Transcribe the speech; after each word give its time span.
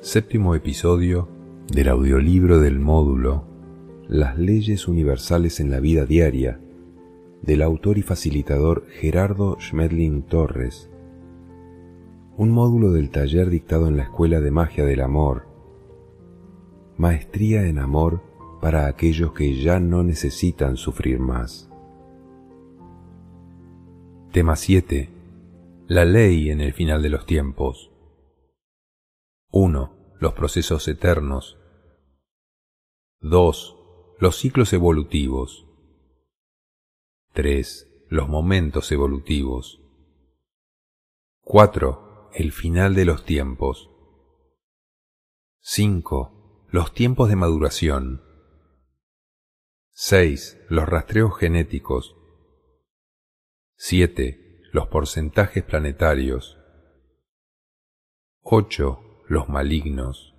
Séptimo 0.00 0.54
episodio 0.54 1.28
del 1.70 1.88
audiolibro 1.88 2.60
del 2.60 2.78
módulo 2.78 3.44
Las 4.08 4.38
leyes 4.38 4.88
universales 4.88 5.60
en 5.60 5.70
la 5.70 5.80
vida 5.80 6.06
diaria 6.06 6.60
del 7.42 7.60
autor 7.60 7.98
y 7.98 8.02
facilitador 8.02 8.86
Gerardo 8.88 9.58
Schmedling 9.60 10.22
Torres. 10.22 10.88
Un 12.36 12.50
módulo 12.50 12.92
del 12.92 13.10
taller 13.10 13.50
dictado 13.50 13.88
en 13.88 13.96
la 13.96 14.04
Escuela 14.04 14.40
de 14.40 14.50
Magia 14.50 14.84
del 14.84 15.02
Amor. 15.02 15.46
Maestría 16.96 17.66
en 17.66 17.78
Amor 17.78 18.22
para 18.60 18.86
aquellos 18.86 19.32
que 19.32 19.60
ya 19.60 19.80
no 19.80 20.02
necesitan 20.02 20.76
sufrir 20.76 21.18
más. 21.18 21.70
Tema 24.32 24.56
7. 24.56 25.10
La 25.88 26.04
ley 26.04 26.50
en 26.50 26.60
el 26.60 26.72
final 26.72 27.02
de 27.02 27.10
los 27.10 27.26
tiempos. 27.26 27.90
1 29.50 29.96
los 30.18 30.32
procesos 30.32 30.88
eternos. 30.88 31.58
2. 33.20 33.76
Los 34.18 34.36
ciclos 34.36 34.72
evolutivos. 34.72 35.66
3. 37.32 38.06
Los 38.08 38.28
momentos 38.28 38.90
evolutivos. 38.92 39.82
4. 41.42 42.30
El 42.34 42.52
final 42.52 42.94
de 42.94 43.04
los 43.04 43.24
tiempos. 43.24 43.90
5. 45.60 46.66
Los 46.70 46.94
tiempos 46.94 47.28
de 47.28 47.36
maduración. 47.36 48.22
6. 49.98 50.58
Los 50.68 50.86
rastreos 50.86 51.38
genéticos. 51.38 52.14
7. 53.78 54.60
Los 54.70 54.88
porcentajes 54.88 55.64
planetarios. 55.64 56.58
8 58.42 59.24
los 59.26 59.48
malignos. 59.48 60.34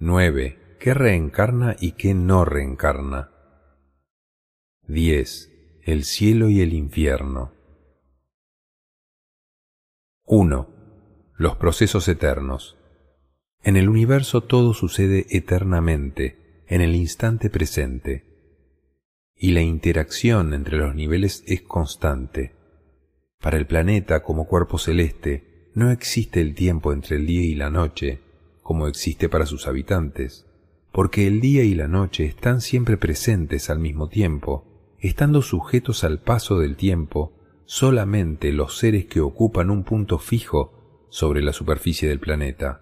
9. 0.00 0.78
¿Qué 0.80 0.94
reencarna 0.94 1.76
y 1.78 1.92
qué 1.92 2.12
no 2.12 2.44
reencarna? 2.44 3.30
10. 4.88 5.78
El 5.84 6.02
cielo 6.02 6.50
y 6.50 6.62
el 6.62 6.72
infierno. 6.72 7.54
1. 10.24 10.68
Los 11.36 11.54
procesos 11.54 12.08
eternos. 12.08 12.76
En 13.62 13.76
el 13.76 13.88
universo 13.88 14.40
todo 14.40 14.74
sucede 14.74 15.26
eternamente, 15.30 16.45
en 16.68 16.80
el 16.80 16.94
instante 16.96 17.50
presente, 17.50 18.24
y 19.36 19.52
la 19.52 19.60
interacción 19.60 20.54
entre 20.54 20.78
los 20.78 20.94
niveles 20.94 21.44
es 21.46 21.62
constante. 21.62 22.54
Para 23.40 23.58
el 23.58 23.66
planeta 23.66 24.22
como 24.22 24.46
cuerpo 24.46 24.78
celeste, 24.78 25.70
no 25.74 25.90
existe 25.90 26.40
el 26.40 26.54
tiempo 26.54 26.92
entre 26.92 27.16
el 27.16 27.26
día 27.26 27.42
y 27.42 27.54
la 27.54 27.70
noche, 27.70 28.20
como 28.62 28.88
existe 28.88 29.28
para 29.28 29.46
sus 29.46 29.68
habitantes, 29.68 30.46
porque 30.90 31.26
el 31.26 31.40
día 31.40 31.62
y 31.62 31.74
la 31.74 31.86
noche 31.86 32.24
están 32.24 32.60
siempre 32.60 32.96
presentes 32.96 33.68
al 33.70 33.78
mismo 33.78 34.08
tiempo, 34.08 34.96
estando 34.98 35.42
sujetos 35.42 36.02
al 36.02 36.20
paso 36.20 36.58
del 36.58 36.76
tiempo 36.76 37.34
solamente 37.66 38.52
los 38.52 38.78
seres 38.78 39.06
que 39.06 39.20
ocupan 39.20 39.70
un 39.70 39.84
punto 39.84 40.18
fijo 40.18 41.06
sobre 41.10 41.42
la 41.42 41.52
superficie 41.52 42.08
del 42.08 42.20
planeta. 42.20 42.80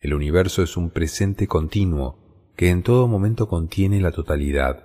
El 0.00 0.14
universo 0.14 0.62
es 0.62 0.76
un 0.76 0.90
presente 0.90 1.46
continuo 1.46 2.21
que 2.62 2.70
en 2.70 2.84
todo 2.84 3.08
momento 3.08 3.48
contiene 3.48 4.00
la 4.00 4.12
totalidad, 4.12 4.84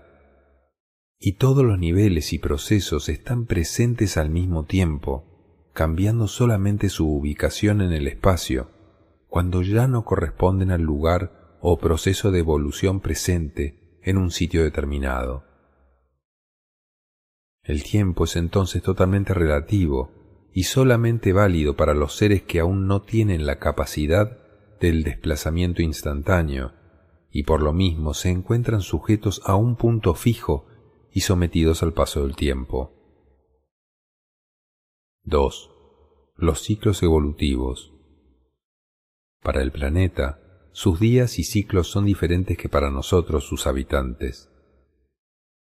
y 1.20 1.33
todos 1.33 1.64
los 1.64 1.78
niveles 1.78 2.33
y 2.33 2.39
procesos 2.39 3.08
están 3.08 3.45
presentes 3.45 4.17
al 4.17 4.31
mismo 4.31 4.66
tiempo, 4.66 5.70
cambiando 5.75 6.27
solamente 6.27 6.89
su 6.89 7.08
ubicación 7.08 7.82
en 7.82 7.93
el 7.93 8.08
espacio, 8.08 8.71
cuando 9.27 9.61
ya 9.61 9.87
no 9.87 10.05
corresponden 10.05 10.71
al 10.71 10.82
lugar 10.82 11.60
o 11.61 11.77
proceso 11.77 12.32
de 12.32 12.39
evolución 12.39 12.99
presente 12.99 13.99
en 14.02 14.17
un 14.17 14.32
sitio 14.32 14.64
determinado. 14.64 15.43
El 17.61 17.83
tiempo 17.83 18.23
es 18.23 18.37
entonces 18.37 18.82
totalmente 18.82 19.36
relativo 19.36 20.49
y 20.52 20.64
solamente 20.64 21.32
válido 21.32 21.76
para 21.76 21.93
los 21.93 22.16
seres 22.16 22.42
que 22.42 22.60
aún 22.60 22.87
no 22.87 23.04
tienen 23.04 23.45
la 23.45 23.60
capacidad 23.60 24.36
del 24.80 25.04
desplazamiento 25.04 25.83
instantáneo 25.83 26.77
y 27.37 27.43
por 27.43 27.61
lo 27.61 27.71
mismo 27.71 28.15
se 28.15 28.31
encuentran 28.31 28.81
sujetos 28.81 29.43
a 29.45 29.53
un 29.53 29.75
punto 29.75 30.15
fijo 30.15 30.65
y 31.11 31.20
sometidos 31.20 31.83
al 31.83 31.93
paso 31.93 32.23
del 32.23 32.36
tiempo. 32.36 32.95
2. 35.21 35.70
Los 36.36 36.64
ciclos 36.64 37.03
evolutivos. 37.03 37.93
Para 39.43 39.61
el 39.61 39.71
planeta, 39.71 40.67
sus 40.71 40.99
días 40.99 41.37
y 41.37 41.43
ciclos 41.43 41.92
son 41.92 42.05
diferentes 42.05 42.58
que 42.58 42.70
para 42.70 42.89
nosotros, 42.89 43.43
sus 43.43 43.67
habitantes. 43.67 44.49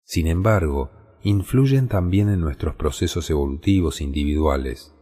Sin 0.04 0.28
embargo, 0.28 0.92
influyen 1.24 1.88
también 1.88 2.28
en 2.28 2.40
nuestros 2.40 2.76
procesos 2.76 3.30
evolutivos 3.30 4.00
individuales. 4.00 4.94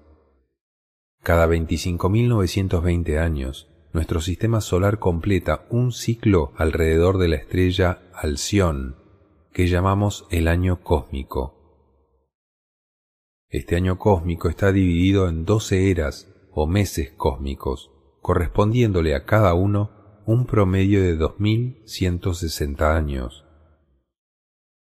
Cada 1.23 1.47
25.920 1.49 3.19
años, 3.19 3.69
nuestro 3.97 4.21
sistema 4.21 4.61
solar 4.61 4.99
completa 4.99 5.65
un 5.71 5.91
ciclo 5.91 6.53
alrededor 6.59 7.17
de 7.17 7.29
la 7.29 7.37
estrella 7.37 8.03
Alción, 8.13 8.97
que 9.55 9.69
llamamos 9.69 10.27
el 10.31 10.49
año 10.49 10.83
cósmico. 10.83 11.55
Este 13.49 13.75
año 13.75 13.99
cósmico 13.99 14.51
está 14.51 14.71
dividido 14.71 15.31
en 15.31 15.47
doce 15.47 15.91
eras 15.91 16.31
o 16.53 16.67
meses 16.67 17.13
cósmicos, 17.17 17.91
correspondiéndole 18.21 19.15
a 19.15 19.25
cada 19.25 19.55
uno 19.55 20.21
un 20.27 20.45
promedio 20.45 21.01
de 21.01 21.17
2160 21.17 22.95
años. 22.95 23.47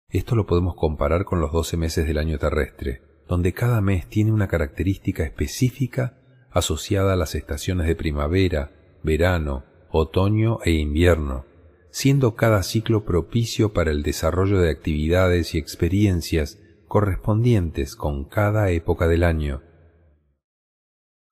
Esto 0.07 0.35
lo 0.35 0.45
podemos 0.45 0.75
comparar 0.75 1.25
con 1.25 1.41
los 1.41 1.51
doce 1.51 1.75
meses 1.75 2.07
del 2.07 2.19
año 2.19 2.37
terrestre, 2.37 3.01
donde 3.27 3.51
cada 3.51 3.81
mes 3.81 4.07
tiene 4.07 4.31
una 4.31 4.47
característica 4.47 5.25
específica 5.25 6.47
asociada 6.51 7.11
a 7.11 7.17
las 7.17 7.35
estaciones 7.35 7.85
de 7.87 7.97
primavera, 7.97 8.79
verano, 9.03 9.63
otoño 9.89 10.59
e 10.63 10.71
invierno, 10.71 11.45
siendo 11.91 12.35
cada 12.35 12.63
ciclo 12.63 13.05
propicio 13.05 13.73
para 13.73 13.91
el 13.91 14.01
desarrollo 14.01 14.59
de 14.59 14.71
actividades 14.71 15.53
y 15.53 15.59
experiencias 15.59 16.59
correspondientes 16.87 17.95
con 17.95 18.25
cada 18.25 18.71
época 18.71 19.07
del 19.07 19.23
año, 19.23 19.61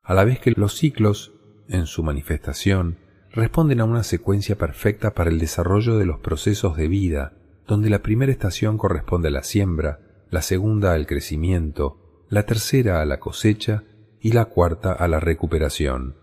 a 0.03 0.13
la 0.13 0.23
vez 0.23 0.39
que 0.39 0.51
los 0.51 0.75
ciclos, 0.75 1.33
en 1.67 1.85
su 1.85 2.03
manifestación, 2.03 2.97
responden 3.31 3.79
a 3.79 3.85
una 3.85 4.03
secuencia 4.03 4.57
perfecta 4.57 5.13
para 5.13 5.29
el 5.29 5.39
desarrollo 5.39 5.97
de 5.97 6.05
los 6.05 6.19
procesos 6.19 6.75
de 6.75 6.87
vida, 6.87 7.33
donde 7.67 7.89
la 7.89 8.01
primera 8.01 8.31
estación 8.31 8.77
corresponde 8.77 9.29
a 9.29 9.31
la 9.31 9.43
siembra, 9.43 9.99
la 10.29 10.41
segunda 10.41 10.93
al 10.93 11.07
crecimiento, 11.07 12.25
la 12.29 12.45
tercera 12.45 13.01
a 13.01 13.05
la 13.05 13.19
cosecha 13.19 13.83
y 14.19 14.33
la 14.33 14.45
cuarta 14.45 14.91
a 14.91 15.07
la 15.07 15.19
recuperación. 15.19 16.20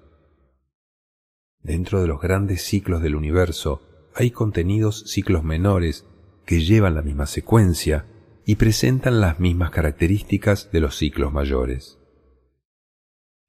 Dentro 1.62 2.00
de 2.00 2.08
los 2.08 2.20
grandes 2.20 2.62
ciclos 2.62 3.02
del 3.02 3.16
universo 3.16 3.82
hay 4.14 4.30
contenidos 4.30 5.04
ciclos 5.06 5.44
menores 5.44 6.06
que 6.44 6.60
llevan 6.60 6.94
la 6.94 7.02
misma 7.02 7.26
secuencia, 7.26 8.06
y 8.48 8.56
presentan 8.56 9.20
las 9.20 9.41
mismas 9.41 9.70
características 9.70 10.72
de 10.72 10.80
los 10.80 10.96
ciclos 10.96 11.34
mayores. 11.34 11.98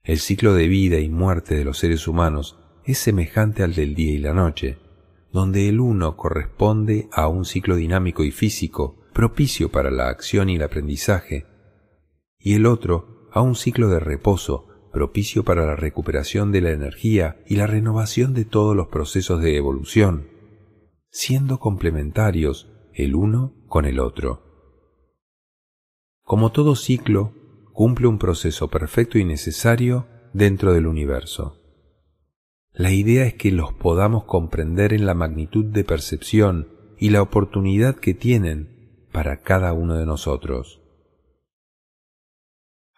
El 0.03 0.19
ciclo 0.19 0.53
de 0.53 0.67
vida 0.67 0.99
y 0.99 1.07
muerte 1.07 1.55
de 1.55 1.63
los 1.63 1.77
seres 1.77 2.05
humanos 2.05 2.59
es 2.83 2.97
semejante 2.97 3.63
al 3.63 3.75
del 3.75 3.95
día 3.95 4.11
y 4.11 4.17
la 4.17 4.33
noche, 4.33 4.77
donde 5.31 5.69
el 5.69 5.79
uno 5.79 6.17
corresponde 6.17 7.07
a 7.13 7.29
un 7.29 7.45
ciclo 7.45 7.77
dinámico 7.77 8.25
y 8.25 8.31
físico 8.31 8.99
propicio 9.13 9.71
para 9.71 9.89
la 9.89 10.09
acción 10.09 10.49
y 10.49 10.57
el 10.57 10.63
aprendizaje, 10.63 11.45
y 12.37 12.55
el 12.55 12.65
otro 12.65 13.29
a 13.31 13.39
un 13.39 13.55
ciclo 13.55 13.87
de 13.87 14.01
reposo 14.01 14.67
propicio 14.91 15.43
para 15.43 15.65
la 15.65 15.75
recuperación 15.75 16.51
de 16.51 16.61
la 16.61 16.71
energía 16.71 17.41
y 17.47 17.55
la 17.55 17.67
renovación 17.67 18.33
de 18.33 18.45
todos 18.45 18.75
los 18.75 18.87
procesos 18.87 19.41
de 19.41 19.55
evolución, 19.55 20.27
siendo 21.09 21.59
complementarios 21.59 22.71
el 22.93 23.15
uno 23.15 23.53
con 23.67 23.85
el 23.85 23.99
otro. 23.99 24.43
Como 26.23 26.51
todo 26.51 26.75
ciclo, 26.75 27.33
cumple 27.73 28.07
un 28.07 28.19
proceso 28.19 28.67
perfecto 28.67 29.17
y 29.17 29.25
necesario 29.25 30.07
dentro 30.33 30.73
del 30.73 30.85
universo. 30.85 31.59
La 32.71 32.91
idea 32.91 33.25
es 33.25 33.33
que 33.33 33.51
los 33.51 33.73
podamos 33.73 34.25
comprender 34.25 34.93
en 34.93 35.05
la 35.05 35.13
magnitud 35.13 35.65
de 35.65 35.83
percepción 35.83 36.69
y 36.97 37.09
la 37.09 37.21
oportunidad 37.21 37.95
que 37.95 38.13
tienen 38.13 39.07
para 39.11 39.41
cada 39.41 39.73
uno 39.73 39.95
de 39.95 40.05
nosotros. 40.05 40.78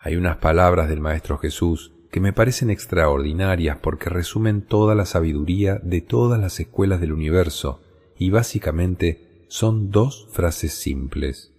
Hay 0.04 0.16
unas 0.16 0.38
palabras 0.38 0.90
del 0.90 1.00
Maestro 1.00 1.38
Jesús 1.38 1.94
que 2.10 2.20
me 2.20 2.34
parecen 2.34 2.72
extraordinarias 2.72 3.78
porque 3.78 4.10
resumen 4.10 4.64
toda 4.64 4.96
la 4.96 5.06
sabiduría 5.06 5.76
de 5.84 6.02
todas 6.02 6.42
las 6.42 6.60
escuelas 6.60 7.00
del 7.00 7.14
universo 7.14 7.84
y 8.18 8.32
básicamente 8.32 9.46
son 9.48 9.92
dos 9.92 10.28
frases 10.32 10.74
simples. 10.74 11.54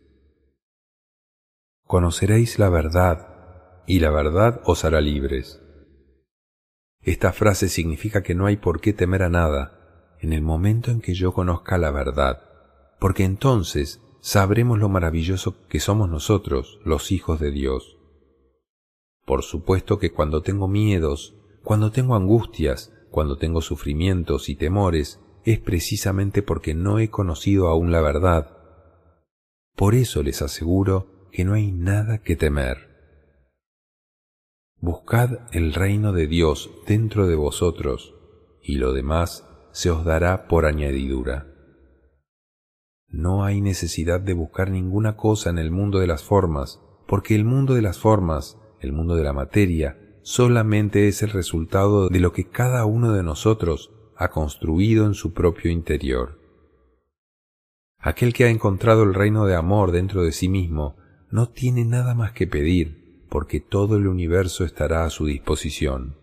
Conoceréis 1.87 2.59
la 2.59 2.69
verdad, 2.69 3.85
y 3.87 4.01
la 4.01 4.11
verdad 4.11 4.61
os 4.65 4.85
hará 4.85 5.01
libres. 5.01 5.61
Esta 7.01 7.33
frase 7.33 7.69
significa 7.69 8.25
que 8.25 8.35
no 8.35 8.47
hay 8.47 8.57
por 8.57 8.81
qué 8.81 8.93
temer 8.93 9.23
a 9.23 9.29
nada 9.29 10.17
en 10.21 10.33
el 10.33 10.43
momento 10.43 10.91
en 10.91 11.01
que 11.01 11.15
yo 11.15 11.33
conozca 11.33 11.79
la 11.79 11.93
verdad, 11.93 12.43
porque 12.99 13.23
entonces 13.23 14.01
sabremos 14.21 14.81
lo 14.81 14.89
maravilloso 14.89 15.67
que 15.69 15.79
somos 15.79 16.09
nosotros, 16.09 16.81
los 16.85 17.13
hijos 17.13 17.39
de 17.39 17.53
Dios. 17.53 18.02
Por 19.25 19.43
supuesto 19.43 19.99
que 19.99 20.13
cuando 20.13 20.43
tengo 20.43 20.69
miedos, 20.69 21.37
cuando 21.63 21.91
tengo 21.93 22.17
angustias, 22.17 22.93
cuando 23.11 23.37
tengo 23.37 23.61
sufrimientos 23.61 24.49
y 24.49 24.57
temores, 24.57 25.21
es 25.45 25.59
precisamente 25.61 26.43
porque 26.43 26.75
no 26.75 26.99
he 26.99 27.11
conocido 27.11 27.69
aún 27.69 27.93
la 27.93 28.01
verdad. 28.01 28.57
Por 29.77 29.95
eso 29.95 30.23
les 30.23 30.43
aseguro 30.43 31.29
que 31.31 31.45
no 31.45 31.55
hay 31.55 31.73
nada 31.73 32.19
que 32.19 32.37
temer. 32.37 32.93
Buscad 34.81 35.41
el 35.53 35.75
reino 35.75 36.13
de 36.13 36.27
Dios 36.27 36.71
dentro 36.87 37.27
de 37.27 37.37
vosotros, 37.37 38.15
y 38.63 38.77
lo 38.77 38.93
demás 38.93 39.49
se 39.73 39.91
os 39.91 40.05
dará 40.05 40.49
por 40.49 40.67
añadidura. 40.67 41.47
No 43.09 43.45
hay 43.45 43.61
necesidad 43.61 44.21
de 44.21 44.35
buscar 44.35 44.71
ninguna 44.71 45.17
cosa 45.17 45.51
en 45.51 45.59
el 45.59 45.71
mundo 45.71 45.99
de 45.99 46.07
las 46.07 46.23
formas, 46.23 46.81
porque 47.07 47.35
el 47.35 47.45
mundo 47.45 47.75
de 47.75 47.83
las 47.83 47.99
formas, 47.99 48.59
el 48.83 48.93
mundo 48.93 49.17
de 49.17 49.25
la 49.25 49.33
materia, 49.33 49.99
solamente 50.23 51.09
es 51.09 51.23
el 51.23 51.31
resultado 51.31 52.09
de 52.09 52.21
lo 52.21 52.33
que 52.33 52.49
cada 52.49 52.85
uno 52.85 53.13
de 53.13 53.23
nosotros 53.23 53.93
ha 54.17 54.29
construido 54.29 55.07
en 55.07 55.15
su 55.15 55.33
propio 55.33 55.71
interior. 55.71 56.39
Aquel 57.99 58.33
que 58.33 58.45
ha 58.45 58.51
encontrado 58.51 59.05
el 59.05 59.15
reino 59.15 59.47
de 59.47 59.55
amor 59.55 59.93
dentro 59.93 60.23
de 60.23 60.33
sí 60.33 60.49
mismo 60.49 60.97
no 61.31 61.49
tiene 61.49 61.85
nada 61.85 62.15
más 62.15 62.33
que 62.33 62.47
pedir, 62.47 63.27
porque 63.29 63.61
todo 63.61 63.97
el 63.97 64.07
universo 64.07 64.65
estará 64.65 65.05
a 65.05 65.11
su 65.11 65.27
disposición. 65.27 66.19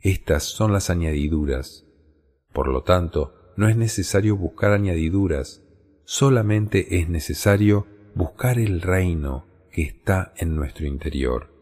Estas 0.00 0.44
son 0.44 0.72
las 0.72 0.90
añadiduras. 0.90 1.86
Por 2.52 2.68
lo 2.68 2.82
tanto, 2.82 3.52
no 3.56 3.68
es 3.68 3.76
necesario 3.76 4.36
buscar 4.36 4.72
añadiduras, 4.72 5.62
solamente 6.04 6.98
es 6.98 7.08
necesario 7.08 7.86
buscar 8.14 8.58
el 8.58 8.80
reino 8.80 9.45
que 9.76 9.82
está 9.82 10.32
en 10.38 10.56
nuestro 10.56 10.86
interior 10.86 11.54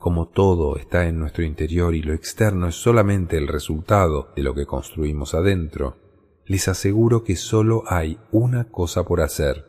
como 0.00 0.28
todo 0.28 0.78
está 0.78 1.08
en 1.08 1.18
nuestro 1.18 1.44
interior 1.44 1.94
y 1.94 2.00
lo 2.00 2.14
externo 2.14 2.68
es 2.68 2.74
solamente 2.74 3.36
el 3.36 3.46
resultado 3.46 4.32
de 4.34 4.42
lo 4.42 4.54
que 4.54 4.64
construimos 4.64 5.34
adentro, 5.34 5.98
les 6.46 6.68
aseguro 6.68 7.22
que 7.22 7.36
solo 7.36 7.82
hay 7.86 8.18
una 8.32 8.70
cosa 8.70 9.04
por 9.04 9.20
hacer, 9.20 9.66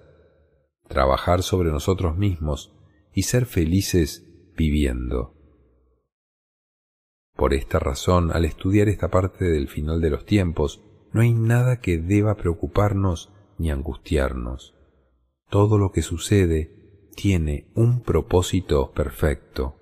trabajar 0.87 1.43
sobre 1.43 1.69
nosotros 1.69 2.15
mismos 2.15 2.71
y 3.13 3.23
ser 3.23 3.45
felices 3.45 4.25
viviendo. 4.55 5.35
Por 7.35 7.53
esta 7.53 7.79
razón, 7.79 8.31
al 8.31 8.45
estudiar 8.45 8.87
esta 8.87 9.09
parte 9.09 9.43
del 9.43 9.67
final 9.67 9.99
de 9.99 10.11
los 10.11 10.25
tiempos, 10.25 10.81
no 11.11 11.19
hay 11.19 11.33
nada 11.33 11.81
que 11.81 11.97
deba 11.97 12.35
preocuparnos 12.35 13.33
ni 13.57 13.69
angustiarnos. 13.69 14.75
Todo 15.51 15.77
lo 15.77 15.91
que 15.91 16.01
sucede 16.01 17.09
tiene 17.13 17.69
un 17.75 18.03
propósito 18.03 18.93
perfecto. 18.93 19.75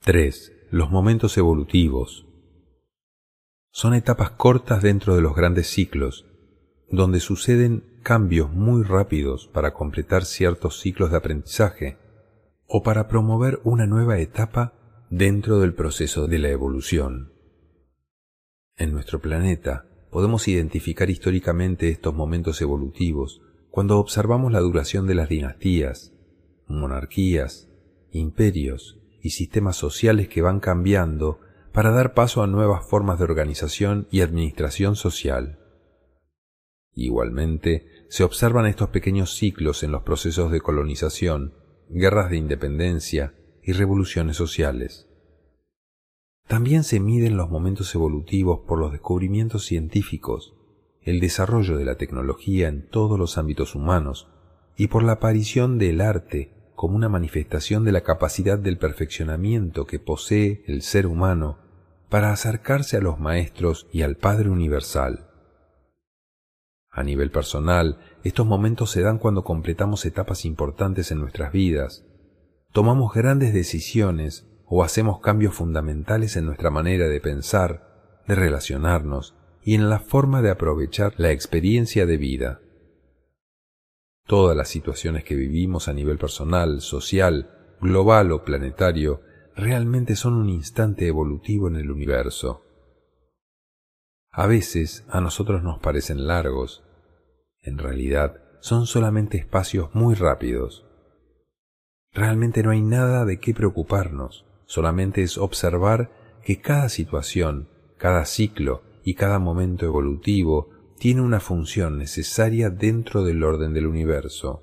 3. 0.00 0.68
Los 0.70 0.90
momentos 0.90 1.36
evolutivos. 1.36 2.26
Son 3.70 3.92
etapas 3.92 4.30
cortas 4.30 4.82
dentro 4.82 5.14
de 5.14 5.20
los 5.20 5.36
grandes 5.36 5.66
ciclos, 5.66 6.24
donde 6.90 7.20
suceden 7.20 8.00
cambios 8.02 8.50
muy 8.50 8.82
rápidos 8.84 9.48
para 9.48 9.74
completar 9.74 10.24
ciertos 10.24 10.80
ciclos 10.80 11.10
de 11.10 11.18
aprendizaje 11.18 11.98
o 12.66 12.82
para 12.82 13.06
promover 13.06 13.60
una 13.64 13.86
nueva 13.86 14.18
etapa 14.18 14.72
dentro 15.10 15.60
del 15.60 15.74
proceso 15.74 16.26
de 16.26 16.38
la 16.38 16.48
evolución. 16.48 17.34
En 18.76 18.92
nuestro 18.92 19.20
planeta 19.20 19.84
podemos 20.16 20.48
identificar 20.48 21.10
históricamente 21.10 21.90
estos 21.90 22.14
momentos 22.14 22.62
evolutivos 22.62 23.42
cuando 23.68 23.98
observamos 23.98 24.50
la 24.50 24.60
duración 24.60 25.06
de 25.06 25.14
las 25.14 25.28
dinastías, 25.28 26.14
monarquías, 26.66 27.68
imperios 28.12 28.98
y 29.20 29.28
sistemas 29.28 29.76
sociales 29.76 30.30
que 30.30 30.40
van 30.40 30.58
cambiando 30.58 31.40
para 31.70 31.90
dar 31.90 32.14
paso 32.14 32.42
a 32.42 32.46
nuevas 32.46 32.88
formas 32.88 33.18
de 33.18 33.24
organización 33.24 34.08
y 34.10 34.22
administración 34.22 34.96
social. 34.96 35.58
Igualmente, 36.94 37.86
se 38.08 38.24
observan 38.24 38.64
estos 38.64 38.88
pequeños 38.88 39.34
ciclos 39.34 39.82
en 39.82 39.92
los 39.92 40.02
procesos 40.02 40.50
de 40.50 40.62
colonización, 40.62 41.52
guerras 41.90 42.30
de 42.30 42.38
independencia 42.38 43.34
y 43.62 43.72
revoluciones 43.72 44.38
sociales. 44.38 45.05
También 46.46 46.84
se 46.84 47.00
miden 47.00 47.36
los 47.36 47.50
momentos 47.50 47.92
evolutivos 47.94 48.60
por 48.66 48.78
los 48.78 48.92
descubrimientos 48.92 49.64
científicos, 49.64 50.54
el 51.02 51.18
desarrollo 51.18 51.76
de 51.76 51.84
la 51.84 51.96
tecnología 51.96 52.68
en 52.68 52.88
todos 52.88 53.18
los 53.18 53.36
ámbitos 53.36 53.74
humanos 53.74 54.28
y 54.76 54.86
por 54.86 55.02
la 55.02 55.12
aparición 55.12 55.78
del 55.78 56.00
arte 56.00 56.52
como 56.76 56.94
una 56.94 57.08
manifestación 57.08 57.84
de 57.84 57.92
la 57.92 58.02
capacidad 58.02 58.58
del 58.58 58.78
perfeccionamiento 58.78 59.86
que 59.86 59.98
posee 59.98 60.62
el 60.66 60.82
ser 60.82 61.06
humano 61.06 61.58
para 62.08 62.30
acercarse 62.30 62.96
a 62.96 63.00
los 63.00 63.18
maestros 63.18 63.88
y 63.92 64.02
al 64.02 64.16
Padre 64.16 64.50
Universal. 64.50 65.30
A 66.90 67.02
nivel 67.02 67.30
personal, 67.30 67.98
estos 68.22 68.46
momentos 68.46 68.90
se 68.90 69.02
dan 69.02 69.18
cuando 69.18 69.42
completamos 69.42 70.06
etapas 70.06 70.44
importantes 70.44 71.10
en 71.10 71.18
nuestras 71.18 71.52
vidas, 71.52 72.04
tomamos 72.72 73.12
grandes 73.12 73.52
decisiones 73.52 74.46
o 74.66 74.82
hacemos 74.82 75.20
cambios 75.20 75.54
fundamentales 75.54 76.36
en 76.36 76.46
nuestra 76.46 76.70
manera 76.70 77.08
de 77.08 77.20
pensar, 77.20 78.22
de 78.26 78.34
relacionarnos 78.34 79.34
y 79.62 79.74
en 79.74 79.88
la 79.88 80.00
forma 80.00 80.42
de 80.42 80.50
aprovechar 80.50 81.14
la 81.16 81.30
experiencia 81.30 82.06
de 82.06 82.16
vida. 82.16 82.60
Todas 84.26 84.56
las 84.56 84.68
situaciones 84.68 85.24
que 85.24 85.36
vivimos 85.36 85.88
a 85.88 85.92
nivel 85.92 86.18
personal, 86.18 86.80
social, 86.80 87.76
global 87.80 88.32
o 88.32 88.42
planetario 88.42 89.20
realmente 89.54 90.16
son 90.16 90.34
un 90.34 90.48
instante 90.48 91.06
evolutivo 91.06 91.68
en 91.68 91.76
el 91.76 91.90
universo. 91.90 92.62
A 94.30 94.46
veces 94.46 95.04
a 95.08 95.20
nosotros 95.20 95.62
nos 95.62 95.78
parecen 95.78 96.26
largos. 96.26 96.84
En 97.62 97.78
realidad 97.78 98.42
son 98.60 98.86
solamente 98.86 99.38
espacios 99.38 99.94
muy 99.94 100.14
rápidos. 100.14 100.84
Realmente 102.12 102.62
no 102.62 102.70
hay 102.70 102.82
nada 102.82 103.24
de 103.24 103.38
qué 103.38 103.54
preocuparnos, 103.54 104.45
solamente 104.66 105.22
es 105.22 105.38
observar 105.38 106.10
que 106.44 106.60
cada 106.60 106.88
situación, 106.88 107.68
cada 107.96 108.24
ciclo 108.24 108.82
y 109.02 109.14
cada 109.14 109.38
momento 109.38 109.86
evolutivo 109.86 110.68
tiene 110.98 111.22
una 111.22 111.40
función 111.40 111.98
necesaria 111.98 112.70
dentro 112.70 113.24
del 113.24 113.42
orden 113.42 113.72
del 113.72 113.86
universo. 113.86 114.62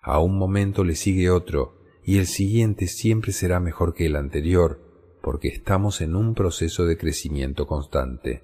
A 0.00 0.18
un 0.18 0.36
momento 0.36 0.84
le 0.84 0.96
sigue 0.96 1.30
otro, 1.30 1.82
y 2.04 2.18
el 2.18 2.26
siguiente 2.26 2.86
siempre 2.86 3.32
será 3.32 3.60
mejor 3.60 3.94
que 3.94 4.06
el 4.06 4.16
anterior, 4.16 4.80
porque 5.22 5.48
estamos 5.48 6.02
en 6.02 6.14
un 6.14 6.34
proceso 6.34 6.84
de 6.84 6.98
crecimiento 6.98 7.66
constante. 7.66 8.42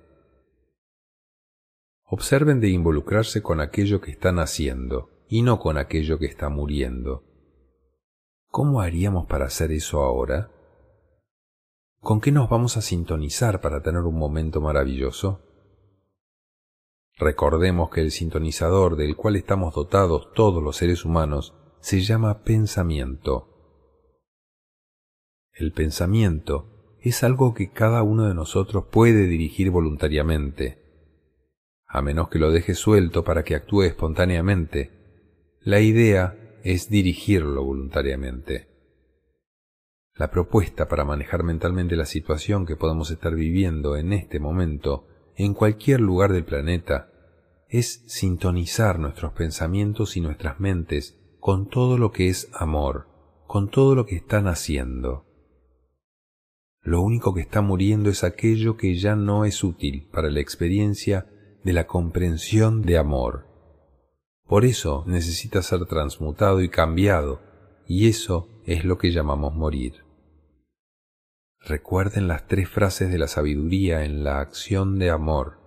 Observen 2.07 2.61
de 2.61 2.71
involucrarse 2.71 3.43
con 3.43 3.61
aquello 3.61 4.01
que 4.01 4.11
están 4.11 4.39
haciendo, 4.39 5.11
y 5.29 5.43
no 5.43 5.61
con 5.61 5.77
aquello 5.77 6.19
que 6.19 6.27
está 6.27 6.49
muriendo. 6.49 7.30
¿Cómo 8.51 8.81
haríamos 8.81 9.27
para 9.27 9.45
hacer 9.45 9.71
eso 9.71 10.03
ahora? 10.03 10.51
¿Con 12.01 12.21
qué 12.21 12.33
nos 12.33 12.51
vamos 12.51 12.77
a 12.77 12.83
sintonizar 12.83 13.61
para 13.61 13.81
tener 13.81 14.01
un 14.01 14.19
momento 14.19 14.61
maravilloso? 14.61 15.41
Recordemos 17.17 17.91
que 17.91 18.01
el 18.01 18.11
sintonizador 18.11 18.97
del 18.97 19.15
cual 19.15 19.37
estamos 19.37 19.73
dotados 19.73 20.33
todos 20.35 20.61
los 20.61 20.77
seres 20.77 21.05
humanos 21.05 21.55
se 21.79 22.01
llama 22.01 22.43
pensamiento. 22.43 23.47
El 25.53 25.73
pensamiento 25.73 26.97
es 27.01 27.23
algo 27.23 27.55
que 27.55 27.71
cada 27.71 28.03
uno 28.03 28.27
de 28.27 28.35
nosotros 28.35 28.87
puede 28.91 29.29
dirigir 29.29 29.71
voluntariamente, 29.71 30.83
a 31.87 32.03
menos 32.03 32.29
que 32.29 32.41
lo 32.41 32.51
deje 32.51 32.75
suelto 32.75 33.23
para 33.23 33.45
que 33.45 33.55
actúe 33.55 33.83
espontáneamente. 33.83 34.91
La 35.61 35.79
idea 35.79 36.40
es 36.65 36.89
dirigirlo 36.89 37.65
voluntariamente. 37.65 38.69
La 40.15 40.31
propuesta 40.31 40.87
para 40.89 41.05
manejar 41.05 41.43
mentalmente 41.45 41.97
la 41.97 42.05
situación 42.05 42.67
que 42.67 42.77
podemos 42.77 43.11
estar 43.11 43.35
viviendo 43.35 43.97
en 43.97 44.13
este 44.13 44.39
momento 44.39 45.07
en 45.37 45.55
cualquier 45.55 46.01
lugar 46.01 46.33
del 46.33 46.45
planeta 46.45 47.11
es 47.69 48.05
sintonizar 48.07 48.99
nuestros 48.99 49.33
pensamientos 49.33 50.17
y 50.17 50.21
nuestras 50.21 50.61
mentes 50.61 51.19
con 51.39 51.69
todo 51.69 51.97
lo 51.97 52.13
que 52.13 52.29
es 52.29 52.51
amor, 52.53 53.09
con 53.47 53.71
todo 53.71 53.95
lo 53.95 54.05
que 54.05 54.17
están 54.17 54.47
haciendo. 54.47 55.27
lo 56.83 57.03
único 57.03 57.35
que 57.35 57.43
está 57.43 57.61
muriendo 57.61 58.11
es 58.11 58.25
aquello 58.25 58.77
que 58.77 58.97
ya 58.97 59.15
no 59.15 59.45
es 59.45 59.63
útil 59.63 60.09
para 60.13 60.31
la 60.31 60.41
experiencia 60.41 61.27
de 61.63 61.73
la 61.73 61.87
comprensión 61.87 62.83
de 62.83 62.99
amor. 62.99 63.50
Por 64.51 64.65
eso 64.65 65.05
necesita 65.07 65.63
ser 65.63 65.87
transmutado 65.87 66.61
y 66.61 66.69
cambiado, 66.69 67.41
y 67.87 68.09
eso 68.09 68.49
es 68.65 68.85
lo 68.85 68.99
que 68.99 69.13
llamamos 69.13 69.55
morir. 69.55 70.05
Recuerden 71.61 72.27
las 72.27 72.49
tres 72.49 72.69
frases 72.69 73.13
de 73.13 73.19
la 73.19 73.29
sabiduría 73.29 74.05
en 74.05 74.25
la 74.25 74.41
acción 74.41 74.99
de 74.99 75.11
amor. 75.11 75.61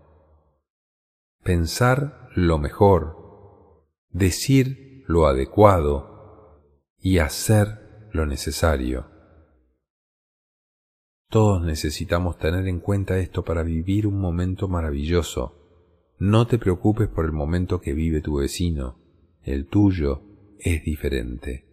Pensar 1.43 2.27
lo 2.35 2.57
mejor, 2.57 3.85
decir 4.09 5.05
lo 5.07 5.27
adecuado 5.27 6.61
y 6.99 7.19
hacer 7.19 8.09
lo 8.11 8.25
necesario. 8.25 9.09
Todos 11.29 11.61
necesitamos 11.61 12.37
tener 12.37 12.67
en 12.67 12.81
cuenta 12.81 13.17
esto 13.17 13.45
para 13.45 13.63
vivir 13.63 14.05
un 14.07 14.19
momento 14.19 14.67
maravilloso. 14.67 15.62
No 16.25 16.47
te 16.47 16.57
preocupes 16.57 17.09
por 17.09 17.25
el 17.25 17.33
momento 17.33 17.81
que 17.81 17.91
vive 17.91 18.21
tu 18.21 18.37
vecino, 18.37 18.97
el 19.41 19.67
tuyo 19.67 20.21
es 20.57 20.81
diferente. 20.85 21.65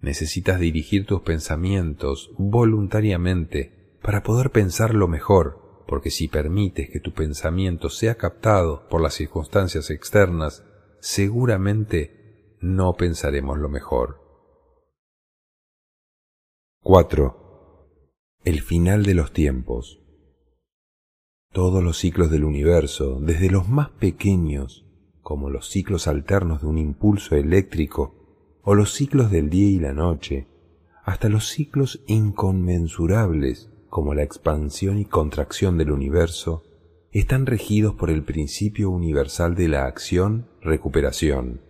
Necesitas 0.00 0.58
dirigir 0.58 1.06
tus 1.06 1.20
pensamientos 1.20 2.32
voluntariamente 2.38 3.96
para 4.02 4.24
poder 4.24 4.50
pensar 4.50 4.94
lo 4.96 5.06
mejor, 5.06 5.84
porque 5.86 6.10
si 6.10 6.26
permites 6.26 6.90
que 6.90 6.98
tu 6.98 7.12
pensamiento 7.12 7.88
sea 7.88 8.16
captado 8.16 8.88
por 8.88 9.00
las 9.00 9.14
circunstancias 9.14 9.88
externas, 9.88 10.64
seguramente 10.98 12.56
no 12.60 12.94
pensaremos 12.94 13.58
lo 13.58 13.68
mejor. 13.68 14.20
4. 16.80 17.86
El 18.42 18.60
final 18.60 19.04
de 19.04 19.14
los 19.14 19.32
tiempos. 19.32 20.01
Todos 21.52 21.84
los 21.84 21.98
ciclos 21.98 22.30
del 22.30 22.44
universo, 22.44 23.18
desde 23.20 23.50
los 23.50 23.68
más 23.68 23.90
pequeños, 23.90 24.86
como 25.20 25.50
los 25.50 25.68
ciclos 25.68 26.08
alternos 26.08 26.62
de 26.62 26.66
un 26.66 26.78
impulso 26.78 27.36
eléctrico, 27.36 28.14
o 28.62 28.74
los 28.74 28.94
ciclos 28.94 29.30
del 29.30 29.50
día 29.50 29.68
y 29.68 29.78
la 29.78 29.92
noche, 29.92 30.46
hasta 31.04 31.28
los 31.28 31.48
ciclos 31.48 32.02
inconmensurables 32.06 33.68
como 33.90 34.14
la 34.14 34.22
expansión 34.22 34.98
y 34.98 35.04
contracción 35.04 35.76
del 35.76 35.90
universo, 35.90 36.62
están 37.10 37.44
regidos 37.44 37.94
por 37.96 38.08
el 38.08 38.22
principio 38.22 38.88
universal 38.88 39.54
de 39.54 39.68
la 39.68 39.84
acción-recuperación, 39.84 41.60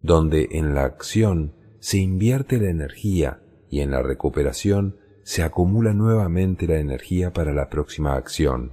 donde 0.00 0.50
en 0.52 0.76
la 0.76 0.84
acción 0.84 1.52
se 1.80 1.98
invierte 1.98 2.58
la 2.58 2.70
energía 2.70 3.42
y 3.68 3.80
en 3.80 3.90
la 3.90 4.02
recuperación 4.02 4.98
se 5.28 5.42
acumula 5.42 5.92
nuevamente 5.92 6.66
la 6.66 6.78
energía 6.78 7.34
para 7.34 7.52
la 7.52 7.68
próxima 7.68 8.14
acción. 8.14 8.72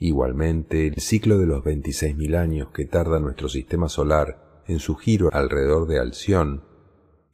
Igualmente, 0.00 0.88
el 0.88 0.96
ciclo 0.96 1.38
de 1.38 1.46
los 1.46 1.62
26.000 1.62 2.36
años 2.36 2.68
que 2.74 2.84
tarda 2.84 3.20
nuestro 3.20 3.48
sistema 3.48 3.88
solar 3.88 4.64
en 4.66 4.80
su 4.80 4.96
giro 4.96 5.30
alrededor 5.32 5.86
de 5.86 6.00
Alción, 6.00 6.64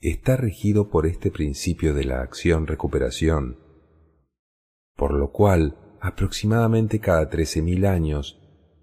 está 0.03 0.37
regido 0.37 0.91
por 0.91 1.07
este 1.07 1.31
principio 1.31 1.95
de 1.95 2.05
la 2.05 2.21
acción-recuperación, 2.21 3.57
por 4.95 5.15
lo 5.15 5.33
cual 5.33 5.79
aproximadamente 6.03 7.01
cada 7.01 7.31
13.000 7.31 7.87
años 7.87 8.39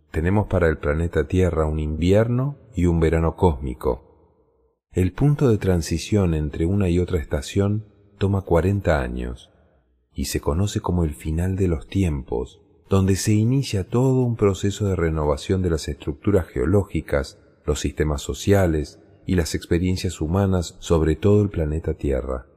tenemos 0.09 0.47
para 0.47 0.67
el 0.67 0.79
planeta 0.79 1.27
Tierra 1.27 1.67
un 1.67 1.79
invierno 1.79 2.57
y 2.73 2.87
un 2.87 2.99
verano 2.99 3.35
cósmico. 3.35 4.87
El 4.93 5.13
punto 5.13 5.47
de 5.47 5.59
transición 5.59 6.33
entre 6.33 6.65
una 6.65 6.89
y 6.89 6.97
otra 6.97 7.19
estación 7.19 7.95
toma 8.17 8.41
40 8.41 8.99
años 8.99 9.51
y 10.13 10.25
se 10.25 10.39
conoce 10.41 10.81
como 10.81 11.03
el 11.03 11.13
final 11.13 11.55
de 11.55 11.67
los 11.67 11.87
tiempos, 11.87 12.61
donde 12.89 13.15
se 13.15 13.33
inicia 13.33 13.87
todo 13.87 14.21
un 14.21 14.35
proceso 14.35 14.87
de 14.87 14.95
renovación 14.95 15.61
de 15.61 15.69
las 15.69 15.87
estructuras 15.87 16.47
geológicas 16.47 17.39
los 17.67 17.81
sistemas 17.81 18.21
sociales 18.21 18.99
y 19.25 19.35
las 19.35 19.53
experiencias 19.53 20.21
humanas 20.21 20.77
sobre 20.79 21.17
todo 21.17 21.43
el 21.43 21.49
planeta 21.49 21.93
Tierra. 21.95 22.47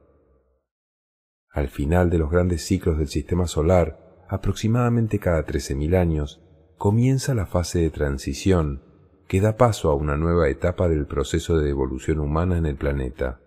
Al 1.49 1.67
final 1.67 2.09
de 2.09 2.17
los 2.17 2.31
grandes 2.31 2.65
ciclos 2.65 2.97
del 2.97 3.09
sistema 3.09 3.45
solar, 3.45 4.23
aproximadamente 4.29 5.19
cada 5.19 5.45
13.000 5.45 5.97
años, 5.97 6.41
comienza 6.77 7.35
la 7.35 7.45
fase 7.45 7.79
de 7.79 7.89
transición 7.89 8.83
que 9.27 9.41
da 9.41 9.57
paso 9.57 9.91
a 9.91 9.95
una 9.95 10.15
nueva 10.15 10.47
etapa 10.49 10.87
del 10.87 11.05
proceso 11.05 11.57
de 11.57 11.69
evolución 11.69 12.19
humana 12.19 12.57
en 12.57 12.65
el 12.65 12.77
planeta. 12.77 13.41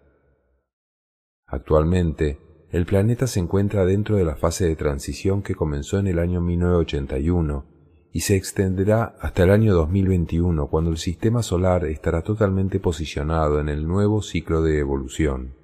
Actualmente, 1.47 2.39
el 2.71 2.87
planeta 2.87 3.27
se 3.27 3.41
encuentra 3.41 3.85
dentro 3.85 4.17
de 4.17 4.25
la 4.25 4.37
fase 4.37 4.67
de 4.67 4.77
transición 4.77 5.43
que 5.43 5.55
comenzó 5.55 5.99
en 5.99 6.09
el 6.09 6.19
año 6.19 6.41
1981 6.41 7.67
y 8.13 8.21
se 8.21 8.37
extenderá 8.37 9.17
hasta 9.21 9.43
el 9.43 9.51
año 9.51 9.75
2021 9.75 10.69
cuando 10.69 10.91
el 10.91 10.99
sistema 10.99 11.43
solar 11.43 11.85
estará 11.85 12.23
totalmente 12.23 12.81
posicionado 12.81 13.61
en 13.61 13.69
el 13.69 13.87
nuevo 13.87 14.23
ciclo 14.23 14.63
de 14.63 14.79
evolución. 14.79 15.55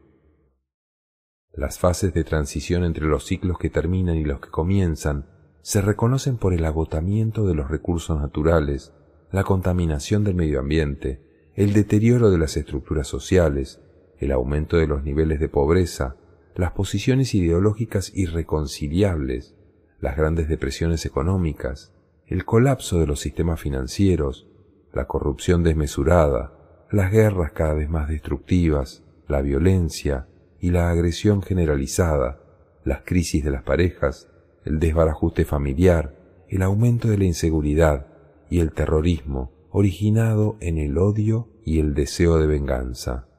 Las 1.53 1.79
fases 1.79 2.15
de 2.15 2.25
transición 2.25 2.85
entre 2.85 3.07
los 3.07 3.25
ciclos 3.25 3.59
que 3.59 3.71
terminan 3.71 4.17
y 4.17 4.25
los 4.25 4.41
que 4.41 4.51
comienzan 4.51 5.27
se 5.63 5.81
reconocen 5.81 6.39
por 6.39 6.55
el 6.55 6.65
agotamiento 6.65 7.47
de 7.47 7.55
los 7.55 7.71
recursos 7.71 8.21
naturales, 8.21 8.93
la 9.31 9.45
contaminación 9.45 10.25
del 10.25 10.35
medio 10.35 10.61
ambiente, 10.61 11.53
el 11.55 11.73
deterioro 11.73 12.31
de 12.31 12.39
las 12.39 12.57
estructuras 12.57 13.07
sociales, 13.07 13.81
el 14.21 14.33
aumento 14.33 14.77
de 14.77 14.87
los 14.87 15.03
niveles 15.03 15.41
de 15.41 15.49
pobreza, 15.49 16.17
las 16.55 16.73
posiciones 16.73 17.35
ideológicas 17.35 18.13
irreconciliables, 18.15 19.57
las 20.01 20.17
grandes 20.17 20.49
depresiones 20.49 21.07
económicas, 21.07 21.93
el 22.27 22.45
colapso 22.45 23.01
de 23.01 23.07
los 23.07 23.21
sistemas 23.21 23.61
financieros, 23.61 24.47
la 24.93 25.07
corrupción 25.07 25.63
desmesurada, 25.63 26.53
las 26.91 27.11
guerras 27.11 27.53
cada 27.53 27.75
vez 27.75 27.89
más 27.89 28.09
destructivas, 28.09 29.03
la 29.27 29.41
violencia 29.43 30.29
y 30.61 30.71
la 30.71 30.91
agresión 30.91 31.43
generalizada, 31.43 32.41
las 32.85 33.03
crisis 33.03 33.43
de 33.43 33.51
las 33.51 33.63
parejas, 33.63 34.29
el 34.65 34.79
desbarajuste 34.79 35.45
familiar, 35.45 36.15
el 36.49 36.63
aumento 36.63 37.09
de 37.09 37.19
la 37.19 37.25
inseguridad 37.25 38.07
y 38.51 38.61
el 38.61 38.73
terrorismo 38.73 39.53
originado 39.71 40.57
en 40.61 40.79
el 40.79 40.99
odio 40.99 41.49
y 41.65 41.79
el 41.79 41.95
deseo 41.95 42.39
de 42.39 42.47
venganza. 42.47 43.30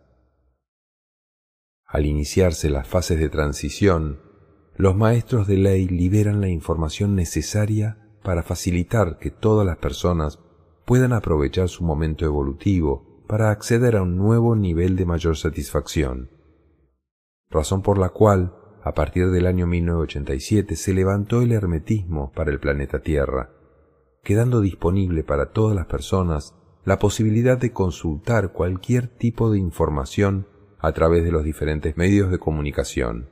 Al 1.92 2.06
iniciarse 2.06 2.70
las 2.70 2.88
fases 2.88 3.20
de 3.20 3.28
transición, 3.28 4.22
los 4.78 4.96
maestros 4.96 5.46
de 5.46 5.58
ley 5.58 5.90
liberan 5.90 6.40
la 6.40 6.48
información 6.48 7.16
necesaria 7.16 7.98
para 8.24 8.44
facilitar 8.44 9.18
que 9.20 9.30
todas 9.30 9.66
las 9.66 9.78
personas 9.78 10.40
puedan 10.86 11.12
aprovechar 11.12 11.68
su 11.68 11.84
momento 11.84 12.24
evolutivo 12.24 13.24
para 13.28 13.52
acceder 13.52 13.98
a 13.98 14.04
un 14.04 14.16
nuevo 14.16 14.56
nivel 14.56 14.96
de 14.96 15.06
mayor 15.06 15.36
satisfacción. 15.36 16.30
Razón 17.50 17.82
por 17.82 17.98
la 17.98 18.10
cual, 18.10 18.56
a 18.84 18.94
partir 18.94 19.30
del 19.30 19.46
año 19.46 19.68
1987, 19.68 20.78
se 20.78 20.94
levantó 20.94 21.42
el 21.42 21.52
hermetismo 21.52 22.32
para 22.32 22.52
el 22.52 22.60
planeta 22.62 23.02
Tierra, 23.02 23.52
quedando 24.24 24.62
disponible 24.62 25.24
para 25.26 25.52
todas 25.52 25.76
las 25.76 25.88
personas 25.88 26.56
la 26.86 27.00
posibilidad 27.00 27.58
de 27.58 27.74
consultar 27.74 28.54
cualquier 28.54 29.08
tipo 29.08 29.52
de 29.52 29.60
información 29.60 30.48
a 30.82 30.92
través 30.94 31.24
de 31.24 31.32
los 31.32 31.44
diferentes 31.44 31.96
medios 31.96 32.32
de 32.32 32.40
comunicación. 32.40 33.30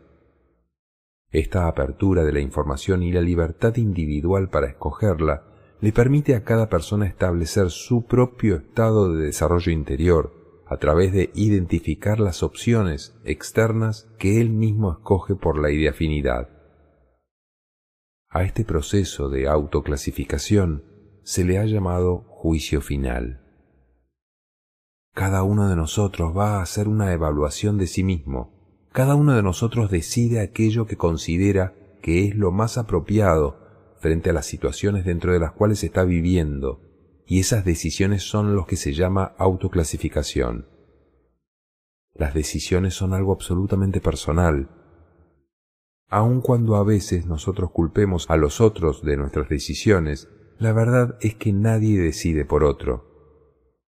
Esta 1.31 1.67
apertura 1.67 2.23
de 2.23 2.31
la 2.31 2.39
información 2.39 3.03
y 3.03 3.11
la 3.11 3.21
libertad 3.21 3.75
individual 3.75 4.49
para 4.49 4.67
escogerla 4.67 5.43
le 5.81 5.91
permite 5.91 6.35
a 6.35 6.43
cada 6.43 6.69
persona 6.69 7.07
establecer 7.07 7.69
su 7.69 8.05
propio 8.05 8.57
estado 8.57 9.13
de 9.13 9.25
desarrollo 9.25 9.71
interior 9.71 10.33
a 10.65 10.77
través 10.77 11.13
de 11.13 11.31
identificar 11.33 12.19
las 12.19 12.43
opciones 12.43 13.15
externas 13.25 14.07
que 14.19 14.39
él 14.39 14.49
mismo 14.49 14.91
escoge 14.91 15.35
por 15.35 15.59
la 15.59 15.71
ideafinidad. 15.71 16.49
A 18.29 18.43
este 18.43 18.63
proceso 18.63 19.29
de 19.29 19.47
autoclasificación 19.47 20.83
se 21.23 21.43
le 21.43 21.57
ha 21.57 21.65
llamado 21.65 22.25
juicio 22.27 22.81
final. 22.81 23.48
Cada 25.13 25.43
uno 25.43 25.69
de 25.69 25.75
nosotros 25.75 26.35
va 26.37 26.57
a 26.57 26.61
hacer 26.61 26.87
una 26.87 27.13
evaluación 27.13 27.77
de 27.77 27.87
sí 27.87 28.03
mismo 28.03 28.59
cada 28.91 29.15
uno 29.15 29.35
de 29.35 29.43
nosotros 29.43 29.91
decide 29.91 30.41
aquello 30.41 30.87
que 30.87 30.97
considera 30.97 31.75
que 32.01 32.25
es 32.25 32.35
lo 32.35 32.51
más 32.51 32.77
apropiado 32.77 33.57
frente 33.99 34.31
a 34.31 34.33
las 34.33 34.47
situaciones 34.47 35.05
dentro 35.05 35.31
de 35.31 35.39
las 35.39 35.51
cuales 35.51 35.83
está 35.83 36.03
viviendo, 36.03 36.81
y 37.25 37.39
esas 37.39 37.65
decisiones 37.65 38.23
son 38.23 38.55
los 38.55 38.65
que 38.65 38.77
se 38.77 38.93
llama 38.93 39.35
autoclasificación. 39.37 40.67
Las 42.15 42.33
decisiones 42.33 42.95
son 42.95 43.13
algo 43.13 43.31
absolutamente 43.31 44.01
personal. 44.01 44.69
Aun 46.07 46.41
cuando 46.41 46.75
a 46.75 46.83
veces 46.83 47.27
nosotros 47.27 47.71
culpemos 47.71 48.29
a 48.29 48.37
los 48.37 48.61
otros 48.61 49.03
de 49.03 49.17
nuestras 49.17 49.49
decisiones, 49.49 50.29
la 50.57 50.73
verdad 50.73 51.17
es 51.21 51.35
que 51.35 51.53
nadie 51.53 51.99
decide 51.99 52.45
por 52.45 52.63
otro. 52.63 53.08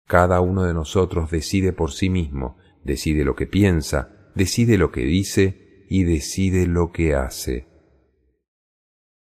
Cada 0.09 0.41
uno 0.41 0.65
de 0.65 0.73
nosotros 0.73 1.31
decide 1.31 1.75
por 1.75 1.93
sí 1.93 2.09
mismo, 2.09 2.57
decide 2.83 3.27
lo 3.27 3.37
que 3.37 3.47
piensa, 3.47 4.31
decide 4.35 4.79
lo 4.79 4.91
que 4.91 5.03
dice 5.03 5.85
y 5.91 6.05
decide 6.05 6.67
lo 6.67 6.93
que 6.93 7.15
hace. 7.15 7.69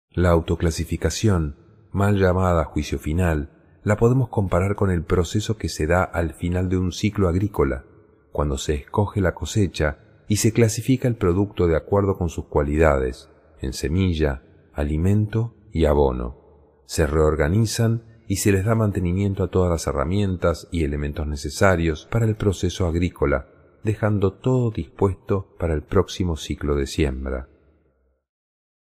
La 0.09 0.31
autoclasificación, 0.31 1.57
mal 1.91 2.17
llamada 2.17 2.65
juicio 2.65 2.97
final, 2.97 3.51
la 3.83 3.97
podemos 3.97 4.29
comparar 4.29 4.75
con 4.75 4.89
el 4.89 5.03
proceso 5.03 5.57
que 5.57 5.69
se 5.69 5.85
da 5.85 6.03
al 6.03 6.33
final 6.33 6.69
de 6.69 6.77
un 6.77 6.91
ciclo 6.91 7.27
agrícola, 7.27 7.85
cuando 8.31 8.57
se 8.57 8.73
escoge 8.73 9.21
la 9.21 9.35
cosecha 9.35 9.99
y 10.27 10.37
se 10.37 10.53
clasifica 10.53 11.07
el 11.07 11.17
producto 11.17 11.67
de 11.67 11.75
acuerdo 11.75 12.17
con 12.17 12.29
sus 12.29 12.45
cualidades, 12.45 13.29
en 13.61 13.73
semilla, 13.73 14.41
alimento 14.73 15.53
y 15.71 15.85
abono. 15.85 16.81
Se 16.87 17.05
reorganizan 17.05 18.12
y 18.33 18.37
se 18.37 18.51
les 18.51 18.65
da 18.65 18.73
mantenimiento 18.73 19.43
a 19.43 19.49
todas 19.49 19.69
las 19.69 19.85
herramientas 19.85 20.67
y 20.71 20.83
elementos 20.83 21.27
necesarios 21.27 22.07
para 22.09 22.25
el 22.25 22.35
proceso 22.35 22.87
agrícola, 22.87 23.45
dejando 23.83 24.33
todo 24.33 24.71
dispuesto 24.71 25.55
para 25.59 25.75
el 25.75 25.83
próximo 25.83 26.35
ciclo 26.35 26.73
de 26.73 26.87
siembra. 26.87 27.47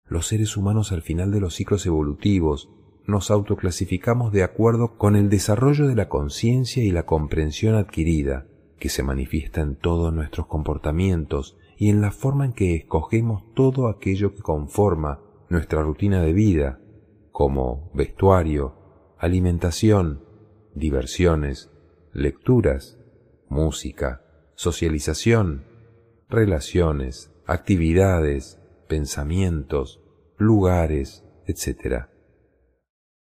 Los 0.06 0.28
seres 0.28 0.56
humanos 0.56 0.92
al 0.92 1.02
final 1.02 1.30
de 1.30 1.40
los 1.40 1.56
ciclos 1.56 1.84
evolutivos 1.84 2.70
nos 3.06 3.30
autoclasificamos 3.30 4.32
de 4.32 4.44
acuerdo 4.44 4.96
con 4.96 5.14
el 5.14 5.28
desarrollo 5.28 5.88
de 5.88 5.94
la 5.94 6.08
conciencia 6.08 6.82
y 6.82 6.90
la 6.90 7.04
comprensión 7.04 7.74
adquirida, 7.74 8.46
que 8.78 8.88
se 8.88 9.02
manifiesta 9.02 9.60
en 9.60 9.76
todos 9.76 10.10
nuestros 10.10 10.46
comportamientos 10.46 11.58
y 11.76 11.90
en 11.90 12.00
la 12.00 12.12
forma 12.12 12.46
en 12.46 12.54
que 12.54 12.76
escogemos 12.76 13.42
todo 13.52 13.88
aquello 13.88 14.34
que 14.34 14.40
conforma 14.40 15.20
nuestra 15.50 15.82
rutina 15.82 16.22
de 16.22 16.32
vida, 16.32 16.80
como 17.30 17.90
vestuario, 17.92 18.83
alimentación, 19.18 20.24
diversiones, 20.74 21.70
lecturas, 22.12 22.98
música, 23.48 24.22
socialización, 24.54 25.64
relaciones, 26.28 27.30
actividades, 27.46 28.60
pensamientos, 28.88 30.00
lugares, 30.36 31.24
etc. 31.46 32.06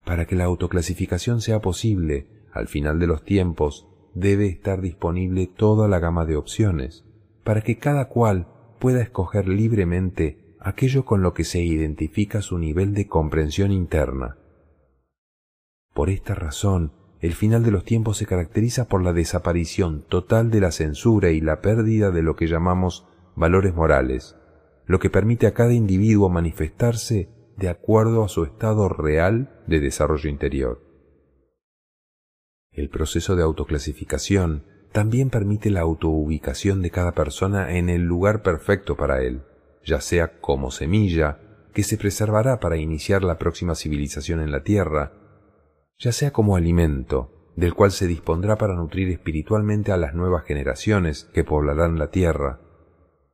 Para 0.06 0.26
que 0.26 0.36
la 0.36 0.46
autoclasificación 0.46 1.42
sea 1.42 1.62
posible, 1.62 2.46
al 2.54 2.68
final 2.68 3.00
de 3.00 3.08
los 3.08 3.24
tiempos, 3.24 3.88
debe 4.14 4.48
estar 4.48 4.82
disponible 4.82 5.48
toda 5.48 5.88
la 5.88 6.00
gama 6.00 6.26
de 6.26 6.36
opciones, 6.36 7.06
para 7.44 7.62
que 7.62 7.78
cada 7.78 8.08
cual 8.08 8.48
pueda 8.80 9.02
escoger 9.02 9.48
libremente 9.48 10.56
aquello 10.60 11.06
con 11.06 11.22
lo 11.22 11.34
que 11.34 11.44
se 11.44 11.62
identifica 11.62 12.42
su 12.42 12.58
nivel 12.58 12.94
de 12.94 13.08
comprensión 13.08 13.72
interna. 13.72 14.38
Por 15.98 16.12
esta 16.12 16.36
razón, 16.36 16.92
el 17.22 17.34
final 17.34 17.64
de 17.64 17.72
los 17.72 17.84
tiempos 17.84 18.18
se 18.18 18.28
caracteriza 18.28 18.88
por 18.88 19.02
la 19.02 19.14
desaparición 19.14 20.04
total 20.08 20.52
de 20.52 20.62
la 20.62 20.70
censura 20.70 21.32
y 21.32 21.42
la 21.42 21.60
pérdida 21.60 22.12
de 22.12 22.22
lo 22.22 22.36
que 22.36 22.46
llamamos 22.46 23.08
valores 23.36 23.74
morales, 23.74 24.36
lo 24.86 25.00
que 25.00 25.10
permite 25.10 25.48
a 25.48 25.56
cada 25.56 25.74
individuo 25.74 26.30
manifestarse 26.30 27.30
de 27.58 27.70
acuerdo 27.70 28.24
a 28.24 28.30
su 28.30 28.44
estado 28.44 28.90
real 28.90 29.64
de 29.66 29.80
desarrollo 29.80 30.30
interior. 30.30 30.84
El 32.70 32.90
proceso 32.90 33.36
de 33.36 33.42
autoclasificación 33.42 34.66
también 34.92 35.32
permite 35.32 35.72
la 35.72 35.82
autoubicación 35.82 36.84
de 36.84 36.92
cada 36.92 37.14
persona 37.14 37.76
en 37.76 37.90
el 37.90 38.04
lugar 38.04 38.44
perfecto 38.44 38.98
para 38.98 39.24
él, 39.24 39.42
ya 39.84 40.00
sea 40.00 40.40
como 40.42 40.70
semilla, 40.70 41.40
que 41.74 41.82
se 41.82 41.98
preservará 41.98 42.60
para 42.60 42.78
iniciar 42.78 43.24
la 43.24 43.40
próxima 43.40 43.74
civilización 43.74 44.42
en 44.42 44.52
la 44.52 44.62
Tierra, 44.62 45.24
ya 45.98 46.12
sea 46.12 46.32
como 46.32 46.56
alimento, 46.56 47.52
del 47.56 47.74
cual 47.74 47.92
se 47.92 48.08
dispondrá 48.08 48.58
para 48.58 48.76
nutrir 48.76 49.10
espiritualmente 49.10 49.92
a 49.92 49.98
las 49.98 50.14
nuevas 50.14 50.44
generaciones 50.46 51.30
que 51.34 51.44
poblarán 51.44 51.98
la 51.98 52.12
Tierra, 52.12 52.62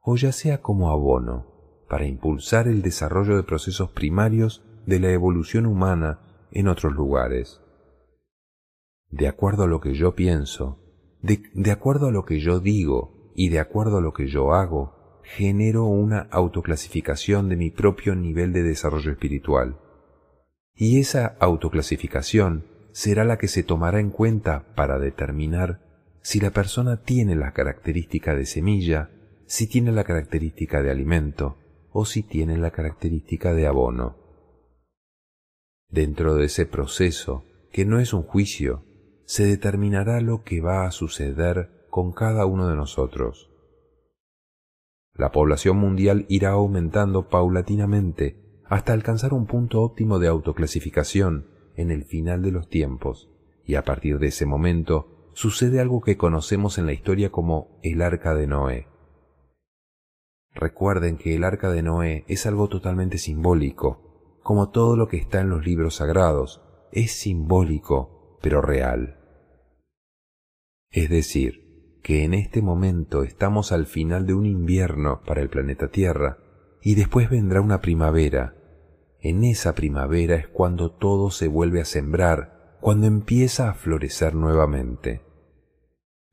o 0.02 0.16
ya 0.16 0.32
sea 0.32 0.62
como 0.62 0.90
abono, 0.90 1.86
para 1.90 2.06
impulsar 2.06 2.68
el 2.68 2.82
desarrollo 2.82 3.36
de 3.36 3.44
procesos 3.44 3.92
primarios 3.92 4.64
de 4.86 5.00
la 5.00 5.12
evolución 5.12 5.66
humana 5.66 6.20
en 6.52 6.68
otros 6.68 6.94
lugares 6.94 7.64
de 9.14 9.28
acuerdo 9.28 9.64
a 9.64 9.68
lo 9.68 9.80
que 9.80 9.94
yo 9.94 10.16
pienso, 10.16 10.80
de, 11.22 11.72
acuerdo 11.72 12.08
a 12.08 12.12
lo 12.12 12.26
que 12.26 12.40
yo 12.40 12.60
digo 12.60 13.32
y 13.36 13.50
de 13.50 13.60
acuerdo 13.60 14.00
a 14.00 14.02
lo 14.02 14.12
que 14.12 14.28
yo 14.28 14.54
hago, 14.54 15.22
genero 15.24 15.86
una 15.86 16.28
autoclasificación 16.32 17.48
de 17.48 17.56
mi 17.56 17.70
propio 17.70 18.16
nivel 18.16 18.54
de 18.54 18.64
desarrollo 18.64 19.12
espiritual. 19.12 19.80
Y 20.76 21.00
esa 21.00 21.36
autoclasificación 21.40 22.66
será 22.92 23.26
la 23.26 23.38
que 23.38 23.48
se 23.48 23.64
tomará 23.64 24.00
en 24.00 24.10
cuenta 24.10 24.74
para 24.76 25.00
determinar 25.00 25.82
si 26.22 26.40
la 26.40 26.52
persona 26.52 27.02
tiene 27.02 27.36
la 27.36 27.52
característica 27.52 28.36
de 28.36 28.46
semilla, 28.46 29.12
si 29.46 29.68
tiene 29.68 29.92
la 29.92 30.04
característica 30.04 30.82
de 30.82 30.90
alimento 30.90 31.58
o 31.92 32.06
si 32.06 32.24
tiene 32.24 32.58
la 32.58 32.72
característica 32.72 33.54
de 33.54 33.68
abono. 33.68 34.18
Dentro 35.90 36.36
de 36.36 36.46
ese 36.46 36.66
proceso, 36.66 37.46
que 37.72 37.86
no 37.86 38.00
es 38.00 38.14
un 38.14 38.24
juicio, 38.24 38.84
se 39.26 39.46
determinará 39.46 40.22
lo 40.22 40.44
que 40.44 40.62
va 40.62 40.86
a 40.86 40.92
suceder 40.92 41.86
con 41.90 42.12
cada 42.14 42.46
uno 42.46 42.68
de 42.68 42.76
nosotros. 42.76 43.52
La 45.14 45.32
población 45.32 45.78
mundial 45.78 46.26
irá 46.30 46.52
aumentando 46.52 47.30
paulatinamente 47.30 48.43
hasta 48.66 48.94
alcanzar 48.94 49.34
un 49.34 49.46
punto 49.46 49.82
óptimo 49.82 50.20
de 50.20 50.28
autoclasificación 50.28 51.48
en 51.76 51.92
el 51.92 52.06
final 52.06 52.42
de 52.42 52.52
los 52.52 52.70
tiempos, 52.70 53.30
y 53.66 53.76
a 53.76 53.84
partir 53.84 54.20
de 54.20 54.28
ese 54.28 54.46
momento 54.46 55.30
sucede 55.34 55.80
algo 55.80 56.02
que 56.02 56.18
conocemos 56.18 56.78
en 56.78 56.86
la 56.86 56.94
historia 56.94 57.32
como 57.32 57.80
el 57.82 58.02
arca 58.02 58.36
de 58.36 58.48
Noé. 58.48 58.88
Recuerden 60.54 61.18
que 61.18 61.36
el 61.36 61.44
arca 61.44 61.72
de 61.72 61.82
Noé 61.82 62.26
es 62.28 62.46
algo 62.46 62.70
totalmente 62.70 63.18
simbólico, 63.18 64.40
como 64.44 64.70
todo 64.70 64.96
lo 64.96 65.08
que 65.08 65.18
está 65.18 65.42
en 65.42 65.50
los 65.50 65.66
libros 65.66 65.96
sagrados, 65.96 66.62
es 66.92 67.12
simbólico 67.12 68.38
pero 68.42 68.62
real. 68.62 69.18
Es 70.92 71.10
decir, 71.10 72.00
que 72.04 72.24
en 72.24 72.34
este 72.34 72.62
momento 72.62 73.24
estamos 73.24 73.72
al 73.72 73.88
final 73.88 74.28
de 74.28 74.34
un 74.34 74.46
invierno 74.46 75.22
para 75.26 75.42
el 75.42 75.50
planeta 75.50 75.88
Tierra 75.88 76.38
y 76.84 76.96
después 76.96 77.30
vendrá 77.30 77.62
una 77.62 77.80
primavera. 77.80 78.56
En 79.22 79.46
esa 79.46 79.74
primavera 79.74 80.36
es 80.36 80.48
cuando 80.48 80.92
todo 80.92 81.32
se 81.32 81.48
vuelve 81.48 81.80
a 81.80 81.86
sembrar, 81.86 82.78
cuando 82.82 83.08
empieza 83.08 83.70
a 83.70 83.74
florecer 83.74 84.36
nuevamente. 84.36 85.22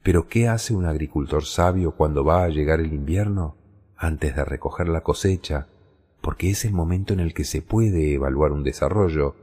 Pero 0.03 0.27
¿qué 0.27 0.49
hace 0.49 0.75
un 0.75 0.87
agricultor 0.87 1.45
sabio 1.45 1.95
cuando 1.95 2.25
va 2.25 2.43
a 2.43 2.49
llegar 2.49 2.81
el 2.81 2.93
invierno? 2.93 3.59
Antes 3.97 4.35
de 4.35 4.45
recoger 4.45 4.89
la 4.89 5.03
cosecha, 5.03 5.69
porque 6.21 6.51
es 6.51 6.65
el 6.65 6.73
momento 6.73 7.13
en 7.13 7.21
el 7.21 7.33
que 7.33 7.45
se 7.45 7.63
puede 7.63 8.15
evaluar 8.15 8.51
un 8.51 8.65
desarrollo, 8.65 9.37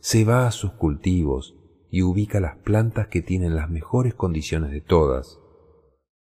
se 0.00 0.24
va 0.24 0.46
a 0.46 0.50
sus 0.50 0.72
cultivos, 0.72 1.56
y 1.90 2.02
ubica 2.02 2.40
las 2.40 2.56
plantas 2.56 3.08
que 3.08 3.22
tienen 3.22 3.54
las 3.54 3.68
mejores 3.68 4.14
condiciones 4.14 4.70
de 4.70 4.80
todas. 4.80 5.38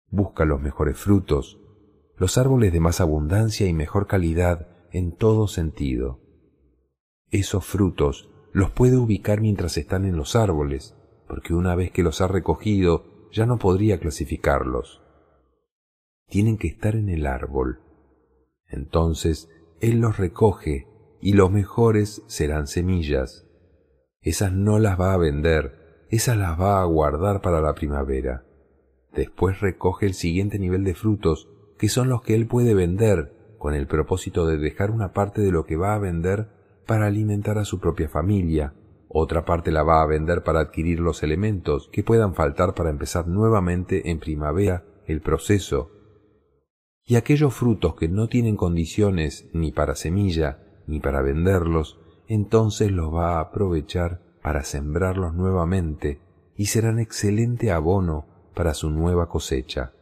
Busca 0.08 0.44
los 0.44 0.60
mejores 0.60 0.96
frutos, 0.98 1.61
los 2.16 2.38
árboles 2.38 2.72
de 2.72 2.80
más 2.80 3.00
abundancia 3.00 3.66
y 3.66 3.72
mejor 3.72 4.06
calidad 4.06 4.68
en 4.90 5.12
todo 5.12 5.48
sentido. 5.48 6.20
Esos 7.30 7.64
frutos 7.64 8.30
los 8.52 8.70
puede 8.70 8.96
ubicar 8.96 9.40
mientras 9.40 9.76
están 9.76 10.04
en 10.04 10.16
los 10.16 10.36
árboles, 10.36 10.94
porque 11.28 11.54
una 11.54 11.74
vez 11.74 11.90
que 11.90 12.02
los 12.02 12.20
ha 12.20 12.28
recogido 12.28 13.28
ya 13.32 13.46
no 13.46 13.58
podría 13.58 13.98
clasificarlos. 13.98 15.02
Tienen 16.28 16.58
que 16.58 16.68
estar 16.68 16.96
en 16.96 17.08
el 17.08 17.26
árbol. 17.26 17.80
Entonces 18.68 19.48
Él 19.80 20.00
los 20.00 20.18
recoge 20.18 20.86
y 21.20 21.32
los 21.32 21.50
mejores 21.50 22.22
serán 22.26 22.66
semillas 22.66 23.46
esas 24.22 24.52
no 24.52 24.78
las 24.78 25.00
va 25.00 25.14
a 25.14 25.16
vender, 25.16 26.06
esas 26.08 26.36
las 26.36 26.58
va 26.58 26.80
a 26.80 26.84
guardar 26.84 27.40
para 27.40 27.60
la 27.60 27.74
primavera. 27.74 28.46
Después 29.12 29.60
recoge 29.60 30.06
el 30.06 30.14
siguiente 30.14 30.60
nivel 30.60 30.84
de 30.84 30.94
frutos, 30.94 31.48
que 31.82 31.88
son 31.88 32.08
los 32.08 32.22
que 32.22 32.36
él 32.36 32.46
puede 32.46 32.74
vender, 32.74 33.32
con 33.58 33.74
el 33.74 33.88
propósito 33.88 34.46
de 34.46 34.56
dejar 34.56 34.92
una 34.92 35.12
parte 35.12 35.40
de 35.40 35.50
lo 35.50 35.66
que 35.66 35.74
va 35.74 35.96
a 35.96 35.98
vender 35.98 36.46
para 36.86 37.06
alimentar 37.06 37.58
a 37.58 37.64
su 37.64 37.80
propia 37.80 38.08
familia, 38.08 38.74
otra 39.08 39.44
parte 39.44 39.72
la 39.72 39.82
va 39.82 40.00
a 40.00 40.06
vender 40.06 40.44
para 40.44 40.60
adquirir 40.60 41.00
los 41.00 41.24
elementos 41.24 41.88
que 41.90 42.04
puedan 42.04 42.36
faltar 42.36 42.74
para 42.74 42.90
empezar 42.90 43.26
nuevamente 43.26 44.12
en 44.12 44.20
primavera 44.20 44.84
el 45.08 45.22
proceso. 45.22 45.90
Y 47.04 47.16
aquellos 47.16 47.52
frutos 47.52 47.96
que 47.96 48.06
no 48.06 48.28
tienen 48.28 48.54
condiciones 48.54 49.50
ni 49.52 49.72
para 49.72 49.96
semilla 49.96 50.60
ni 50.86 51.00
para 51.00 51.20
venderlos, 51.20 51.98
entonces 52.28 52.92
los 52.92 53.12
va 53.12 53.38
a 53.38 53.40
aprovechar 53.40 54.22
para 54.40 54.62
sembrarlos 54.62 55.34
nuevamente 55.34 56.20
y 56.56 56.66
serán 56.66 57.00
excelente 57.00 57.72
abono 57.72 58.26
para 58.54 58.72
su 58.72 58.88
nueva 58.88 59.28
cosecha. 59.28 59.94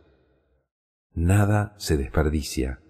Nada 1.20 1.74
se 1.76 1.98
desperdicia. 1.98 2.80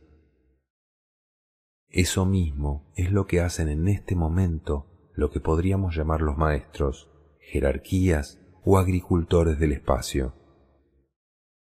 Eso 1.88 2.26
mismo 2.26 2.88
es 2.94 3.10
lo 3.10 3.26
que 3.26 3.40
hacen 3.40 3.68
en 3.68 3.88
este 3.88 4.14
momento 4.14 5.10
lo 5.14 5.32
que 5.32 5.40
podríamos 5.40 5.96
llamar 5.96 6.20
los 6.20 6.38
maestros, 6.38 7.10
jerarquías 7.40 8.38
o 8.62 8.78
agricultores 8.78 9.58
del 9.58 9.72
espacio. 9.72 10.32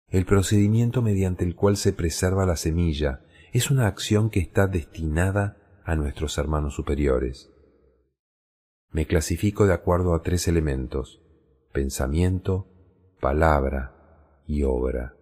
El 0.08 0.26
procedimiento 0.26 1.00
mediante 1.00 1.46
el 1.46 1.56
cual 1.56 1.78
se 1.78 1.94
preserva 1.94 2.44
la 2.44 2.56
semilla 2.56 3.22
es 3.54 3.70
una 3.70 3.86
acción 3.86 4.28
que 4.28 4.40
está 4.40 4.66
destinada 4.66 5.56
a 5.86 5.96
nuestros 5.96 6.36
hermanos 6.36 6.74
superiores. 6.74 7.50
Me 8.90 9.06
clasifico 9.06 9.64
de 9.64 9.72
acuerdo 9.72 10.12
a 10.12 10.22
tres 10.22 10.46
elementos, 10.46 11.22
pensamiento, 11.72 12.68
palabra 13.18 14.42
y 14.46 14.64
obra. 14.64 15.14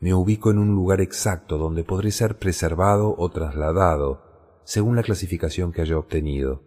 Me 0.00 0.14
ubico 0.14 0.50
en 0.50 0.56
un 0.56 0.74
lugar 0.74 1.02
exacto 1.02 1.58
donde 1.58 1.84
podré 1.84 2.10
ser 2.10 2.38
preservado 2.38 3.14
o 3.18 3.28
trasladado 3.28 4.22
según 4.64 4.96
la 4.96 5.02
clasificación 5.02 5.72
que 5.72 5.82
haya 5.82 5.98
obtenido. 5.98 6.62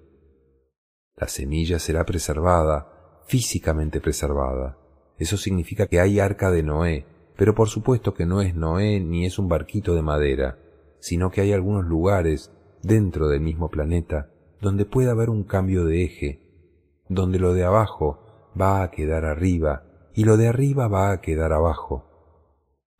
La 1.15 1.28
semilla 1.28 1.80
será 1.80 2.06
preservada, 2.06 3.22
físicamente 3.26 4.02
preservada. 4.02 4.78
Eso 5.17 5.38
significa 5.38 5.88
que 5.88 6.00
hay 6.00 6.19
arca 6.19 6.52
de 6.52 6.62
Noé, 6.62 7.08
pero 7.36 7.56
por 7.56 7.69
supuesto 7.69 8.13
que 8.13 8.28
no 8.28 8.39
es 8.41 8.54
Noé 8.54 9.00
ni 9.00 9.26
es 9.26 9.39
un 9.39 9.50
barquito 9.50 9.96
de 9.96 10.04
madera, 10.04 10.60
sino 11.00 11.32
que 11.32 11.41
hay 11.41 11.54
algunos 11.54 11.86
lugares 11.86 12.52
dentro 12.84 13.30
del 13.30 13.41
mismo 13.41 13.69
planeta 13.69 14.30
donde 14.62 14.86
puede 14.86 15.10
haber 15.10 15.32
un 15.32 15.43
cambio 15.43 15.86
de 15.86 16.04
eje, 16.04 17.02
donde 17.10 17.39
lo 17.39 17.56
de 17.56 17.63
abajo 17.63 18.52
va 18.60 18.84
a 18.84 18.91
quedar 18.91 19.26
arriba 19.26 19.86
y 20.13 20.24
lo 20.24 20.38
de 20.38 20.50
arriba 20.50 20.88
va 20.88 21.12
a 21.12 21.19
quedar 21.19 21.52
abajo. 21.52 22.12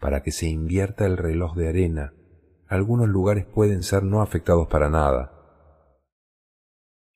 Para 0.04 0.22
que 0.22 0.32
se 0.32 0.48
invierta 0.48 1.08
el 1.08 1.18
reloj 1.18 1.56
de 1.56 1.70
arena, 1.70 2.14
algunos 2.68 3.08
lugares 3.08 3.46
pueden 3.46 3.82
ser 3.82 4.04
no 4.04 4.22
afectados 4.22 4.68
para 4.68 4.90
nada, 4.90 5.34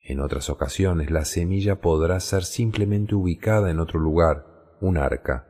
en 0.10 0.21
otras 0.21 0.50
ocasiones 0.50 1.12
la 1.12 1.26
semilla 1.26 1.82
podrá 1.82 2.21
ser 2.21 2.45
simplemente 2.45 3.13
ubicada 3.13 3.69
en 3.69 3.82
otro 3.82 4.00
lugar, 4.00 4.45
un 4.80 4.95
arca. 4.95 5.50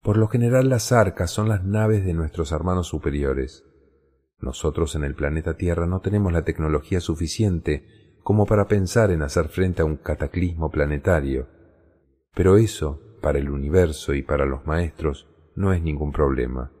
Por 0.00 0.16
lo 0.16 0.28
general 0.28 0.68
las 0.68 0.92
arcas 0.92 1.32
son 1.32 1.48
las 1.48 1.64
naves 1.64 2.04
de 2.04 2.14
nuestros 2.14 2.52
hermanos 2.52 2.86
superiores. 2.86 3.64
Nosotros 4.38 4.94
en 4.94 5.02
el 5.02 5.16
planeta 5.16 5.56
Tierra 5.56 5.86
no 5.86 6.00
tenemos 6.00 6.32
la 6.32 6.44
tecnología 6.44 7.00
suficiente 7.00 8.14
como 8.22 8.46
para 8.46 8.68
pensar 8.68 9.10
en 9.10 9.22
hacer 9.22 9.48
frente 9.48 9.82
a 9.82 9.86
un 9.86 9.96
cataclismo 9.96 10.70
planetario. 10.70 11.48
Pero 12.36 12.58
eso, 12.58 13.00
para 13.20 13.40
el 13.40 13.50
universo 13.50 14.14
y 14.14 14.22
para 14.22 14.46
los 14.46 14.64
maestros, 14.66 15.26
no 15.54 15.72
es 15.72 15.82
ningún 15.82 16.12
problema. 16.12 16.72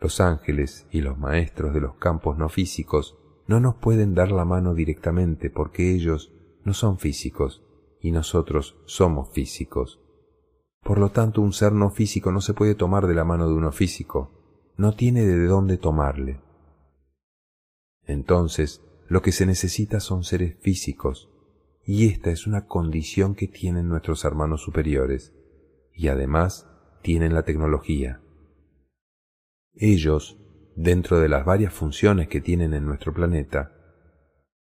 Los 0.00 0.20
ángeles 0.20 0.86
y 0.90 1.00
los 1.00 1.18
maestros 1.18 1.74
de 1.74 1.80
los 1.80 1.96
campos 1.96 2.38
no 2.38 2.48
físicos 2.48 3.18
no 3.46 3.60
nos 3.60 3.76
pueden 3.76 4.14
dar 4.14 4.30
la 4.30 4.44
mano 4.44 4.74
directamente 4.74 5.50
porque 5.50 5.92
ellos 5.92 6.32
no 6.64 6.74
son 6.74 6.98
físicos 6.98 7.64
y 8.00 8.12
nosotros 8.12 8.76
somos 8.84 9.30
físicos. 9.32 10.00
Por 10.82 10.98
lo 10.98 11.10
tanto, 11.10 11.40
un 11.40 11.52
ser 11.52 11.72
no 11.72 11.90
físico 11.90 12.30
no 12.30 12.40
se 12.40 12.54
puede 12.54 12.74
tomar 12.74 13.06
de 13.06 13.14
la 13.14 13.24
mano 13.24 13.48
de 13.48 13.54
uno 13.54 13.72
físico, 13.72 14.72
no 14.76 14.94
tiene 14.94 15.24
de 15.24 15.46
dónde 15.46 15.76
tomarle. 15.76 16.40
Entonces, 18.04 18.82
lo 19.08 19.22
que 19.22 19.32
se 19.32 19.46
necesita 19.46 20.00
son 20.00 20.22
seres 20.22 20.56
físicos, 20.60 21.30
y 21.84 22.06
esta 22.06 22.30
es 22.30 22.46
una 22.46 22.66
condición 22.66 23.34
que 23.34 23.48
tienen 23.48 23.88
nuestros 23.88 24.24
hermanos 24.24 24.62
superiores, 24.62 25.34
y 25.92 26.08
además 26.08 26.67
tienen 27.02 27.34
la 27.34 27.42
tecnología. 27.42 28.20
Ellos 29.74 30.38
dentro 30.78 31.18
de 31.18 31.28
las 31.28 31.44
varias 31.44 31.72
funciones 31.72 32.28
que 32.28 32.40
tienen 32.40 32.72
en 32.72 32.86
nuestro 32.86 33.12
planeta, 33.12 33.72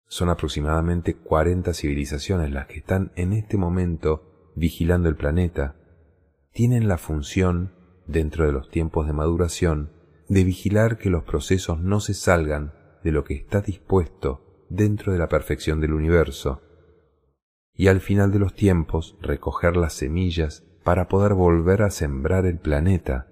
son 0.08 0.30
aproximadamente 0.30 1.14
40 1.14 1.72
civilizaciones 1.76 2.52
las 2.52 2.66
que 2.66 2.80
están 2.80 3.12
en 3.16 3.32
este 3.32 3.58
momento 3.58 4.52
vigilando 4.56 5.08
el 5.08 5.16
planeta, 5.16 5.76
tienen 6.52 6.88
la 6.88 6.98
función, 6.98 7.76
dentro 8.08 8.48
de 8.48 8.52
los 8.52 8.72
tiempos 8.72 9.06
de 9.06 9.14
maduración, 9.14 9.92
de 10.30 10.44
vigilar 10.44 10.98
que 10.98 11.12
los 11.12 11.24
procesos 11.26 11.80
no 11.80 12.00
se 12.00 12.16
salgan 12.16 12.74
de 13.04 13.12
lo 13.12 13.24
que 13.24 13.36
está 13.36 13.62
dispuesto 13.62 14.66
dentro 14.68 15.14
de 15.14 15.20
la 15.20 15.30
perfección 15.30 15.80
del 15.80 15.94
universo, 15.94 16.64
y 17.72 17.88
al 17.88 18.00
final 18.00 18.32
de 18.32 18.40
los 18.40 18.56
tiempos 18.56 19.16
recoger 19.22 19.78
las 19.78 19.94
semillas 19.94 20.66
para 20.84 21.08
poder 21.08 21.34
volver 21.34 21.82
a 21.82 21.90
sembrar 21.90 22.46
el 22.46 22.60
planeta 22.60 23.30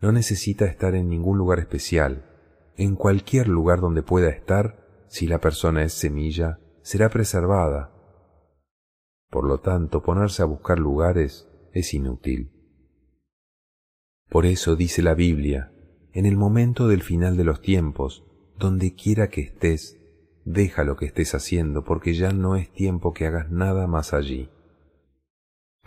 no 0.00 0.12
necesita 0.12 0.66
estar 0.66 0.94
en 0.94 1.08
ningún 1.08 1.38
lugar 1.38 1.58
especial. 1.58 2.24
En 2.76 2.96
cualquier 2.96 3.48
lugar 3.48 3.80
donde 3.80 4.02
pueda 4.02 4.28
estar, 4.28 5.04
si 5.08 5.26
la 5.26 5.40
persona 5.40 5.82
es 5.82 5.94
semilla, 5.94 6.60
será 6.82 7.08
preservada. 7.08 7.92
Por 9.30 9.46
lo 9.46 9.60
tanto, 9.60 10.02
ponerse 10.02 10.42
a 10.42 10.46
buscar 10.46 10.78
lugares 10.78 11.48
es 11.72 11.94
inútil. 11.94 12.52
Por 14.28 14.44
eso 14.44 14.76
dice 14.76 15.02
la 15.02 15.14
Biblia, 15.14 15.72
en 16.12 16.26
el 16.26 16.36
momento 16.36 16.88
del 16.88 17.02
final 17.02 17.36
de 17.36 17.44
los 17.44 17.60
tiempos, 17.60 18.24
donde 18.58 18.94
quiera 18.94 19.28
que 19.28 19.40
estés, 19.40 19.98
deja 20.44 20.84
lo 20.84 20.96
que 20.96 21.06
estés 21.06 21.34
haciendo, 21.34 21.84
porque 21.84 22.14
ya 22.14 22.32
no 22.32 22.56
es 22.56 22.70
tiempo 22.70 23.12
que 23.12 23.26
hagas 23.26 23.50
nada 23.50 23.86
más 23.86 24.12
allí. 24.12 24.50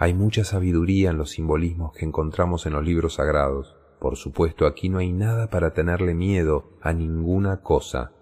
Hay 0.01 0.13
mucha 0.13 0.45
sabiduría 0.45 1.09
en 1.09 1.17
los 1.17 1.31
simbolismos 1.31 1.91
que 1.91 2.05
encontramos 2.05 2.65
en 2.65 2.71
los 2.71 2.85
libros 2.85 3.15
sagrados. 3.15 3.75
Por 3.99 4.15
supuesto, 4.15 4.65
aquí 4.65 4.87
no 4.87 4.99
hay 4.99 5.11
nada 5.11 5.49
para 5.49 5.73
tenerle 5.73 6.13
miedo 6.13 6.71
a 6.81 6.93
ninguna 6.93 7.59
cosa. 7.59 8.13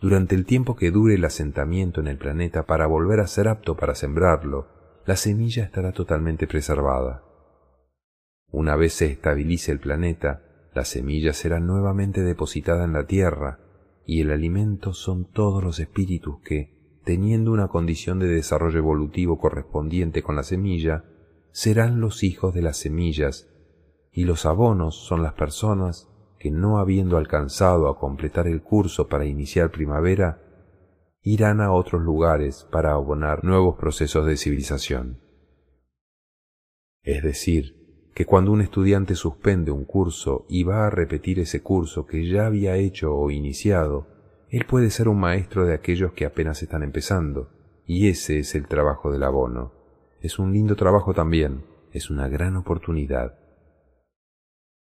Durante 0.00 0.36
el 0.36 0.46
tiempo 0.46 0.76
que 0.76 0.92
dure 0.92 1.16
el 1.16 1.24
asentamiento 1.24 2.00
en 2.00 2.06
el 2.06 2.16
planeta 2.16 2.64
para 2.64 2.86
volver 2.86 3.18
a 3.18 3.26
ser 3.26 3.48
apto 3.48 3.76
para 3.76 3.96
sembrarlo, 3.96 4.68
la 5.04 5.16
semilla 5.16 5.64
estará 5.64 5.90
totalmente 5.90 6.46
preservada. 6.46 7.24
Una 8.52 8.76
vez 8.76 8.92
se 8.92 9.06
estabilice 9.06 9.72
el 9.72 9.80
planeta, 9.80 10.44
la 10.72 10.84
semilla 10.84 11.32
será 11.32 11.58
nuevamente 11.58 12.22
depositada 12.22 12.84
en 12.84 12.92
la 12.92 13.04
tierra, 13.04 13.58
y 14.06 14.20
el 14.20 14.30
alimento 14.30 14.92
son 14.92 15.24
todos 15.24 15.64
los 15.64 15.80
espíritus 15.80 16.40
que, 16.44 16.79
teniendo 17.04 17.52
una 17.52 17.68
condición 17.68 18.18
de 18.18 18.28
desarrollo 18.28 18.78
evolutivo 18.78 19.38
correspondiente 19.38 20.22
con 20.22 20.36
la 20.36 20.42
semilla, 20.42 21.04
serán 21.52 22.00
los 22.00 22.22
hijos 22.22 22.54
de 22.54 22.62
las 22.62 22.76
semillas 22.76 23.48
y 24.12 24.24
los 24.24 24.46
abonos 24.46 24.96
son 24.96 25.22
las 25.22 25.34
personas 25.34 26.08
que 26.38 26.50
no 26.50 26.78
habiendo 26.78 27.16
alcanzado 27.16 27.88
a 27.88 27.98
completar 27.98 28.46
el 28.46 28.62
curso 28.62 29.08
para 29.08 29.26
iniciar 29.26 29.70
primavera, 29.70 30.42
irán 31.22 31.60
a 31.60 31.72
otros 31.72 32.00
lugares 32.00 32.66
para 32.70 32.92
abonar 32.92 33.44
nuevos 33.44 33.76
procesos 33.78 34.24
de 34.26 34.36
civilización. 34.36 35.20
Es 37.02 37.22
decir, 37.22 38.10
que 38.14 38.24
cuando 38.24 38.52
un 38.52 38.60
estudiante 38.60 39.14
suspende 39.14 39.70
un 39.70 39.84
curso 39.84 40.46
y 40.48 40.62
va 40.64 40.86
a 40.86 40.90
repetir 40.90 41.38
ese 41.40 41.62
curso 41.62 42.06
que 42.06 42.26
ya 42.26 42.46
había 42.46 42.76
hecho 42.76 43.14
o 43.14 43.30
iniciado, 43.30 44.08
él 44.50 44.64
puede 44.66 44.90
ser 44.90 45.08
un 45.08 45.20
maestro 45.20 45.64
de 45.64 45.74
aquellos 45.74 46.12
que 46.12 46.26
apenas 46.26 46.62
están 46.62 46.82
empezando, 46.82 47.50
y 47.86 48.08
ese 48.08 48.40
es 48.40 48.54
el 48.56 48.66
trabajo 48.66 49.12
del 49.12 49.22
abono. 49.22 49.72
Es 50.20 50.38
un 50.38 50.52
lindo 50.52 50.74
trabajo 50.74 51.14
también, 51.14 51.64
es 51.92 52.10
una 52.10 52.28
gran 52.28 52.56
oportunidad. 52.56 53.38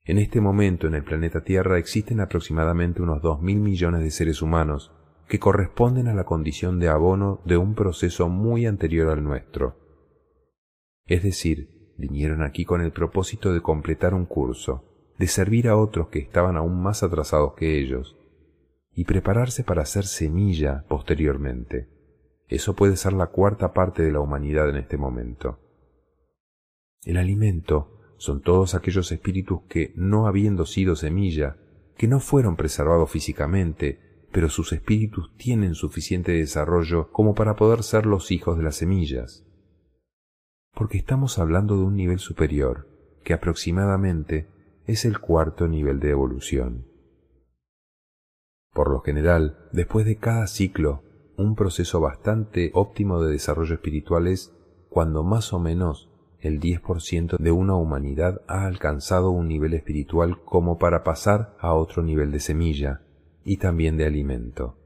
En 0.04 0.18
este 0.18 0.40
momento 0.40 0.86
en 0.86 0.94
el 0.94 1.04
planeta 1.04 1.44
Tierra 1.44 1.78
existen 1.78 2.20
aproximadamente 2.20 3.00
unos 3.00 3.22
dos 3.22 3.40
mil 3.40 3.60
millones 3.60 4.02
de 4.02 4.10
seres 4.10 4.42
humanos 4.42 4.92
que 5.28 5.38
corresponden 5.38 6.08
a 6.08 6.14
la 6.14 6.24
condición 6.24 6.78
de 6.78 6.88
abono 6.88 7.40
de 7.44 7.56
un 7.56 7.74
proceso 7.74 8.28
muy 8.28 8.66
anterior 8.66 9.08
al 9.08 9.22
nuestro. 9.22 9.76
Es 11.06 11.22
decir, 11.22 11.94
vinieron 11.96 12.42
aquí 12.42 12.64
con 12.64 12.82
el 12.82 12.92
propósito 12.92 13.52
de 13.52 13.62
completar 13.62 14.14
un 14.14 14.26
curso, 14.26 14.84
de 15.18 15.28
servir 15.28 15.68
a 15.68 15.76
otros 15.76 16.08
que 16.08 16.18
estaban 16.18 16.56
aún 16.56 16.82
más 16.82 17.02
atrasados 17.02 17.54
que 17.54 17.78
ellos, 17.78 18.16
y 18.94 19.04
prepararse 19.04 19.64
para 19.64 19.84
ser 19.86 20.04
semilla 20.04 20.84
posteriormente. 20.88 21.88
Eso 22.48 22.74
puede 22.74 22.96
ser 22.96 23.12
la 23.12 23.28
cuarta 23.28 23.72
parte 23.72 24.02
de 24.02 24.12
la 24.12 24.20
humanidad 24.20 24.68
en 24.68 24.76
este 24.76 24.96
momento. 24.96 25.58
El 27.04 27.16
alimento 27.16 28.00
son 28.16 28.40
todos 28.40 28.74
aquellos 28.74 29.10
espíritus 29.12 29.62
que, 29.68 29.92
no 29.96 30.26
habiendo 30.26 30.66
sido 30.66 30.96
semilla, 30.96 31.56
que 31.96 32.08
no 32.08 32.20
fueron 32.20 32.56
preservados 32.56 33.10
físicamente, 33.10 34.26
pero 34.32 34.48
sus 34.48 34.72
espíritus 34.72 35.30
tienen 35.36 35.74
suficiente 35.74 36.32
desarrollo 36.32 37.10
como 37.12 37.34
para 37.34 37.56
poder 37.56 37.82
ser 37.82 38.06
los 38.06 38.30
hijos 38.30 38.56
de 38.56 38.64
las 38.64 38.76
semillas. 38.76 39.46
Porque 40.74 40.98
estamos 40.98 41.38
hablando 41.38 41.76
de 41.76 41.84
un 41.84 41.96
nivel 41.96 42.18
superior, 42.18 42.88
que 43.22 43.32
aproximadamente 43.32 44.48
es 44.86 45.04
el 45.04 45.18
cuarto 45.18 45.68
nivel 45.68 46.00
de 46.00 46.10
evolución. 46.10 46.93
Por 48.74 48.90
lo 48.90 49.00
general, 49.00 49.56
después 49.72 50.04
de 50.04 50.16
cada 50.16 50.48
ciclo, 50.48 51.04
un 51.38 51.54
proceso 51.54 52.00
bastante 52.00 52.72
óptimo 52.74 53.22
de 53.22 53.30
desarrollo 53.30 53.74
espiritual 53.74 54.26
es 54.26 54.52
cuando 54.90 55.22
más 55.22 55.52
o 55.52 55.60
menos 55.60 56.10
el 56.40 56.60
10% 56.60 57.38
de 57.38 57.52
una 57.52 57.76
humanidad 57.76 58.42
ha 58.48 58.66
alcanzado 58.66 59.30
un 59.30 59.48
nivel 59.48 59.74
espiritual 59.74 60.42
como 60.44 60.76
para 60.76 61.04
pasar 61.04 61.56
a 61.60 61.72
otro 61.72 62.02
nivel 62.02 62.32
de 62.32 62.40
semilla 62.40 63.02
y 63.44 63.58
también 63.58 63.96
de 63.96 64.06
alimento. 64.06 64.76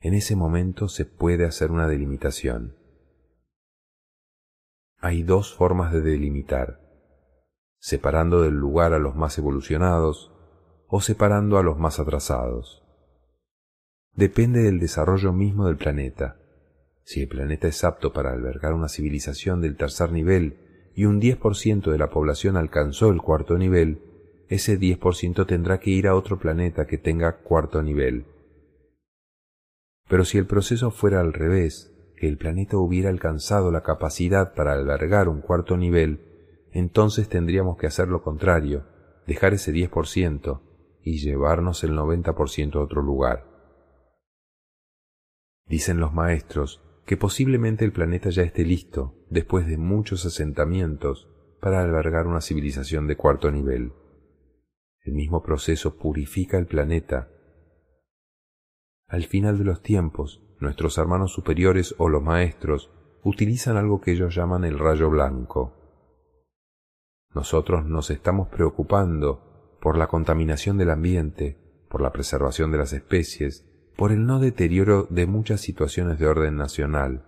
En 0.00 0.14
ese 0.14 0.34
momento 0.34 0.88
se 0.88 1.04
puede 1.04 1.46
hacer 1.46 1.70
una 1.70 1.86
delimitación. 1.86 2.74
Hay 4.98 5.22
dos 5.22 5.54
formas 5.54 5.92
de 5.92 6.00
delimitar. 6.00 6.80
separando 7.78 8.42
del 8.42 8.54
lugar 8.54 8.92
a 8.92 9.00
los 9.00 9.16
más 9.16 9.38
evolucionados 9.38 10.32
o 10.86 11.00
separando 11.00 11.58
a 11.58 11.64
los 11.64 11.78
más 11.78 11.98
atrasados. 11.98 12.81
Depende 14.14 14.62
del 14.62 14.78
desarrollo 14.78 15.32
mismo 15.32 15.66
del 15.66 15.76
planeta. 15.76 16.36
Si 17.02 17.22
el 17.22 17.28
planeta 17.28 17.66
es 17.66 17.82
apto 17.82 18.12
para 18.12 18.32
albergar 18.32 18.74
una 18.74 18.88
civilización 18.88 19.60
del 19.62 19.76
tercer 19.76 20.12
nivel 20.12 20.90
y 20.94 21.06
un 21.06 21.20
10% 21.20 21.90
de 21.90 21.98
la 21.98 22.10
población 22.10 22.56
alcanzó 22.56 23.10
el 23.10 23.22
cuarto 23.22 23.56
nivel, 23.56 24.02
ese 24.48 24.78
10% 24.78 25.46
tendrá 25.46 25.80
que 25.80 25.90
ir 25.90 26.06
a 26.06 26.14
otro 26.14 26.38
planeta 26.38 26.86
que 26.86 26.98
tenga 26.98 27.38
cuarto 27.38 27.82
nivel. 27.82 28.26
Pero 30.08 30.26
si 30.26 30.36
el 30.36 30.46
proceso 30.46 30.90
fuera 30.90 31.20
al 31.20 31.32
revés, 31.32 31.90
que 32.16 32.28
el 32.28 32.36
planeta 32.36 32.76
hubiera 32.76 33.08
alcanzado 33.08 33.70
la 33.70 33.82
capacidad 33.82 34.52
para 34.52 34.74
albergar 34.74 35.28
un 35.30 35.40
cuarto 35.40 35.78
nivel, 35.78 36.68
entonces 36.70 37.30
tendríamos 37.30 37.78
que 37.78 37.86
hacer 37.86 38.08
lo 38.08 38.22
contrario, 38.22 38.84
dejar 39.26 39.54
ese 39.54 39.72
10% 39.72 40.60
y 41.02 41.18
llevarnos 41.18 41.82
el 41.82 41.92
90% 41.92 42.76
a 42.76 42.80
otro 42.80 43.00
lugar. 43.00 43.51
Dicen 45.72 46.00
los 46.00 46.12
maestros 46.12 46.82
que 47.06 47.16
posiblemente 47.16 47.86
el 47.86 47.92
planeta 47.92 48.28
ya 48.28 48.42
esté 48.42 48.62
listo, 48.62 49.14
después 49.30 49.66
de 49.66 49.78
muchos 49.78 50.26
asentamientos, 50.26 51.30
para 51.62 51.80
albergar 51.80 52.26
una 52.26 52.42
civilización 52.42 53.06
de 53.06 53.16
cuarto 53.16 53.50
nivel. 53.50 53.94
El 55.00 55.14
mismo 55.14 55.42
proceso 55.42 55.96
purifica 55.96 56.58
el 56.58 56.66
planeta. 56.66 57.30
Al 59.08 59.24
final 59.24 59.56
de 59.56 59.64
los 59.64 59.80
tiempos, 59.80 60.42
nuestros 60.60 60.98
hermanos 60.98 61.32
superiores 61.32 61.94
o 61.96 62.10
los 62.10 62.22
maestros 62.22 62.90
utilizan 63.24 63.78
algo 63.78 64.02
que 64.02 64.12
ellos 64.12 64.34
llaman 64.34 64.64
el 64.64 64.78
rayo 64.78 65.08
blanco. 65.08 65.72
Nosotros 67.34 67.86
nos 67.86 68.10
estamos 68.10 68.48
preocupando 68.48 69.78
por 69.80 69.96
la 69.96 70.08
contaminación 70.08 70.76
del 70.76 70.90
ambiente, 70.90 71.56
por 71.88 72.02
la 72.02 72.12
preservación 72.12 72.70
de 72.72 72.76
las 72.76 72.92
especies, 72.92 73.71
por 74.02 74.10
el 74.10 74.26
no 74.26 74.40
deterioro 74.40 75.06
de 75.10 75.28
muchas 75.28 75.60
situaciones 75.60 76.18
de 76.18 76.26
orden 76.26 76.56
nacional. 76.56 77.24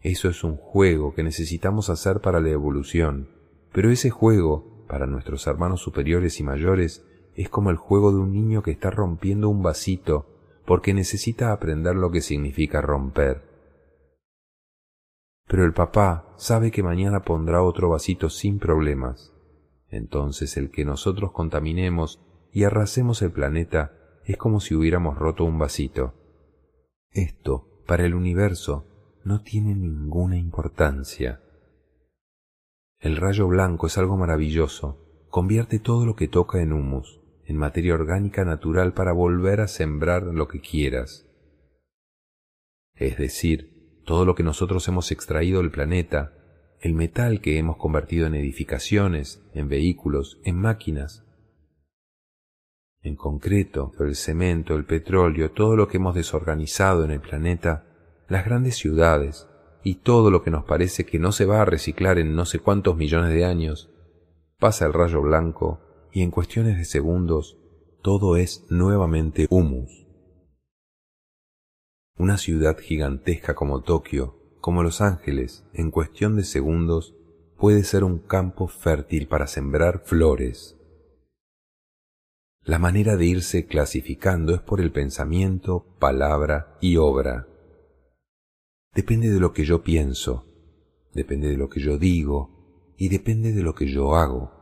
Eso 0.00 0.28
es 0.28 0.42
un 0.42 0.56
juego 0.56 1.14
que 1.14 1.22
necesitamos 1.22 1.90
hacer 1.90 2.18
para 2.18 2.40
la 2.40 2.48
evolución, 2.48 3.28
pero 3.72 3.88
ese 3.88 4.10
juego, 4.10 4.84
para 4.88 5.06
nuestros 5.06 5.46
hermanos 5.46 5.80
superiores 5.80 6.40
y 6.40 6.42
mayores, 6.42 7.06
es 7.36 7.48
como 7.50 7.70
el 7.70 7.76
juego 7.76 8.10
de 8.10 8.18
un 8.18 8.32
niño 8.32 8.64
que 8.64 8.72
está 8.72 8.90
rompiendo 8.90 9.48
un 9.48 9.62
vasito 9.62 10.26
porque 10.66 10.92
necesita 10.92 11.52
aprender 11.52 11.94
lo 11.94 12.10
que 12.10 12.20
significa 12.20 12.80
romper. 12.80 13.44
Pero 15.46 15.64
el 15.64 15.72
papá 15.72 16.34
sabe 16.36 16.72
que 16.72 16.82
mañana 16.82 17.20
pondrá 17.20 17.62
otro 17.62 17.90
vasito 17.90 18.28
sin 18.28 18.58
problemas. 18.58 19.32
Entonces 19.88 20.56
el 20.56 20.72
que 20.72 20.84
nosotros 20.84 21.30
contaminemos 21.30 22.20
y 22.50 22.64
arrasemos 22.64 23.22
el 23.22 23.30
planeta 23.30 23.97
es 24.28 24.36
como 24.36 24.60
si 24.60 24.74
hubiéramos 24.74 25.16
roto 25.16 25.44
un 25.44 25.58
vasito. 25.58 26.12
Esto, 27.10 27.82
para 27.86 28.04
el 28.04 28.14
universo, 28.14 28.84
no 29.24 29.40
tiene 29.42 29.74
ninguna 29.74 30.36
importancia. 30.36 31.40
El 33.00 33.16
rayo 33.16 33.48
blanco 33.48 33.86
es 33.86 33.96
algo 33.96 34.18
maravilloso, 34.18 35.24
convierte 35.30 35.78
todo 35.78 36.04
lo 36.04 36.14
que 36.14 36.28
toca 36.28 36.60
en 36.60 36.74
humus, 36.74 37.20
en 37.46 37.56
materia 37.56 37.94
orgánica 37.94 38.44
natural 38.44 38.92
para 38.92 39.12
volver 39.12 39.62
a 39.62 39.66
sembrar 39.66 40.24
lo 40.24 40.46
que 40.46 40.60
quieras. 40.60 41.26
Es 42.94 43.16
decir, 43.16 44.02
todo 44.04 44.26
lo 44.26 44.34
que 44.34 44.42
nosotros 44.42 44.86
hemos 44.88 45.10
extraído 45.10 45.62
del 45.62 45.70
planeta, 45.70 46.34
el 46.80 46.92
metal 46.92 47.40
que 47.40 47.56
hemos 47.56 47.78
convertido 47.78 48.26
en 48.26 48.34
edificaciones, 48.34 49.42
en 49.54 49.68
vehículos, 49.68 50.38
en 50.44 50.56
máquinas, 50.56 51.24
en 53.08 53.16
concreto, 53.16 53.92
el 53.98 54.14
cemento, 54.14 54.76
el 54.76 54.84
petróleo, 54.84 55.50
todo 55.50 55.74
lo 55.74 55.88
que 55.88 55.96
hemos 55.96 56.14
desorganizado 56.14 57.04
en 57.04 57.10
el 57.10 57.20
planeta, 57.20 57.86
las 58.28 58.44
grandes 58.44 58.76
ciudades 58.76 59.48
y 59.82 59.96
todo 59.96 60.30
lo 60.30 60.42
que 60.42 60.50
nos 60.50 60.64
parece 60.64 61.04
que 61.04 61.18
no 61.18 61.32
se 61.32 61.44
va 61.44 61.62
a 61.62 61.64
reciclar 61.64 62.18
en 62.18 62.34
no 62.34 62.44
sé 62.44 62.60
cuántos 62.60 62.96
millones 62.96 63.32
de 63.32 63.44
años, 63.44 63.90
pasa 64.58 64.86
el 64.86 64.92
rayo 64.92 65.22
blanco 65.22 65.80
y 66.12 66.22
en 66.22 66.30
cuestiones 66.30 66.76
de 66.76 66.84
segundos 66.84 67.58
todo 68.02 68.36
es 68.36 68.66
nuevamente 68.70 69.46
humus. 69.50 70.06
Una 72.16 72.36
ciudad 72.36 72.78
gigantesca 72.78 73.54
como 73.54 73.82
Tokio, 73.82 74.36
como 74.60 74.82
Los 74.82 75.00
Ángeles, 75.00 75.64
en 75.72 75.90
cuestión 75.90 76.36
de 76.36 76.44
segundos, 76.44 77.14
puede 77.56 77.84
ser 77.84 78.04
un 78.04 78.18
campo 78.18 78.68
fértil 78.68 79.28
para 79.28 79.46
sembrar 79.46 80.02
flores, 80.04 80.77
la 82.64 82.78
manera 82.78 83.16
de 83.16 83.26
irse 83.26 83.66
clasificando 83.66 84.54
es 84.54 84.60
por 84.60 84.80
el 84.80 84.92
pensamiento, 84.92 85.96
palabra 85.98 86.76
y 86.80 86.96
obra. 86.96 87.48
Depende 88.94 89.30
de 89.30 89.40
lo 89.40 89.52
que 89.52 89.64
yo 89.64 89.82
pienso, 89.82 90.46
depende 91.14 91.48
de 91.48 91.56
lo 91.56 91.68
que 91.68 91.80
yo 91.80 91.98
digo 91.98 92.94
y 92.96 93.08
depende 93.08 93.52
de 93.52 93.62
lo 93.62 93.74
que 93.74 93.86
yo 93.86 94.16
hago. 94.16 94.52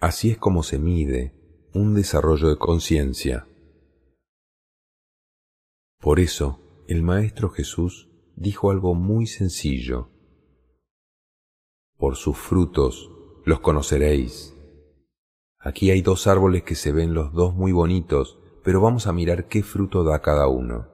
Así 0.00 0.30
es 0.30 0.38
como 0.38 0.62
se 0.62 0.78
mide 0.78 1.34
un 1.72 1.94
desarrollo 1.94 2.48
de 2.48 2.58
conciencia. 2.58 3.46
Por 6.00 6.20
eso, 6.20 6.84
el 6.88 7.02
Maestro 7.02 7.50
Jesús 7.50 8.08
dijo 8.36 8.70
algo 8.70 8.94
muy 8.94 9.26
sencillo. 9.26 10.10
Por 11.96 12.16
sus 12.16 12.36
frutos 12.36 13.10
los 13.44 13.60
conoceréis. 13.60 14.55
Aquí 15.66 15.90
hay 15.90 16.00
dos 16.00 16.28
árboles 16.28 16.62
que 16.62 16.76
se 16.76 16.92
ven 16.92 17.12
los 17.12 17.32
dos 17.32 17.56
muy 17.56 17.72
bonitos, 17.72 18.38
pero 18.62 18.80
vamos 18.80 19.08
a 19.08 19.12
mirar 19.12 19.48
qué 19.48 19.64
fruto 19.64 20.04
da 20.04 20.20
cada 20.20 20.46
uno. 20.46 20.86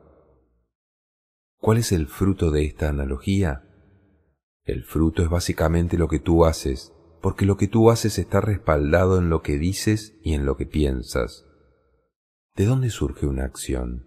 ¿Cuál 1.60 1.76
es 1.76 1.92
el 1.92 2.06
fruto 2.06 2.50
de 2.50 2.64
esta 2.64 2.88
analogía? 2.88 3.68
El 4.64 4.82
fruto 4.84 5.22
es 5.22 5.28
básicamente 5.28 5.98
lo 5.98 6.08
que 6.08 6.20
tú 6.20 6.46
haces, 6.46 6.90
porque 7.20 7.44
lo 7.44 7.58
que 7.58 7.68
tú 7.68 7.90
haces 7.90 8.18
está 8.18 8.40
respaldado 8.40 9.18
en 9.18 9.28
lo 9.28 9.42
que 9.42 9.58
dices 9.58 10.18
y 10.22 10.32
en 10.32 10.46
lo 10.46 10.56
que 10.56 10.64
piensas. 10.64 11.44
¿De 12.56 12.64
dónde 12.64 12.88
surge 12.88 13.26
una 13.26 13.44
acción? 13.44 14.06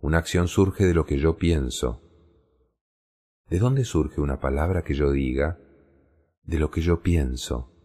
Una 0.00 0.18
acción 0.18 0.46
surge 0.46 0.86
de 0.86 0.94
lo 0.94 1.04
que 1.04 1.18
yo 1.18 1.36
pienso. 1.36 2.00
¿De 3.50 3.58
dónde 3.58 3.84
surge 3.84 4.20
una 4.20 4.38
palabra 4.38 4.84
que 4.84 4.94
yo 4.94 5.10
diga? 5.10 5.58
De 6.44 6.60
lo 6.60 6.70
que 6.70 6.80
yo 6.80 7.02
pienso. 7.02 7.75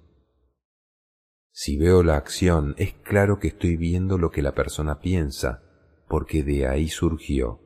Si 1.53 1.77
veo 1.77 2.01
la 2.01 2.15
acción, 2.15 2.75
es 2.77 2.93
claro 2.93 3.39
que 3.39 3.49
estoy 3.49 3.75
viendo 3.75 4.17
lo 4.17 4.31
que 4.31 4.41
la 4.41 4.53
persona 4.53 4.99
piensa, 4.99 5.63
porque 6.07 6.43
de 6.43 6.65
ahí 6.65 6.87
surgió. 6.87 7.59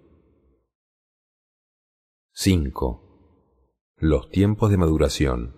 5. 2.33 3.93
Los 3.97 4.29
tiempos 4.29 4.71
de 4.71 4.77
maduración. 4.77 5.55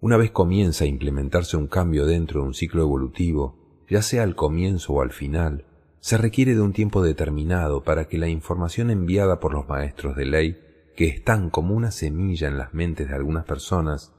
Una 0.00 0.16
vez 0.16 0.32
comienza 0.32 0.84
a 0.84 0.88
implementarse 0.88 1.56
un 1.56 1.68
cambio 1.68 2.04
dentro 2.04 2.40
de 2.40 2.48
un 2.48 2.54
ciclo 2.54 2.82
evolutivo, 2.82 3.84
ya 3.88 4.02
sea 4.02 4.24
al 4.24 4.34
comienzo 4.34 4.94
o 4.94 5.02
al 5.02 5.12
final, 5.12 5.66
se 6.00 6.18
requiere 6.18 6.54
de 6.54 6.62
un 6.62 6.72
tiempo 6.72 7.02
determinado 7.02 7.84
para 7.84 8.08
que 8.08 8.18
la 8.18 8.28
información 8.28 8.90
enviada 8.90 9.38
por 9.38 9.52
los 9.52 9.68
maestros 9.68 10.16
de 10.16 10.26
ley, 10.26 10.60
que 10.96 11.06
están 11.06 11.50
como 11.50 11.74
una 11.74 11.90
semilla 11.90 12.48
en 12.48 12.58
las 12.58 12.74
mentes 12.74 13.08
de 13.08 13.14
algunas 13.14 13.44
personas, 13.44 14.14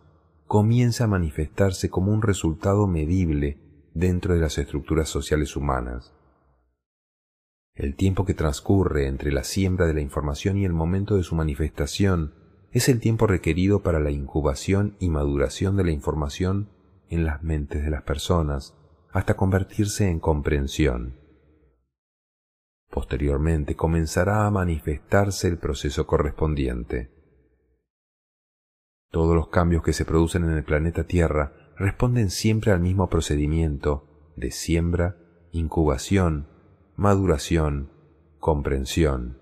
comienza 0.52 1.06
a 1.06 1.08
manifestarse 1.08 1.90
como 1.90 2.12
un 2.12 2.22
resultado 2.22 2.86
medible 2.86 3.58
dentro 3.94 4.34
de 4.34 4.42
las 4.42 4.58
estructuras 4.58 5.08
sociales 5.08 5.56
humanas. 5.56 6.14
El 7.74 7.96
tiempo 7.96 8.26
que 8.26 8.34
transcurre 8.34 9.08
entre 9.08 9.32
la 9.32 9.46
siembra 9.46 9.88
de 9.88 9.94
la 9.94 10.02
información 10.02 10.58
y 10.58 10.66
el 10.66 10.74
momento 10.74 11.16
de 11.16 11.24
su 11.24 11.36
manifestación 11.36 12.34
es 12.74 12.90
el 12.90 13.00
tiempo 13.00 13.28
requerido 13.28 13.82
para 13.82 14.02
la 14.02 14.12
incubación 14.12 14.98
y 15.00 15.08
maduración 15.08 15.78
de 15.78 15.86
la 15.86 15.92
información 15.92 16.68
en 17.08 17.24
las 17.24 17.42
mentes 17.44 17.86
de 17.86 17.90
las 17.90 18.02
personas 18.02 18.76
hasta 19.14 19.38
convertirse 19.38 20.10
en 20.10 20.20
comprensión. 20.20 21.16
Posteriormente 22.90 23.78
comenzará 23.78 24.46
a 24.48 24.52
manifestarse 24.52 25.48
el 25.48 25.58
proceso 25.60 26.06
correspondiente. 26.06 27.21
Todos 29.12 29.36
los 29.36 29.50
cambios 29.50 29.84
que 29.84 29.94
se 29.94 30.06
producen 30.06 30.46
en 30.46 30.52
el 30.52 30.64
planeta 30.64 31.04
Tierra 31.04 31.54
responden 31.78 32.30
siempre 32.30 32.72
al 32.72 32.80
mismo 32.80 33.10
procedimiento 33.10 34.08
de 34.38 34.52
siembra, 34.52 35.18
incubación, 35.52 36.48
maduración, 36.96 37.92
comprensión, 38.40 39.38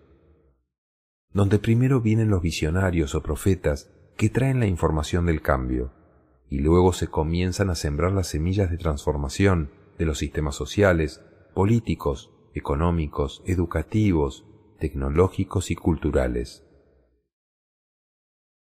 donde 1.31 1.59
primero 1.59 2.01
vienen 2.01 2.29
los 2.29 2.41
visionarios 2.41 3.13
o 3.13 3.21
profetas 3.21 3.91
que 4.17 4.29
traen 4.29 4.59
la 4.59 4.65
información 4.65 5.27
del 5.27 5.41
cambio, 5.41 5.93
y 6.49 6.59
luego 6.59 6.91
se 6.91 7.07
comienzan 7.07 7.69
a 7.69 7.75
sembrar 7.75 8.11
las 8.11 8.27
semillas 8.27 8.71
de 8.71 8.77
transformación 8.77 9.69
de 9.99 10.05
los 10.05 10.17
sistemas 10.17 10.55
sociales, 10.55 11.23
políticos, 11.53 12.31
económicos, 12.55 13.43
educativos, 13.45 14.45
tecnológicos 14.79 15.69
y 15.69 15.75
culturales. 15.75 16.65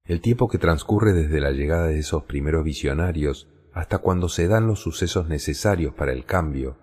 El 0.07 0.21
tiempo 0.21 0.47
que 0.47 0.57
transcurre 0.57 1.11
desde 1.11 1.41
la 1.41 1.51
llegada 1.51 1.87
de 1.87 1.99
esos 1.99 2.23
primeros 2.23 2.63
visionarios 2.63 3.49
hasta 3.73 3.97
cuando 3.97 4.29
se 4.29 4.47
dan 4.47 4.65
los 4.65 4.79
sucesos 4.79 5.27
necesarios 5.27 5.93
para 5.93 6.13
el 6.13 6.23
cambio, 6.23 6.77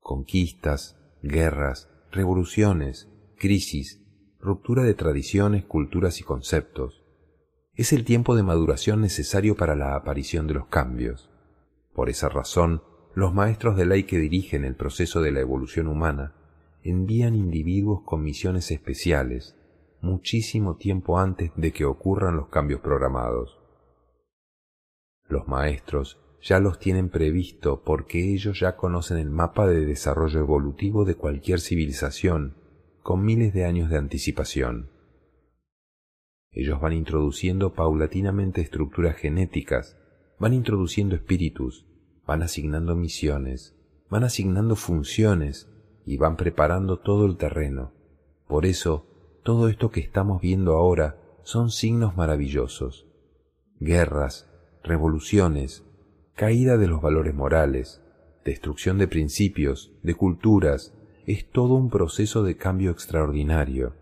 conquistas, 0.00 0.98
guerras, 1.22 1.88
revoluciones, 2.10 3.08
crisis, 3.38 4.02
ruptura 4.38 4.82
de 4.82 4.92
tradiciones, 4.92 5.64
culturas 5.64 6.20
y 6.20 6.24
conceptos. 6.24 7.02
Es 7.74 7.94
el 7.94 8.04
tiempo 8.04 8.36
de 8.36 8.42
maduración 8.42 9.00
necesario 9.00 9.56
para 9.56 9.74
la 9.74 9.94
aparición 9.94 10.46
de 10.46 10.54
los 10.54 10.66
cambios. 10.66 11.30
Por 11.94 12.10
esa 12.10 12.28
razón, 12.28 12.82
los 13.14 13.32
maestros 13.32 13.76
de 13.76 13.86
ley 13.86 14.04
que 14.04 14.18
dirigen 14.18 14.66
el 14.66 14.74
proceso 14.74 15.22
de 15.22 15.32
la 15.32 15.40
evolución 15.40 15.86
humana 15.86 16.34
envían 16.82 17.34
individuos 17.34 18.02
con 18.04 18.22
misiones 18.22 18.70
especiales 18.70 19.56
muchísimo 20.02 20.76
tiempo 20.76 21.18
antes 21.18 21.52
de 21.56 21.72
que 21.72 21.84
ocurran 21.84 22.36
los 22.36 22.48
cambios 22.48 22.80
programados. 22.80 23.58
Los 25.28 25.48
maestros 25.48 26.20
ya 26.42 26.58
los 26.58 26.78
tienen 26.78 27.08
previsto 27.08 27.82
porque 27.84 28.34
ellos 28.34 28.60
ya 28.60 28.76
conocen 28.76 29.16
el 29.16 29.30
mapa 29.30 29.66
de 29.66 29.86
desarrollo 29.86 30.40
evolutivo 30.40 31.04
de 31.04 31.14
cualquier 31.14 31.60
civilización 31.60 32.56
con 33.02 33.24
miles 33.24 33.54
de 33.54 33.64
años 33.64 33.90
de 33.90 33.98
anticipación. 33.98 34.90
Ellos 36.50 36.80
van 36.80 36.92
introduciendo 36.92 37.72
paulatinamente 37.72 38.60
estructuras 38.60 39.16
genéticas, 39.16 39.96
van 40.38 40.52
introduciendo 40.52 41.14
espíritus, 41.14 41.86
van 42.26 42.42
asignando 42.42 42.94
misiones, 42.96 43.76
van 44.10 44.24
asignando 44.24 44.76
funciones 44.76 45.70
y 46.04 46.18
van 46.18 46.36
preparando 46.36 46.98
todo 46.98 47.24
el 47.26 47.36
terreno. 47.36 47.92
Por 48.46 48.66
eso, 48.66 49.11
todo 49.42 49.68
esto 49.68 49.90
que 49.90 50.00
estamos 50.00 50.40
viendo 50.40 50.74
ahora 50.74 51.16
son 51.42 51.70
signos 51.70 52.16
maravillosos. 52.16 53.06
Guerras, 53.80 54.48
revoluciones, 54.84 55.84
caída 56.34 56.76
de 56.76 56.86
los 56.86 57.02
valores 57.02 57.34
morales, 57.34 58.00
destrucción 58.44 58.98
de 58.98 59.08
principios, 59.08 59.92
de 60.02 60.14
culturas, 60.14 60.94
es 61.26 61.48
todo 61.48 61.74
un 61.74 61.90
proceso 61.90 62.44
de 62.44 62.56
cambio 62.56 62.90
extraordinario. 62.90 63.94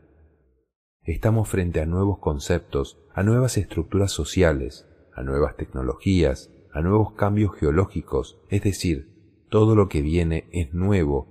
Estamos 1.03 1.49
frente 1.49 1.81
a 1.81 1.87
nuevos 1.87 2.19
conceptos, 2.19 2.99
a 3.15 3.23
nuevas 3.23 3.57
estructuras 3.57 4.13
sociales, 4.13 4.87
a 5.15 5.23
nuevas 5.23 5.57
tecnologías, 5.57 6.53
a 6.73 6.83
nuevos 6.83 7.15
cambios 7.15 7.57
geológicos, 7.57 8.39
es 8.49 8.63
decir, 8.63 9.11
todo 9.49 9.75
lo 9.75 9.89
que 9.89 10.03
viene 10.03 10.49
es 10.53 10.73
nuevo 10.75 11.27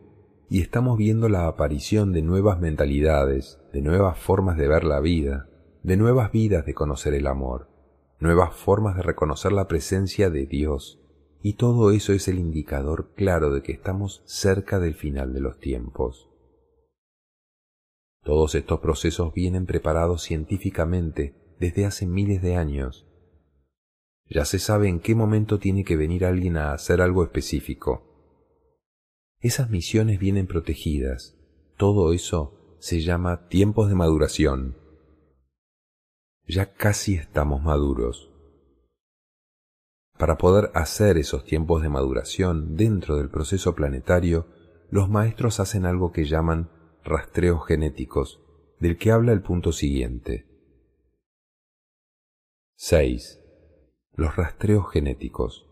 y 0.50 0.62
estamos 0.62 0.98
viendo 0.98 1.30
la 1.30 1.48
aparición 1.48 2.12
de 2.12 2.22
nuevas 2.22 2.60
mentalidades, 2.60 3.60
de 3.72 3.82
nuevas 3.82 4.18
formas 4.18 4.58
de 4.58 4.68
ver 4.68 4.84
la 4.84 5.00
vida, 5.00 5.48
de 5.84 5.96
nuevas 5.96 6.32
vidas 6.32 6.66
de 6.66 6.74
conocer 6.74 7.14
el 7.14 7.28
amor, 7.28 7.70
nuevas 8.20 8.56
formas 8.56 8.96
de 8.96 9.04
reconocer 9.04 9.52
la 9.52 9.68
presencia 9.68 10.30
de 10.30 10.46
Dios, 10.46 11.00
y 11.42 11.54
todo 11.54 11.92
eso 11.92 12.14
es 12.14 12.28
el 12.28 12.40
indicador 12.40 13.14
claro 13.16 13.54
de 13.54 13.62
que 13.62 13.72
estamos 13.72 14.24
cerca 14.26 14.80
del 14.80 14.96
final 14.96 15.34
de 15.34 15.40
los 15.40 15.60
tiempos. 15.60 16.30
Todos 18.24 18.56
estos 18.56 18.80
procesos 18.80 19.34
vienen 19.34 19.66
preparados 19.66 20.24
científicamente 20.24 21.56
desde 21.60 21.86
hace 21.86 22.06
miles 22.06 22.42
de 22.42 22.56
años 22.56 23.06
ya 24.30 24.46
se 24.46 24.60
sabe 24.60 24.88
en 24.88 25.00
qué 25.00 25.16
momento 25.16 25.58
tiene 25.58 25.84
que 25.84 25.98
venir 25.98 26.24
alguien 26.24 26.56
a 26.58 26.74
hacer 26.74 27.02
algo 27.02 27.24
específico. 27.24 28.09
Esas 29.40 29.70
misiones 29.70 30.20
vienen 30.20 30.48
protegidas. 30.48 31.38
Todo 31.78 32.14
eso 32.14 32.78
se 32.80 33.02
llama 33.02 33.48
tiempos 33.48 33.90
de 33.90 33.96
maduración. 33.96 34.78
Ya 36.48 36.74
casi 36.74 37.16
estamos 37.16 37.62
maduros. 37.62 38.32
Para 40.18 40.38
poder 40.38 40.72
hacer 40.74 41.18
esos 41.18 41.46
tiempos 41.46 41.82
de 41.82 41.90
maduración 41.90 42.76
dentro 42.76 43.18
del 43.18 43.30
proceso 43.30 43.76
planetario, 43.76 44.48
los 44.90 45.10
maestros 45.10 45.60
hacen 45.60 45.86
algo 45.86 46.12
que 46.12 46.26
llaman 46.26 46.70
rastreos 47.04 47.66
genéticos, 47.66 48.42
del 48.80 48.98
que 48.98 49.12
habla 49.12 49.32
el 49.32 49.42
punto 49.42 49.72
siguiente. 49.72 50.46
6 52.76 53.40
los 54.20 54.36
rastreos 54.36 54.92
genéticos. 54.92 55.69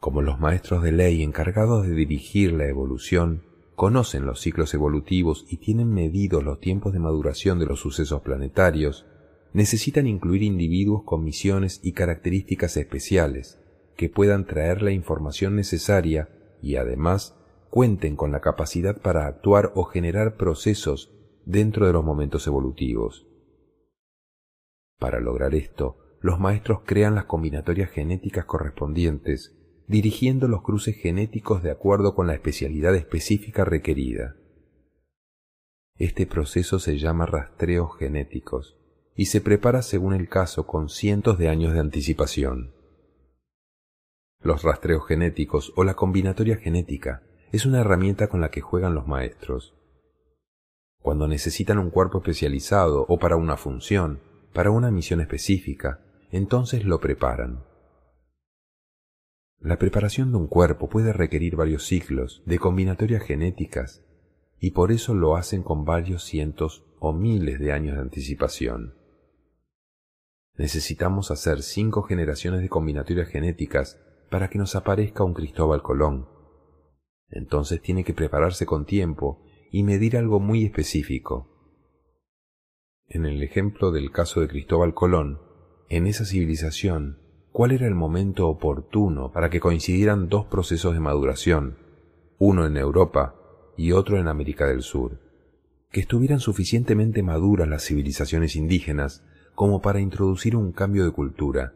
Como 0.00 0.22
los 0.22 0.38
maestros 0.38 0.82
de 0.82 0.92
ley 0.92 1.22
encargados 1.22 1.86
de 1.86 1.94
dirigir 1.94 2.52
la 2.52 2.66
evolución 2.66 3.42
conocen 3.74 4.24
los 4.24 4.40
ciclos 4.40 4.72
evolutivos 4.74 5.44
y 5.48 5.58
tienen 5.58 5.92
medidos 5.92 6.42
los 6.44 6.60
tiempos 6.60 6.92
de 6.92 6.98
maduración 6.98 7.58
de 7.58 7.66
los 7.66 7.80
sucesos 7.80 8.22
planetarios, 8.22 9.06
necesitan 9.52 10.06
incluir 10.06 10.42
individuos 10.42 11.02
con 11.04 11.24
misiones 11.24 11.80
y 11.82 11.92
características 11.92 12.76
especiales 12.76 13.60
que 13.96 14.10
puedan 14.10 14.46
traer 14.46 14.82
la 14.82 14.92
información 14.92 15.56
necesaria 15.56 16.28
y 16.60 16.76
además 16.76 17.34
cuenten 17.70 18.16
con 18.16 18.32
la 18.32 18.40
capacidad 18.40 19.00
para 19.00 19.26
actuar 19.26 19.72
o 19.74 19.84
generar 19.84 20.36
procesos 20.36 21.12
dentro 21.44 21.86
de 21.86 21.92
los 21.92 22.04
momentos 22.04 22.46
evolutivos. 22.46 23.26
Para 24.98 25.20
lograr 25.20 25.54
esto, 25.54 25.98
los 26.20 26.40
maestros 26.40 26.80
crean 26.84 27.14
las 27.14 27.26
combinatorias 27.26 27.90
genéticas 27.90 28.46
correspondientes, 28.46 29.55
dirigiendo 29.88 30.48
los 30.48 30.62
cruces 30.62 30.96
genéticos 30.96 31.62
de 31.62 31.70
acuerdo 31.70 32.14
con 32.14 32.26
la 32.26 32.34
especialidad 32.34 32.94
específica 32.94 33.64
requerida. 33.64 34.36
Este 35.98 36.26
proceso 36.26 36.78
se 36.78 36.98
llama 36.98 37.26
rastreos 37.26 37.96
genéticos 37.98 38.76
y 39.14 39.26
se 39.26 39.40
prepara 39.40 39.82
según 39.82 40.12
el 40.12 40.28
caso 40.28 40.66
con 40.66 40.88
cientos 40.88 41.38
de 41.38 41.48
años 41.48 41.72
de 41.72 41.80
anticipación. 41.80 42.74
Los 44.40 44.62
rastreos 44.62 45.06
genéticos 45.06 45.72
o 45.76 45.84
la 45.84 45.94
combinatoria 45.94 46.56
genética 46.56 47.22
es 47.52 47.64
una 47.64 47.80
herramienta 47.80 48.28
con 48.28 48.40
la 48.40 48.50
que 48.50 48.60
juegan 48.60 48.94
los 48.94 49.06
maestros. 49.06 49.74
Cuando 51.00 51.28
necesitan 51.28 51.78
un 51.78 51.90
cuerpo 51.90 52.18
especializado 52.18 53.06
o 53.08 53.18
para 53.18 53.36
una 53.36 53.56
función, 53.56 54.20
para 54.52 54.70
una 54.70 54.90
misión 54.90 55.20
específica, 55.20 56.00
entonces 56.30 56.84
lo 56.84 57.00
preparan. 57.00 57.64
La 59.66 59.80
preparación 59.80 60.30
de 60.30 60.36
un 60.36 60.46
cuerpo 60.46 60.88
puede 60.88 61.12
requerir 61.12 61.56
varios 61.56 61.84
ciclos 61.86 62.40
de 62.46 62.60
combinatorias 62.60 63.24
genéticas 63.24 64.06
y 64.60 64.70
por 64.70 64.92
eso 64.92 65.12
lo 65.12 65.34
hacen 65.34 65.64
con 65.64 65.84
varios 65.84 66.22
cientos 66.22 66.84
o 67.00 67.12
miles 67.12 67.58
de 67.58 67.72
años 67.72 67.96
de 67.96 68.02
anticipación. 68.02 68.94
Necesitamos 70.54 71.32
hacer 71.32 71.62
cinco 71.62 72.04
generaciones 72.04 72.60
de 72.60 72.68
combinatorias 72.68 73.26
genéticas 73.26 74.00
para 74.30 74.50
que 74.50 74.58
nos 74.58 74.76
aparezca 74.76 75.24
un 75.24 75.34
Cristóbal 75.34 75.82
Colón. 75.82 76.28
Entonces 77.28 77.82
tiene 77.82 78.04
que 78.04 78.14
prepararse 78.14 78.66
con 78.66 78.86
tiempo 78.86 79.42
y 79.72 79.82
medir 79.82 80.16
algo 80.16 80.38
muy 80.38 80.64
específico. 80.64 81.82
En 83.08 83.26
el 83.26 83.42
ejemplo 83.42 83.90
del 83.90 84.12
caso 84.12 84.40
de 84.40 84.46
Cristóbal 84.46 84.94
Colón, 84.94 85.40
en 85.88 86.06
esa 86.06 86.24
civilización 86.24 87.25
cuál 87.56 87.72
era 87.72 87.86
el 87.86 87.94
momento 87.94 88.48
oportuno 88.48 89.32
para 89.32 89.48
que 89.48 89.60
coincidieran 89.60 90.28
dos 90.28 90.44
procesos 90.44 90.92
de 90.92 91.00
maduración, 91.00 91.78
uno 92.36 92.66
en 92.66 92.76
Europa 92.76 93.34
y 93.78 93.92
otro 93.92 94.18
en 94.18 94.28
América 94.28 94.66
del 94.66 94.82
Sur, 94.82 95.20
que 95.90 96.00
estuvieran 96.00 96.38
suficientemente 96.38 97.22
maduras 97.22 97.66
las 97.66 97.82
civilizaciones 97.86 98.56
indígenas 98.56 99.24
como 99.54 99.80
para 99.80 100.00
introducir 100.00 100.54
un 100.54 100.72
cambio 100.72 101.06
de 101.06 101.12
cultura, 101.12 101.72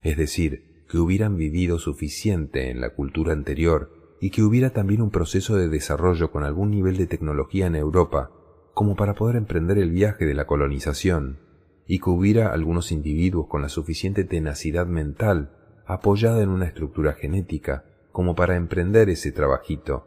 es 0.00 0.16
decir, 0.16 0.86
que 0.88 0.96
hubieran 0.96 1.36
vivido 1.36 1.78
suficiente 1.78 2.70
en 2.70 2.80
la 2.80 2.94
cultura 2.94 3.34
anterior 3.34 4.16
y 4.18 4.30
que 4.30 4.42
hubiera 4.42 4.70
también 4.70 5.02
un 5.02 5.10
proceso 5.10 5.56
de 5.56 5.68
desarrollo 5.68 6.30
con 6.30 6.42
algún 6.42 6.70
nivel 6.70 6.96
de 6.96 7.06
tecnología 7.06 7.66
en 7.66 7.76
Europa 7.76 8.30
como 8.72 8.96
para 8.96 9.12
poder 9.12 9.36
emprender 9.36 9.76
el 9.76 9.90
viaje 9.90 10.24
de 10.24 10.32
la 10.32 10.46
colonización 10.46 11.49
y 11.92 11.98
que 11.98 12.08
hubiera 12.08 12.52
algunos 12.52 12.92
individuos 12.92 13.48
con 13.48 13.62
la 13.62 13.68
suficiente 13.68 14.22
tenacidad 14.22 14.86
mental 14.86 15.82
apoyada 15.86 16.40
en 16.40 16.48
una 16.48 16.66
estructura 16.66 17.14
genética 17.14 17.84
como 18.12 18.36
para 18.36 18.54
emprender 18.54 19.10
ese 19.10 19.32
trabajito, 19.32 20.06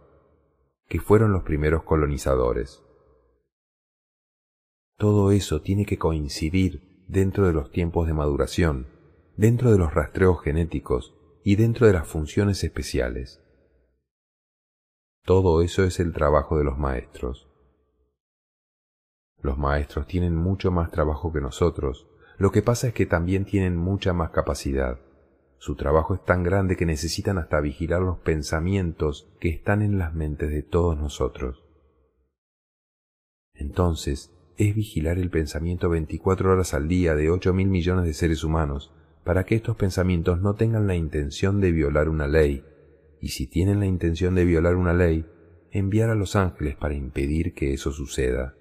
que 0.87 1.01
fueron 1.01 1.33
los 1.33 1.43
primeros 1.43 1.83
colonizadores. 1.83 2.81
Todo 4.97 5.33
eso 5.33 5.61
tiene 5.61 5.85
que 5.85 5.97
coincidir 5.97 7.03
dentro 7.09 7.47
de 7.47 7.51
los 7.51 7.69
tiempos 7.69 8.07
de 8.07 8.13
maduración, 8.13 8.87
dentro 9.35 9.69
de 9.69 9.77
los 9.77 9.93
rastreos 9.93 10.41
genéticos 10.41 11.13
y 11.43 11.57
dentro 11.57 11.85
de 11.85 11.91
las 11.91 12.07
funciones 12.07 12.63
especiales. 12.63 13.41
Todo 15.25 15.61
eso 15.61 15.83
es 15.83 15.99
el 15.99 16.13
trabajo 16.13 16.57
de 16.57 16.63
los 16.63 16.77
maestros. 16.77 17.52
Los 19.43 19.57
maestros 19.57 20.07
tienen 20.07 20.35
mucho 20.35 20.71
más 20.71 20.89
trabajo 20.89 21.31
que 21.33 21.41
nosotros, 21.41 22.07
lo 22.37 22.51
que 22.51 22.61
pasa 22.61 22.87
es 22.87 22.93
que 22.93 23.05
también 23.05 23.43
tienen 23.43 23.75
mucha 23.75 24.13
más 24.13 24.31
capacidad. 24.31 24.99
Su 25.57 25.75
trabajo 25.75 26.15
es 26.15 26.23
tan 26.23 26.43
grande 26.43 26.77
que 26.77 26.85
necesitan 26.85 27.37
hasta 27.37 27.59
vigilar 27.59 28.01
los 28.01 28.19
pensamientos 28.19 29.29
que 29.41 29.49
están 29.49 29.81
en 29.81 29.97
las 29.99 30.13
mentes 30.13 30.49
de 30.49 30.63
todos 30.63 30.97
nosotros. 30.97 31.61
Entonces, 33.53 34.31
es 34.57 34.75
vigilar 34.75 35.17
el 35.17 35.29
pensamiento 35.29 35.89
24 35.89 36.53
horas 36.53 36.73
al 36.73 36.87
día 36.87 37.13
de 37.13 37.29
8 37.29 37.53
mil 37.53 37.67
millones 37.67 38.05
de 38.05 38.13
seres 38.13 38.45
humanos, 38.45 38.93
para 39.25 39.45
que 39.45 39.55
estos 39.55 39.75
pensamientos 39.75 40.41
no 40.41 40.55
tengan 40.55 40.87
la 40.87 40.95
intención 40.95 41.59
de 41.59 41.71
violar 41.71 42.07
una 42.07 42.27
ley, 42.27 42.63
y 43.19 43.29
si 43.29 43.47
tienen 43.47 43.81
la 43.81 43.87
intención 43.87 44.35
de 44.35 44.45
violar 44.45 44.75
una 44.75 44.93
ley, 44.93 45.25
enviar 45.71 46.09
a 46.09 46.15
los 46.15 46.37
ángeles 46.37 46.75
para 46.77 46.93
impedir 46.93 47.53
que 47.53 47.73
eso 47.73 47.91
suceda. 47.91 48.55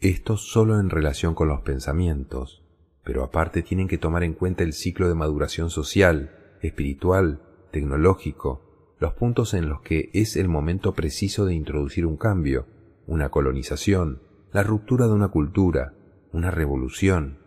Esto 0.00 0.36
solo 0.36 0.78
en 0.78 0.90
relación 0.90 1.34
con 1.34 1.48
los 1.48 1.62
pensamientos, 1.62 2.62
pero 3.02 3.24
aparte 3.24 3.62
tienen 3.62 3.88
que 3.88 3.96
tomar 3.96 4.24
en 4.24 4.34
cuenta 4.34 4.62
el 4.62 4.74
ciclo 4.74 5.08
de 5.08 5.14
maduración 5.14 5.70
social, 5.70 6.56
espiritual, 6.60 7.40
tecnológico, 7.70 8.94
los 8.98 9.14
puntos 9.14 9.54
en 9.54 9.70
los 9.70 9.80
que 9.80 10.10
es 10.12 10.36
el 10.36 10.48
momento 10.48 10.92
preciso 10.92 11.46
de 11.46 11.54
introducir 11.54 12.04
un 12.04 12.18
cambio, 12.18 12.66
una 13.06 13.30
colonización, 13.30 14.20
la 14.52 14.62
ruptura 14.62 15.06
de 15.06 15.12
una 15.12 15.28
cultura, 15.28 15.94
una 16.32 16.50
revolución, 16.50 17.38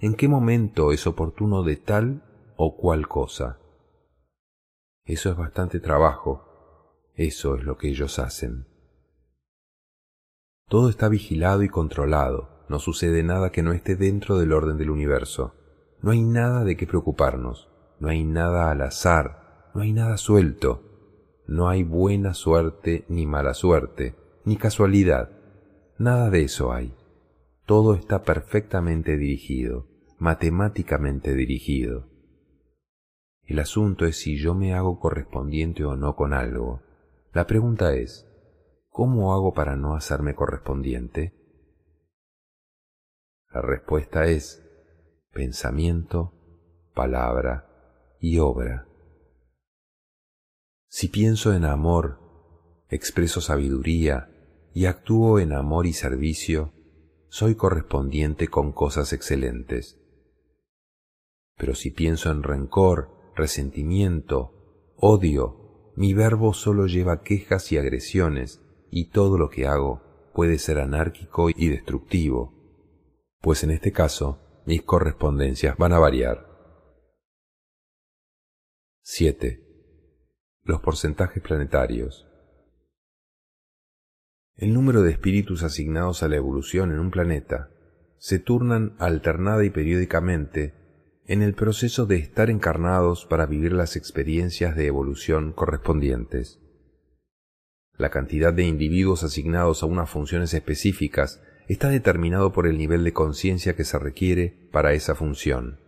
en 0.00 0.14
qué 0.14 0.28
momento 0.28 0.92
es 0.92 1.08
oportuno 1.08 1.64
de 1.64 1.76
tal 1.76 2.22
o 2.56 2.76
cual 2.76 3.08
cosa. 3.08 3.58
Eso 5.04 5.30
es 5.30 5.36
bastante 5.36 5.80
trabajo, 5.80 6.44
eso 7.14 7.56
es 7.56 7.64
lo 7.64 7.76
que 7.78 7.88
ellos 7.88 8.20
hacen. 8.20 8.75
Todo 10.68 10.88
está 10.88 11.08
vigilado 11.08 11.62
y 11.62 11.68
controlado, 11.68 12.48
no 12.68 12.80
sucede 12.80 13.22
nada 13.22 13.52
que 13.52 13.62
no 13.62 13.72
esté 13.72 13.94
dentro 13.94 14.36
del 14.36 14.52
orden 14.52 14.76
del 14.76 14.90
universo. 14.90 15.54
No 16.02 16.10
hay 16.10 16.22
nada 16.22 16.64
de 16.64 16.76
qué 16.76 16.88
preocuparnos, 16.88 17.68
no 18.00 18.08
hay 18.08 18.24
nada 18.24 18.72
al 18.72 18.82
azar, 18.82 19.70
no 19.74 19.82
hay 19.82 19.92
nada 19.92 20.16
suelto, 20.16 20.82
no 21.46 21.68
hay 21.68 21.84
buena 21.84 22.34
suerte 22.34 23.04
ni 23.08 23.26
mala 23.26 23.54
suerte, 23.54 24.16
ni 24.44 24.56
casualidad, 24.56 25.30
nada 25.98 26.30
de 26.30 26.42
eso 26.42 26.72
hay. 26.72 26.92
Todo 27.64 27.94
está 27.94 28.24
perfectamente 28.24 29.16
dirigido, 29.16 29.86
matemáticamente 30.18 31.34
dirigido. 31.34 32.08
El 33.44 33.60
asunto 33.60 34.04
es 34.04 34.16
si 34.16 34.36
yo 34.36 34.56
me 34.56 34.74
hago 34.74 34.98
correspondiente 34.98 35.84
o 35.84 35.94
no 35.94 36.16
con 36.16 36.32
algo. 36.32 36.82
La 37.32 37.46
pregunta 37.46 37.94
es, 37.94 38.25
¿Cómo 38.96 39.34
hago 39.34 39.52
para 39.52 39.76
no 39.76 39.94
hacerme 39.94 40.34
correspondiente? 40.34 41.34
La 43.52 43.60
respuesta 43.60 44.24
es 44.24 44.66
pensamiento, 45.34 46.32
palabra 46.94 48.16
y 48.20 48.38
obra. 48.38 48.88
Si 50.88 51.08
pienso 51.08 51.52
en 51.52 51.66
amor, 51.66 52.86
expreso 52.88 53.42
sabiduría 53.42 54.30
y 54.72 54.86
actúo 54.86 55.40
en 55.40 55.52
amor 55.52 55.84
y 55.84 55.92
servicio, 55.92 56.72
soy 57.28 57.54
correspondiente 57.54 58.48
con 58.48 58.72
cosas 58.72 59.12
excelentes. 59.12 60.00
Pero 61.58 61.74
si 61.74 61.90
pienso 61.90 62.30
en 62.30 62.42
rencor, 62.42 63.10
resentimiento, 63.34 64.94
odio, 64.96 65.92
mi 65.96 66.14
verbo 66.14 66.54
solo 66.54 66.86
lleva 66.86 67.22
quejas 67.22 67.70
y 67.72 67.76
agresiones 67.76 68.62
y 68.90 69.10
todo 69.10 69.38
lo 69.38 69.48
que 69.48 69.66
hago 69.66 70.02
puede 70.32 70.58
ser 70.58 70.78
anárquico 70.78 71.50
y 71.50 71.68
destructivo, 71.68 72.52
pues 73.40 73.64
en 73.64 73.70
este 73.70 73.92
caso 73.92 74.62
mis 74.66 74.82
correspondencias 74.82 75.76
van 75.76 75.92
a 75.92 75.98
variar. 75.98 76.46
7. 79.02 79.62
Los 80.64 80.80
porcentajes 80.80 81.42
planetarios. 81.42 82.26
El 84.56 84.74
número 84.74 85.02
de 85.02 85.12
espíritus 85.12 85.62
asignados 85.62 86.22
a 86.22 86.28
la 86.28 86.36
evolución 86.36 86.90
en 86.90 86.98
un 86.98 87.10
planeta 87.10 87.70
se 88.18 88.38
turnan 88.38 88.96
alternada 88.98 89.64
y 89.64 89.70
periódicamente 89.70 90.74
en 91.26 91.42
el 91.42 91.54
proceso 91.54 92.06
de 92.06 92.16
estar 92.16 92.50
encarnados 92.50 93.26
para 93.26 93.46
vivir 93.46 93.72
las 93.72 93.96
experiencias 93.96 94.76
de 94.76 94.86
evolución 94.86 95.52
correspondientes. 95.52 96.60
La 97.98 98.10
cantidad 98.10 98.52
de 98.52 98.64
individuos 98.64 99.24
asignados 99.24 99.82
a 99.82 99.86
unas 99.86 100.10
funciones 100.10 100.52
específicas 100.52 101.42
está 101.66 101.88
determinado 101.88 102.52
por 102.52 102.66
el 102.66 102.76
nivel 102.76 103.04
de 103.04 103.12
conciencia 103.12 103.74
que 103.74 103.84
se 103.84 103.98
requiere 103.98 104.68
para 104.70 104.92
esa 104.92 105.14
función. 105.14 105.80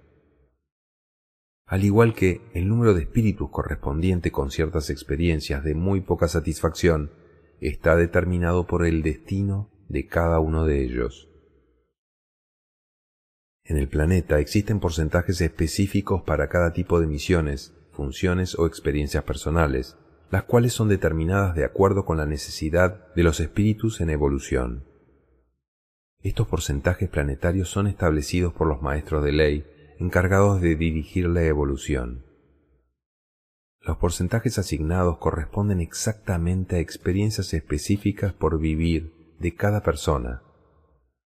Al 1.66 1.84
igual 1.84 2.14
que 2.14 2.40
el 2.54 2.66
número 2.66 2.94
de 2.94 3.02
espíritus 3.02 3.50
correspondiente 3.50 4.32
con 4.32 4.50
ciertas 4.50 4.88
experiencias 4.88 5.62
de 5.62 5.74
muy 5.74 6.00
poca 6.00 6.26
satisfacción 6.26 7.12
está 7.60 7.94
determinado 7.94 8.66
por 8.66 8.86
el 8.86 9.02
destino 9.02 9.70
de 9.88 10.06
cada 10.06 10.40
uno 10.40 10.64
de 10.64 10.82
ellos. 10.82 11.28
En 13.64 13.76
el 13.76 13.88
planeta 13.88 14.38
existen 14.38 14.80
porcentajes 14.80 15.42
específicos 15.42 16.22
para 16.22 16.48
cada 16.48 16.72
tipo 16.72 17.00
de 17.00 17.06
misiones, 17.06 17.74
funciones 17.92 18.58
o 18.58 18.66
experiencias 18.66 19.24
personales, 19.24 19.97
las 20.30 20.44
cuales 20.44 20.72
son 20.72 20.88
determinadas 20.88 21.54
de 21.54 21.64
acuerdo 21.64 22.04
con 22.04 22.18
la 22.18 22.26
necesidad 22.26 23.12
de 23.14 23.22
los 23.22 23.40
espíritus 23.40 24.00
en 24.00 24.10
evolución. 24.10 24.84
Estos 26.20 26.48
porcentajes 26.48 27.08
planetarios 27.08 27.68
son 27.68 27.86
establecidos 27.86 28.52
por 28.52 28.66
los 28.66 28.82
maestros 28.82 29.24
de 29.24 29.32
ley 29.32 29.66
encargados 29.98 30.60
de 30.60 30.76
dirigir 30.76 31.28
la 31.28 31.42
evolución. 31.42 32.24
Los 33.80 33.96
porcentajes 33.96 34.58
asignados 34.58 35.18
corresponden 35.18 35.80
exactamente 35.80 36.76
a 36.76 36.80
experiencias 36.80 37.54
específicas 37.54 38.32
por 38.32 38.58
vivir 38.58 39.34
de 39.38 39.54
cada 39.54 39.82
persona. 39.82 40.42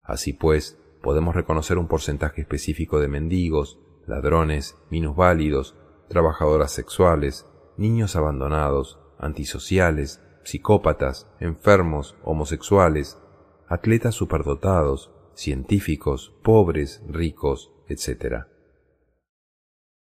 Así 0.01 0.33
pues, 0.33 0.79
podemos 1.01 1.35
reconocer 1.35 1.77
un 1.77 1.87
porcentaje 1.87 2.41
específico 2.41 2.99
de 2.99 3.07
mendigos, 3.07 3.79
ladrones, 4.07 4.75
minusválidos, 4.89 5.75
trabajadoras 6.07 6.71
sexuales, 6.71 7.45
niños 7.79 8.15
abandonados, 8.15 8.99
antisociales, 9.17 10.21
psicópatas, 10.43 11.27
enfermos, 11.39 12.15
homosexuales, 12.23 13.17
atletas 13.67 14.15
superdotados, 14.15 15.11
científicos, 15.33 16.35
pobres, 16.43 17.01
ricos, 17.07 17.71
etc. 17.87 18.43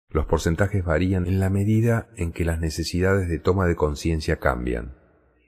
Los 0.08 0.26
porcentajes 0.26 0.84
varían 0.84 1.26
en 1.26 1.38
la 1.38 1.50
medida 1.50 2.08
en 2.16 2.32
que 2.32 2.44
las 2.44 2.58
necesidades 2.60 3.28
de 3.28 3.38
toma 3.38 3.66
de 3.66 3.76
conciencia 3.76 4.40
cambian, 4.40 4.96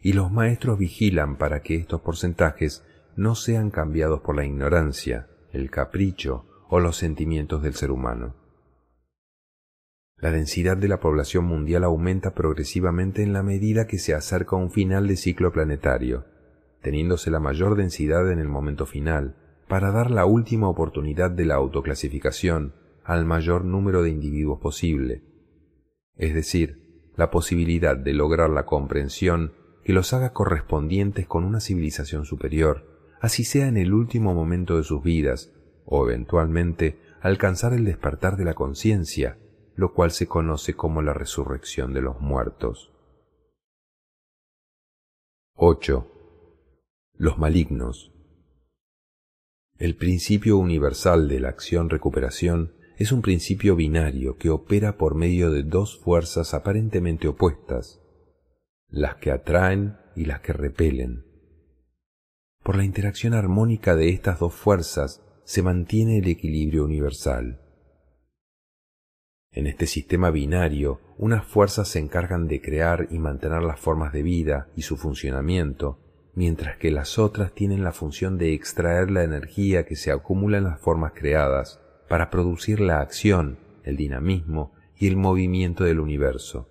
y 0.00 0.12
los 0.12 0.30
maestros 0.30 0.78
vigilan 0.78 1.36
para 1.36 1.62
que 1.62 1.76
estos 1.76 2.00
porcentajes 2.00 2.84
no 3.16 3.34
sean 3.34 3.70
cambiados 3.70 4.20
por 4.20 4.36
la 4.36 4.44
ignorancia, 4.44 5.28
el 5.52 5.70
capricho 5.70 6.46
o 6.68 6.80
los 6.80 6.96
sentimientos 6.96 7.62
del 7.62 7.74
ser 7.74 7.90
humano. 7.90 8.41
La 10.22 10.30
densidad 10.30 10.76
de 10.76 10.86
la 10.86 11.00
población 11.00 11.46
mundial 11.46 11.82
aumenta 11.82 12.32
progresivamente 12.32 13.24
en 13.24 13.32
la 13.32 13.42
medida 13.42 13.88
que 13.88 13.98
se 13.98 14.14
acerca 14.14 14.54
un 14.54 14.70
final 14.70 15.08
de 15.08 15.16
ciclo 15.16 15.50
planetario, 15.50 16.26
teniéndose 16.80 17.28
la 17.32 17.40
mayor 17.40 17.74
densidad 17.74 18.30
en 18.30 18.38
el 18.38 18.48
momento 18.48 18.86
final, 18.86 19.34
para 19.66 19.90
dar 19.90 20.12
la 20.12 20.24
última 20.24 20.68
oportunidad 20.68 21.32
de 21.32 21.44
la 21.44 21.56
autoclasificación 21.56 22.72
al 23.02 23.24
mayor 23.24 23.64
número 23.64 24.04
de 24.04 24.10
individuos 24.10 24.60
posible, 24.60 25.24
es 26.16 26.34
decir, 26.34 27.10
la 27.16 27.32
posibilidad 27.32 27.96
de 27.96 28.12
lograr 28.12 28.48
la 28.48 28.64
comprensión 28.64 29.54
que 29.82 29.92
los 29.92 30.12
haga 30.12 30.32
correspondientes 30.32 31.26
con 31.26 31.42
una 31.42 31.58
civilización 31.58 32.26
superior, 32.26 33.10
así 33.20 33.42
sea 33.42 33.66
en 33.66 33.76
el 33.76 33.92
último 33.92 34.34
momento 34.34 34.76
de 34.76 34.84
sus 34.84 35.02
vidas, 35.02 35.52
o 35.84 36.08
eventualmente 36.08 37.00
alcanzar 37.20 37.72
el 37.72 37.84
despertar 37.84 38.36
de 38.36 38.44
la 38.44 38.54
conciencia, 38.54 39.36
lo 39.74 39.94
cual 39.94 40.10
se 40.10 40.26
conoce 40.26 40.74
como 40.74 41.02
la 41.02 41.14
resurrección 41.14 41.92
de 41.92 42.02
los 42.02 42.20
muertos. 42.20 42.92
8. 45.54 46.06
Los 47.14 47.38
malignos. 47.38 48.12
El 49.78 49.96
principio 49.96 50.58
universal 50.58 51.28
de 51.28 51.40
la 51.40 51.48
acción-recuperación 51.48 52.74
es 52.98 53.10
un 53.12 53.22
principio 53.22 53.74
binario 53.74 54.36
que 54.36 54.50
opera 54.50 54.96
por 54.96 55.14
medio 55.14 55.50
de 55.50 55.62
dos 55.62 55.98
fuerzas 55.98 56.54
aparentemente 56.54 57.28
opuestas, 57.28 58.00
las 58.88 59.16
que 59.16 59.30
atraen 59.30 59.96
y 60.14 60.26
las 60.26 60.40
que 60.40 60.52
repelen. 60.52 61.24
Por 62.62 62.76
la 62.76 62.84
interacción 62.84 63.34
armónica 63.34 63.96
de 63.96 64.10
estas 64.10 64.38
dos 64.38 64.54
fuerzas 64.54 65.22
se 65.44 65.62
mantiene 65.62 66.18
el 66.18 66.28
equilibrio 66.28 66.84
universal. 66.84 67.61
En 69.54 69.66
este 69.66 69.86
sistema 69.86 70.30
binario, 70.30 71.00
unas 71.18 71.44
fuerzas 71.44 71.88
se 71.88 71.98
encargan 71.98 72.48
de 72.48 72.62
crear 72.62 73.08
y 73.10 73.18
mantener 73.18 73.62
las 73.62 73.78
formas 73.78 74.12
de 74.12 74.22
vida 74.22 74.68
y 74.76 74.82
su 74.82 74.96
funcionamiento, 74.96 75.98
mientras 76.34 76.78
que 76.78 76.90
las 76.90 77.18
otras 77.18 77.52
tienen 77.52 77.84
la 77.84 77.92
función 77.92 78.38
de 78.38 78.54
extraer 78.54 79.10
la 79.10 79.24
energía 79.24 79.84
que 79.84 79.94
se 79.94 80.10
acumula 80.10 80.56
en 80.56 80.64
las 80.64 80.80
formas 80.80 81.12
creadas 81.14 81.80
para 82.08 82.30
producir 82.30 82.80
la 82.80 83.00
acción, 83.00 83.58
el 83.84 83.98
dinamismo 83.98 84.72
y 84.96 85.06
el 85.06 85.16
movimiento 85.16 85.84
del 85.84 86.00
universo, 86.00 86.68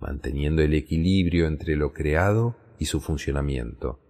manteniendo 0.00 0.62
el 0.62 0.72
equilibrio 0.72 1.46
entre 1.46 1.76
lo 1.76 1.92
creado 1.92 2.56
y 2.78 2.86
su 2.86 3.02
funcionamiento. 3.02 4.00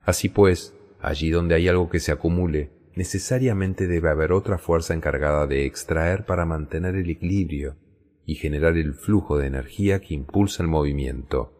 Así 0.00 0.28
pues, 0.28 0.74
allí 1.00 1.30
donde 1.30 1.54
hay 1.54 1.68
algo 1.68 1.88
que 1.88 2.00
se 2.00 2.12
acumule, 2.12 2.70
necesariamente 2.94 3.86
debe 3.86 4.10
haber 4.10 4.32
otra 4.32 4.58
fuerza 4.58 4.94
encargada 4.94 5.46
de 5.46 5.66
extraer 5.66 6.26
para 6.26 6.44
mantener 6.44 6.96
el 6.96 7.08
equilibrio 7.10 7.76
y 8.24 8.34
generar 8.34 8.76
el 8.76 8.94
flujo 8.94 9.38
de 9.38 9.46
energía 9.46 10.00
que 10.00 10.14
impulsa 10.14 10.62
el 10.62 10.68
movimiento. 10.68 11.52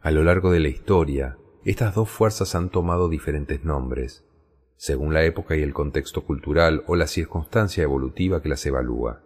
A 0.00 0.10
lo 0.10 0.22
largo 0.22 0.52
de 0.52 0.60
la 0.60 0.68
historia, 0.68 1.38
estas 1.64 1.94
dos 1.94 2.08
fuerzas 2.08 2.54
han 2.54 2.70
tomado 2.70 3.08
diferentes 3.08 3.64
nombres, 3.64 4.24
según 4.76 5.12
la 5.12 5.24
época 5.24 5.56
y 5.56 5.62
el 5.62 5.74
contexto 5.74 6.24
cultural 6.24 6.84
o 6.86 6.94
la 6.94 7.08
circunstancia 7.08 7.82
evolutiva 7.82 8.40
que 8.40 8.48
las 8.48 8.64
evalúa. 8.64 9.24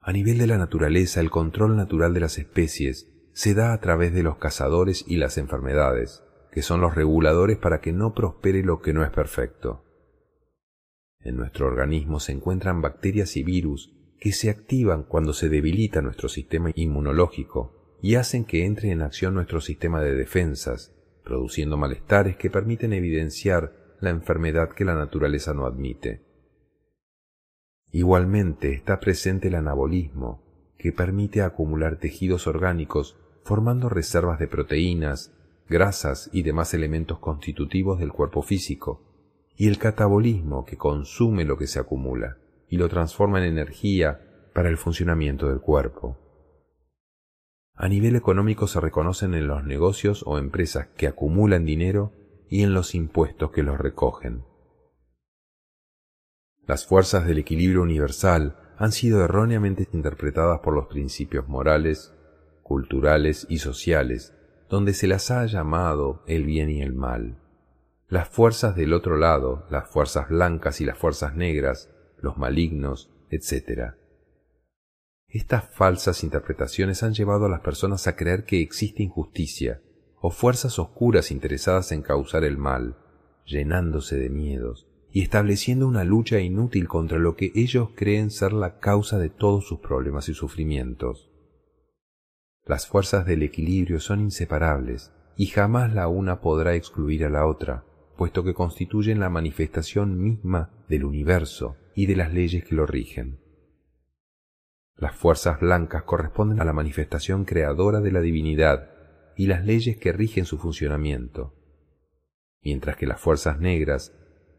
A 0.00 0.12
nivel 0.12 0.38
de 0.38 0.46
la 0.46 0.56
naturaleza, 0.56 1.20
el 1.20 1.30
control 1.30 1.76
natural 1.76 2.14
de 2.14 2.20
las 2.20 2.38
especies 2.38 3.12
se 3.32 3.54
da 3.54 3.72
a 3.72 3.80
través 3.80 4.14
de 4.14 4.22
los 4.22 4.38
cazadores 4.38 5.04
y 5.06 5.16
las 5.16 5.36
enfermedades, 5.36 6.24
que 6.50 6.62
son 6.62 6.80
los 6.80 6.94
reguladores 6.94 7.58
para 7.58 7.80
que 7.80 7.92
no 7.92 8.14
prospere 8.14 8.62
lo 8.62 8.80
que 8.80 8.92
no 8.92 9.04
es 9.04 9.10
perfecto. 9.10 9.84
En 11.20 11.36
nuestro 11.36 11.66
organismo 11.66 12.20
se 12.20 12.32
encuentran 12.32 12.80
bacterias 12.80 13.36
y 13.36 13.42
virus 13.42 13.94
que 14.18 14.32
se 14.32 14.50
activan 14.50 15.04
cuando 15.04 15.32
se 15.32 15.48
debilita 15.48 16.02
nuestro 16.02 16.28
sistema 16.28 16.70
inmunológico 16.74 17.96
y 18.00 18.14
hacen 18.14 18.44
que 18.44 18.64
entre 18.64 18.90
en 18.90 19.02
acción 19.02 19.34
nuestro 19.34 19.60
sistema 19.60 20.00
de 20.00 20.14
defensas, 20.14 20.94
produciendo 21.24 21.76
malestares 21.76 22.36
que 22.36 22.50
permiten 22.50 22.92
evidenciar 22.92 23.96
la 24.00 24.10
enfermedad 24.10 24.70
que 24.70 24.84
la 24.84 24.94
naturaleza 24.94 25.54
no 25.54 25.66
admite. 25.66 26.22
Igualmente 27.90 28.72
está 28.72 29.00
presente 29.00 29.48
el 29.48 29.54
anabolismo, 29.54 30.44
que 30.78 30.92
permite 30.92 31.42
acumular 31.42 31.98
tejidos 31.98 32.46
orgánicos 32.46 33.18
formando 33.42 33.88
reservas 33.88 34.38
de 34.38 34.46
proteínas, 34.46 35.34
grasas 35.68 36.30
y 36.32 36.42
demás 36.42 36.74
elementos 36.74 37.18
constitutivos 37.18 37.98
del 37.98 38.12
cuerpo 38.12 38.42
físico, 38.42 39.04
y 39.56 39.68
el 39.68 39.78
catabolismo 39.78 40.64
que 40.64 40.76
consume 40.76 41.44
lo 41.44 41.58
que 41.58 41.66
se 41.66 41.80
acumula 41.80 42.38
y 42.68 42.76
lo 42.76 42.88
transforma 42.88 43.38
en 43.38 43.44
energía 43.44 44.50
para 44.54 44.68
el 44.68 44.76
funcionamiento 44.76 45.48
del 45.48 45.60
cuerpo. 45.60 46.16
A 47.74 47.88
nivel 47.88 48.16
económico 48.16 48.66
se 48.66 48.80
reconocen 48.80 49.34
en 49.34 49.46
los 49.46 49.64
negocios 49.64 50.24
o 50.26 50.38
empresas 50.38 50.88
que 50.96 51.06
acumulan 51.06 51.64
dinero 51.64 52.12
y 52.48 52.62
en 52.62 52.74
los 52.74 52.94
impuestos 52.94 53.50
que 53.52 53.62
los 53.62 53.78
recogen. 53.78 54.44
Las 56.66 56.86
fuerzas 56.86 57.26
del 57.26 57.38
equilibrio 57.38 57.82
universal 57.82 58.56
han 58.78 58.92
sido 58.92 59.24
erróneamente 59.24 59.88
interpretadas 59.92 60.60
por 60.60 60.74
los 60.74 60.86
principios 60.86 61.48
morales, 61.48 62.14
culturales 62.62 63.46
y 63.48 63.58
sociales, 63.58 64.34
donde 64.68 64.92
se 64.94 65.06
las 65.06 65.30
ha 65.30 65.46
llamado 65.46 66.22
el 66.26 66.44
bien 66.44 66.70
y 66.70 66.82
el 66.82 66.92
mal. 66.92 67.38
Las 68.08 68.28
fuerzas 68.28 68.76
del 68.76 68.92
otro 68.92 69.16
lado, 69.16 69.66
las 69.70 69.88
fuerzas 69.88 70.28
blancas 70.28 70.80
y 70.80 70.84
las 70.84 70.98
fuerzas 70.98 71.34
negras, 71.34 71.90
los 72.20 72.36
malignos, 72.36 73.10
etc. 73.30 73.94
Estas 75.28 75.68
falsas 75.74 76.24
interpretaciones 76.24 77.02
han 77.02 77.12
llevado 77.12 77.46
a 77.46 77.48
las 77.50 77.60
personas 77.60 78.06
a 78.06 78.16
creer 78.16 78.44
que 78.44 78.62
existe 78.62 79.02
injusticia 79.02 79.82
o 80.20 80.30
fuerzas 80.30 80.78
oscuras 80.78 81.30
interesadas 81.30 81.92
en 81.92 82.02
causar 82.02 82.44
el 82.44 82.56
mal, 82.56 82.96
llenándose 83.44 84.16
de 84.16 84.30
miedos, 84.30 84.86
y 85.10 85.22
estableciendo 85.22 85.86
una 85.86 86.04
lucha 86.04 86.40
inútil 86.40 86.88
contra 86.88 87.18
lo 87.18 87.36
que 87.36 87.52
ellos 87.54 87.90
creen 87.94 88.30
ser 88.30 88.52
la 88.52 88.78
causa 88.78 89.18
de 89.18 89.30
todos 89.30 89.66
sus 89.66 89.80
problemas 89.80 90.28
y 90.28 90.34
sufrimientos. 90.34 91.27
Las 92.68 92.86
fuerzas 92.86 93.24
del 93.24 93.42
equilibrio 93.42 93.98
son 93.98 94.20
inseparables 94.20 95.10
y 95.36 95.46
jamás 95.46 95.94
la 95.94 96.06
una 96.06 96.42
podrá 96.42 96.74
excluir 96.74 97.24
a 97.24 97.30
la 97.30 97.46
otra, 97.46 97.84
puesto 98.18 98.44
que 98.44 98.52
constituyen 98.52 99.20
la 99.20 99.30
manifestación 99.30 100.22
misma 100.22 100.70
del 100.86 101.04
universo 101.04 101.78
y 101.94 102.04
de 102.04 102.16
las 102.16 102.30
leyes 102.30 102.64
que 102.64 102.74
lo 102.74 102.84
rigen. 102.84 103.40
Las 104.96 105.16
fuerzas 105.16 105.60
blancas 105.60 106.02
corresponden 106.02 106.60
a 106.60 106.66
la 106.66 106.74
manifestación 106.74 107.46
creadora 107.46 108.00
de 108.00 108.12
la 108.12 108.20
divinidad 108.20 108.90
y 109.34 109.46
las 109.46 109.64
leyes 109.64 109.96
que 109.96 110.12
rigen 110.12 110.44
su 110.44 110.58
funcionamiento, 110.58 111.54
mientras 112.60 112.96
que 112.96 113.06
las 113.06 113.18
fuerzas 113.18 113.58
negras 113.58 114.12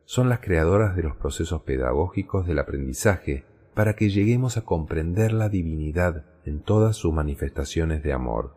son 0.05 0.29
las 0.29 0.39
creadoras 0.39 0.95
de 0.95 1.03
los 1.03 1.15
procesos 1.15 1.61
pedagógicos 1.61 2.47
del 2.47 2.57
aprendizaje 2.57 3.45
para 3.73 3.95
que 3.95 4.09
lleguemos 4.09 4.57
a 4.57 4.65
comprender 4.65 5.33
la 5.33 5.49
divinidad 5.49 6.25
en 6.45 6.61
todas 6.61 6.95
sus 6.95 7.13
manifestaciones 7.13 8.03
de 8.03 8.13
amor. 8.13 8.55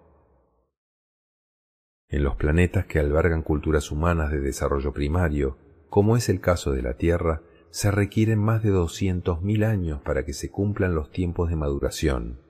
En 2.09 2.25
los 2.25 2.37
planetas 2.37 2.87
que 2.87 2.99
albergan 2.99 3.43
culturas 3.43 3.91
humanas 3.91 4.31
de 4.31 4.41
desarrollo 4.41 4.93
primario, 4.93 5.57
como 5.89 6.17
es 6.17 6.29
el 6.29 6.41
caso 6.41 6.73
de 6.73 6.83
la 6.83 6.95
Tierra, 6.95 7.43
se 7.71 7.91
requieren 7.91 8.39
más 8.39 8.63
de 8.63 8.71
doscientos 8.71 9.43
mil 9.43 9.65
años 9.65 10.03
para 10.03 10.25
que 10.25 10.35
se 10.35 10.51
cumplan 10.51 10.95
los 10.95 11.11
tiempos 11.11 11.49
de 11.49 11.57
maduración. 11.57 12.41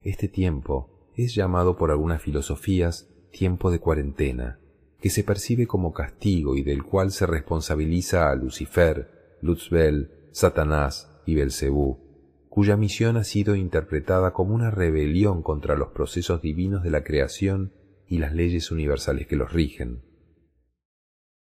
Este 0.00 0.28
tiempo 0.28 1.10
es 1.16 1.34
llamado 1.34 1.76
por 1.76 1.90
algunas 1.90 2.22
filosofías 2.22 3.10
tiempo 3.30 3.70
de 3.70 3.80
cuarentena, 3.80 4.58
que 5.00 5.10
se 5.10 5.24
percibe 5.24 5.66
como 5.66 5.92
castigo 5.92 6.56
y 6.56 6.62
del 6.62 6.82
cual 6.82 7.10
se 7.10 7.26
responsabiliza 7.26 8.30
a 8.30 8.34
Lucifer, 8.34 9.38
Luzbel, 9.42 10.28
Satanás 10.32 11.13
y 11.26 11.34
Belcebú, 11.34 12.04
cuya 12.48 12.76
misión 12.76 13.16
ha 13.16 13.24
sido 13.24 13.56
interpretada 13.56 14.32
como 14.32 14.54
una 14.54 14.70
rebelión 14.70 15.42
contra 15.42 15.76
los 15.76 15.88
procesos 15.88 16.40
divinos 16.40 16.82
de 16.82 16.90
la 16.90 17.02
creación 17.02 17.72
y 18.06 18.18
las 18.18 18.32
leyes 18.32 18.70
universales 18.70 19.26
que 19.26 19.36
los 19.36 19.52
rigen. 19.52 20.02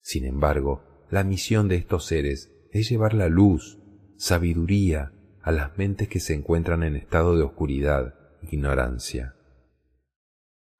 Sin 0.01 0.25
embargo, 0.25 0.83
la 1.09 1.23
misión 1.23 1.67
de 1.67 1.75
estos 1.75 2.05
seres 2.05 2.51
es 2.71 2.89
llevar 2.89 3.13
la 3.13 3.27
luz, 3.27 3.79
sabiduría, 4.17 5.11
a 5.41 5.51
las 5.51 5.77
mentes 5.77 6.07
que 6.07 6.19
se 6.19 6.33
encuentran 6.33 6.81
en 6.83 6.95
estado 6.95 7.35
de 7.35 7.43
oscuridad, 7.43 8.15
ignorancia. 8.41 9.35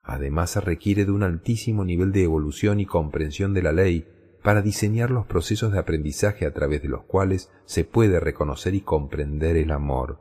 Además 0.02 0.52
se 0.52 0.62
requiere 0.62 1.06
de 1.06 1.12
un 1.12 1.24
altísimo 1.24 1.84
nivel 1.84 2.12
de 2.12 2.24
evolución 2.24 2.80
y 2.80 2.86
comprensión 2.86 3.54
de 3.54 3.64
la 3.64 3.72
ley 3.72 4.08
para 4.46 4.62
diseñar 4.62 5.10
los 5.10 5.26
procesos 5.26 5.74
de 5.74 5.80
aprendizaje 5.80 6.46
a 6.46 6.54
través 6.54 6.84
de 6.84 6.88
los 6.88 7.04
cuales 7.06 7.52
se 7.66 7.84
puede 7.84 8.20
reconocer 8.20 8.76
y 8.76 8.82
comprender 8.82 9.58
el 9.58 9.72
amor, 9.72 10.20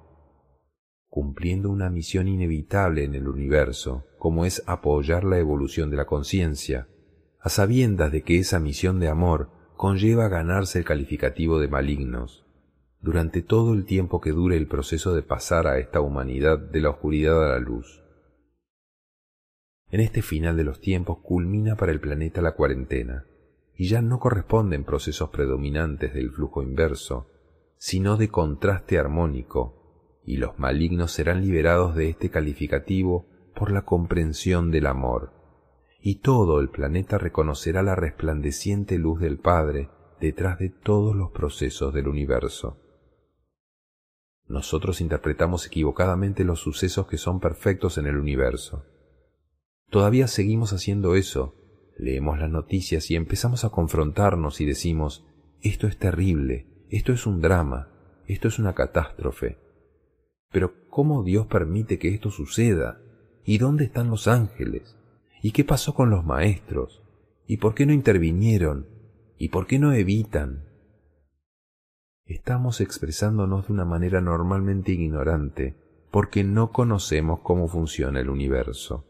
cumpliendo 1.11 1.69
una 1.69 1.91
misión 1.91 2.27
inevitable 2.27 3.05
en 3.05 3.15
el 3.15 3.29
universo, 3.29 4.07
como 4.19 4.47
es 4.47 4.63
apoyar 4.67 5.25
la 5.25 5.39
evolución 5.39 5.91
de 5.91 5.99
la 5.99 6.07
conciencia, 6.07 6.89
a 7.39 7.51
sabiendas 7.51 8.13
de 8.13 8.23
que 8.23 8.39
esa 8.39 8.61
misión 8.61 8.99
de 8.99 9.09
amor 9.09 9.51
conlleva 9.77 10.29
ganarse 10.29 10.79
el 10.79 10.87
calificativo 10.87 11.61
de 11.61 11.69
malignos, 11.69 12.47
durante 13.03 13.43
todo 13.43 13.75
el 13.75 13.85
tiempo 13.85 14.23
que 14.23 14.31
dure 14.31 14.57
el 14.57 14.69
proceso 14.69 15.15
de 15.15 15.21
pasar 15.21 15.67
a 15.67 15.79
esta 15.79 16.01
humanidad 16.01 16.59
de 16.59 16.81
la 16.81 16.89
oscuridad 16.89 17.45
a 17.45 17.51
la 17.51 17.59
luz. 17.59 18.03
En 19.91 20.01
este 20.01 20.23
final 20.23 20.57
de 20.57 20.65
los 20.65 20.81
tiempos 20.81 21.19
culmina 21.23 21.77
para 21.77 21.93
el 21.93 22.01
planeta 22.01 22.41
la 22.41 22.53
cuarentena, 22.53 23.27
y 23.77 23.89
ya 23.89 24.03
no 24.03 24.19
corresponden 24.19 24.85
procesos 24.85 25.31
predominantes 25.31 26.15
del 26.15 26.31
flujo 26.31 26.63
inverso, 26.63 27.31
sino 27.77 28.17
de 28.17 28.29
contraste 28.29 28.99
armónico, 28.99 30.21
y 30.25 30.37
los 30.39 30.59
malignos 30.59 31.13
serán 31.13 31.43
liberados 31.43 31.95
de 31.95 32.09
este 32.09 32.31
calificativo 32.31 33.27
por 33.55 33.71
la 33.71 33.83
comprensión 33.83 34.71
del 34.71 34.87
amor, 34.87 35.33
y 36.01 36.21
todo 36.21 36.61
el 36.61 36.71
planeta 36.71 37.19
reconocerá 37.19 37.83
la 37.83 37.95
resplandeciente 37.95 38.99
luz 38.99 39.21
del 39.21 39.39
Padre 39.39 39.91
detrás 40.21 40.59
de 40.59 40.71
todos 40.71 41.15
los 41.15 41.31
procesos 41.31 41.93
del 41.93 42.09
universo. 42.09 42.81
Nosotros 44.47 45.01
interpretamos 45.01 45.67
equivocadamente 45.67 46.45
los 46.45 46.61
sucesos 46.61 47.07
que 47.07 47.17
son 47.17 47.41
perfectos 47.41 47.99
en 47.99 48.07
el 48.07 48.17
universo 48.17 48.85
Todavía 49.95 50.27
seguimos 50.27 50.73
haciendo 50.73 51.15
eso. 51.15 51.55
Leemos 51.97 52.39
las 52.39 52.51
noticias 52.51 53.11
y 53.11 53.17
empezamos 53.17 53.65
a 53.65 53.71
confrontarnos 53.71 54.61
y 54.61 54.67
decimos, 54.67 55.27
esto 55.63 55.87
es 55.87 55.97
terrible, 55.97 56.67
esto 56.91 57.13
es 57.13 57.27
un 57.27 57.41
drama, 57.41 57.89
esto 58.27 58.49
es 58.49 58.59
una 58.59 58.75
catástrofe. 58.75 59.59
Pero 60.51 60.89
¿cómo 60.89 61.23
Dios 61.23 61.47
permite 61.47 61.99
que 61.99 62.09
esto 62.09 62.31
suceda? 62.31 63.01
¿Y 63.45 63.59
dónde 63.59 63.85
están 63.85 64.11
los 64.11 64.29
ángeles? 64.29 64.97
¿Y 65.43 65.53
qué 65.53 65.65
pasó 65.65 65.95
con 65.95 66.11
los 66.11 66.25
maestros? 66.25 67.03
¿Y 67.47 67.59
por 67.59 67.75
qué 67.75 67.87
no 67.87 67.93
intervinieron? 67.93 68.87
¿Y 69.39 69.49
por 69.49 69.67
qué 69.67 69.79
no 69.79 69.93
evitan? 69.93 70.65
Estamos 72.25 72.81
expresándonos 72.81 73.67
de 73.67 73.73
una 73.73 73.85
manera 73.85 74.21
normalmente 74.21 74.93
ignorante 74.93 75.77
porque 76.11 76.45
no 76.45 76.73
conocemos 76.73 77.41
cómo 77.41 77.69
funciona 77.69 78.21
el 78.21 78.31
universo. 78.31 79.05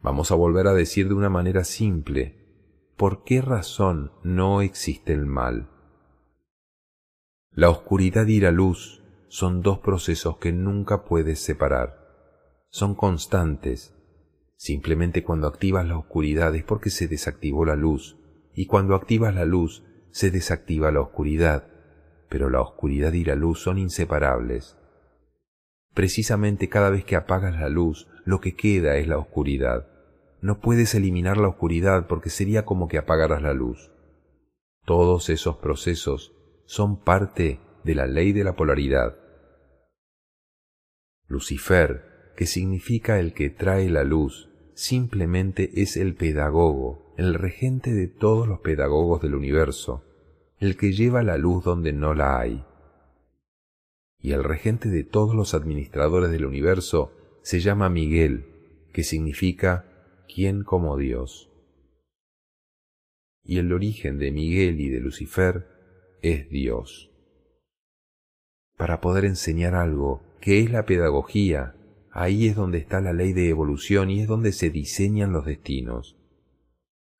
Vamos 0.00 0.30
a 0.30 0.34
volver 0.34 0.66
a 0.66 0.74
decir 0.74 1.08
de 1.08 1.14
una 1.14 1.30
manera 1.30 1.64
simple, 1.64 2.36
¿por 2.96 3.24
qué 3.24 3.40
razón 3.40 4.12
no 4.22 4.60
existe 4.62 5.12
el 5.12 5.26
mal? 5.26 5.68
La 7.50 7.70
oscuridad 7.70 8.26
y 8.26 8.40
la 8.40 8.50
luz 8.50 9.02
son 9.28 9.62
dos 9.62 9.78
procesos 9.78 10.38
que 10.38 10.52
nunca 10.52 11.04
puedes 11.04 11.40
separar. 11.40 12.06
Son 12.68 12.94
constantes. 12.94 13.94
Simplemente 14.56 15.24
cuando 15.24 15.46
activas 15.46 15.86
la 15.86 15.98
oscuridad 15.98 16.54
es 16.54 16.64
porque 16.64 16.90
se 16.90 17.08
desactivó 17.08 17.64
la 17.64 17.76
luz, 17.76 18.18
y 18.54 18.66
cuando 18.66 18.94
activas 18.94 19.34
la 19.34 19.44
luz 19.44 19.84
se 20.10 20.30
desactiva 20.30 20.90
la 20.90 21.00
oscuridad, 21.00 21.68
pero 22.28 22.50
la 22.50 22.60
oscuridad 22.60 23.12
y 23.12 23.24
la 23.24 23.34
luz 23.34 23.60
son 23.60 23.78
inseparables. 23.78 24.78
Precisamente 25.94 26.68
cada 26.68 26.90
vez 26.90 27.04
que 27.04 27.16
apagas 27.16 27.58
la 27.58 27.68
luz, 27.68 28.08
lo 28.26 28.40
que 28.40 28.56
queda 28.56 28.96
es 28.96 29.06
la 29.06 29.18
oscuridad. 29.18 29.88
No 30.42 30.60
puedes 30.60 30.94
eliminar 30.94 31.38
la 31.38 31.48
oscuridad 31.48 32.08
porque 32.08 32.28
sería 32.28 32.64
como 32.64 32.88
que 32.88 32.98
apagaras 32.98 33.40
la 33.40 33.54
luz. 33.54 33.92
Todos 34.84 35.30
esos 35.30 35.56
procesos 35.56 36.34
son 36.66 37.02
parte 37.02 37.60
de 37.84 37.94
la 37.94 38.06
ley 38.06 38.32
de 38.32 38.42
la 38.42 38.56
polaridad. 38.56 39.16
Lucifer, 41.28 42.32
que 42.36 42.46
significa 42.46 43.20
el 43.20 43.32
que 43.32 43.48
trae 43.48 43.88
la 43.88 44.02
luz, 44.02 44.50
simplemente 44.74 45.80
es 45.80 45.96
el 45.96 46.16
pedagogo, 46.16 47.14
el 47.16 47.34
regente 47.34 47.92
de 47.92 48.08
todos 48.08 48.48
los 48.48 48.58
pedagogos 48.58 49.22
del 49.22 49.36
universo, 49.36 50.04
el 50.58 50.76
que 50.76 50.92
lleva 50.92 51.22
la 51.22 51.38
luz 51.38 51.62
donde 51.64 51.92
no 51.92 52.12
la 52.12 52.40
hay. 52.40 52.64
Y 54.20 54.32
el 54.32 54.42
regente 54.42 54.88
de 54.88 55.04
todos 55.04 55.34
los 55.34 55.54
administradores 55.54 56.32
del 56.32 56.44
universo 56.44 57.12
se 57.46 57.60
llama 57.60 57.88
Miguel, 57.88 58.44
que 58.92 59.04
significa 59.04 59.84
¿quién 60.26 60.64
como 60.64 60.96
Dios? 60.96 61.48
Y 63.44 63.58
el 63.58 63.72
origen 63.72 64.18
de 64.18 64.32
Miguel 64.32 64.80
y 64.80 64.88
de 64.88 64.98
Lucifer 64.98 65.68
es 66.22 66.50
Dios. 66.50 67.12
Para 68.76 69.00
poder 69.00 69.24
enseñar 69.24 69.76
algo, 69.76 70.24
que 70.40 70.58
es 70.58 70.72
la 70.72 70.86
pedagogía, 70.86 71.76
ahí 72.10 72.48
es 72.48 72.56
donde 72.56 72.78
está 72.78 73.00
la 73.00 73.12
ley 73.12 73.32
de 73.32 73.48
evolución 73.48 74.10
y 74.10 74.22
es 74.22 74.26
donde 74.26 74.50
se 74.50 74.70
diseñan 74.70 75.32
los 75.32 75.46
destinos. 75.46 76.16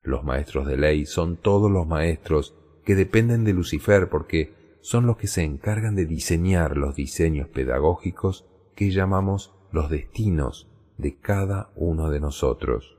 Los 0.02 0.24
maestros 0.24 0.66
de 0.66 0.76
ley 0.76 1.06
son 1.06 1.36
todos 1.36 1.70
los 1.70 1.86
maestros 1.86 2.56
que 2.84 2.96
dependen 2.96 3.44
de 3.44 3.52
Lucifer 3.52 4.08
porque 4.08 4.78
son 4.80 5.06
los 5.06 5.18
que 5.18 5.28
se 5.28 5.44
encargan 5.44 5.94
de 5.94 6.04
diseñar 6.04 6.76
los 6.76 6.96
diseños 6.96 7.48
pedagógicos 7.48 8.44
que 8.74 8.90
llamamos 8.90 9.55
los 9.72 9.90
destinos 9.90 10.68
de 10.98 11.18
cada 11.18 11.72
uno 11.76 12.10
de 12.10 12.20
nosotros. 12.20 12.96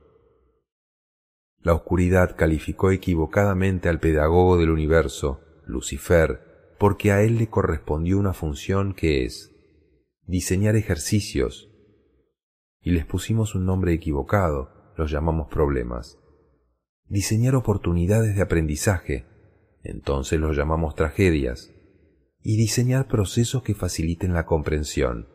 La 1.60 1.74
oscuridad 1.74 2.36
calificó 2.36 2.92
equivocadamente 2.92 3.88
al 3.88 3.98
pedagogo 3.98 4.56
del 4.56 4.70
universo, 4.70 5.40
Lucifer, 5.66 6.76
porque 6.78 7.10
a 7.10 7.22
él 7.22 7.36
le 7.36 7.48
correspondió 7.48 8.18
una 8.18 8.32
función 8.32 8.94
que 8.94 9.24
es 9.24 9.54
diseñar 10.26 10.76
ejercicios, 10.76 11.70
y 12.80 12.92
les 12.92 13.04
pusimos 13.04 13.54
un 13.54 13.66
nombre 13.66 13.92
equivocado, 13.92 14.92
los 14.96 15.10
llamamos 15.10 15.48
problemas. 15.48 16.18
Diseñar 17.06 17.54
oportunidades 17.54 18.36
de 18.36 18.42
aprendizaje, 18.42 19.26
entonces 19.82 20.38
los 20.38 20.56
llamamos 20.56 20.94
tragedias, 20.94 21.72
y 22.40 22.56
diseñar 22.56 23.08
procesos 23.08 23.62
que 23.62 23.74
faciliten 23.74 24.32
la 24.32 24.46
comprensión, 24.46 25.28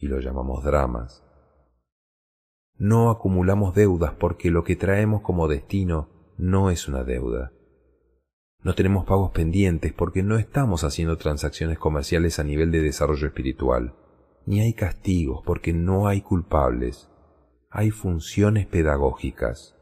y 0.00 0.06
los 0.06 0.24
llamamos 0.24 0.64
dramas. 0.64 1.24
No 2.76 3.10
acumulamos 3.10 3.74
deudas 3.74 4.12
porque 4.12 4.50
lo 4.50 4.62
que 4.62 4.76
traemos 4.76 5.22
como 5.22 5.48
destino 5.48 6.08
no 6.36 6.70
es 6.70 6.86
una 6.86 7.02
deuda. 7.02 7.52
No 8.62 8.74
tenemos 8.74 9.04
pagos 9.04 9.32
pendientes 9.32 9.92
porque 9.92 10.22
no 10.22 10.36
estamos 10.36 10.84
haciendo 10.84 11.16
transacciones 11.16 11.78
comerciales 11.78 12.38
a 12.38 12.44
nivel 12.44 12.70
de 12.70 12.80
desarrollo 12.80 13.26
espiritual. 13.26 13.94
Ni 14.46 14.60
hay 14.60 14.74
castigos 14.74 15.42
porque 15.44 15.72
no 15.72 16.06
hay 16.06 16.22
culpables. 16.22 17.08
Hay 17.70 17.90
funciones 17.90 18.66
pedagógicas. 18.66 19.76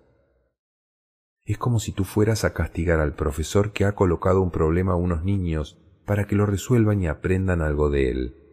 Es 1.44 1.58
como 1.58 1.78
si 1.78 1.92
tú 1.92 2.04
fueras 2.04 2.44
a 2.44 2.52
castigar 2.52 2.98
al 3.00 3.14
profesor 3.14 3.72
que 3.72 3.84
ha 3.84 3.94
colocado 3.94 4.42
un 4.42 4.50
problema 4.50 4.92
a 4.92 4.96
unos 4.96 5.22
niños 5.22 5.78
para 6.04 6.26
que 6.26 6.34
lo 6.34 6.46
resuelvan 6.46 7.02
y 7.02 7.06
aprendan 7.06 7.62
algo 7.62 7.90
de 7.90 8.10
él. 8.10 8.45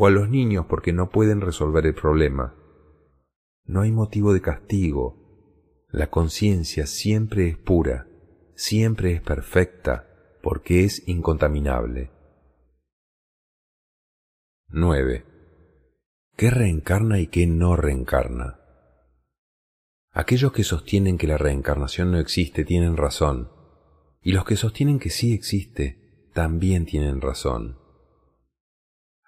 O 0.00 0.06
a 0.06 0.10
los 0.10 0.30
niños 0.30 0.66
porque 0.68 0.92
no 0.92 1.10
pueden 1.10 1.40
resolver 1.40 1.84
el 1.84 1.92
problema. 1.92 2.54
No 3.64 3.80
hay 3.80 3.90
motivo 3.90 4.32
de 4.32 4.40
castigo. 4.40 5.84
La 5.88 6.08
conciencia 6.08 6.86
siempre 6.86 7.48
es 7.48 7.58
pura, 7.58 8.06
siempre 8.54 9.12
es 9.14 9.20
perfecta, 9.20 10.08
porque 10.40 10.84
es 10.84 11.02
incontaminable. 11.08 12.12
9. 14.68 15.24
¿Qué 16.36 16.50
reencarna 16.50 17.18
y 17.18 17.26
qué 17.26 17.48
no 17.48 17.74
reencarna? 17.74 18.60
Aquellos 20.12 20.52
que 20.52 20.62
sostienen 20.62 21.18
que 21.18 21.26
la 21.26 21.38
reencarnación 21.38 22.12
no 22.12 22.20
existe 22.20 22.64
tienen 22.64 22.96
razón, 22.96 23.50
y 24.22 24.30
los 24.30 24.44
que 24.44 24.54
sostienen 24.54 25.00
que 25.00 25.10
sí 25.10 25.32
existe 25.32 26.30
también 26.34 26.86
tienen 26.86 27.20
razón. 27.20 27.87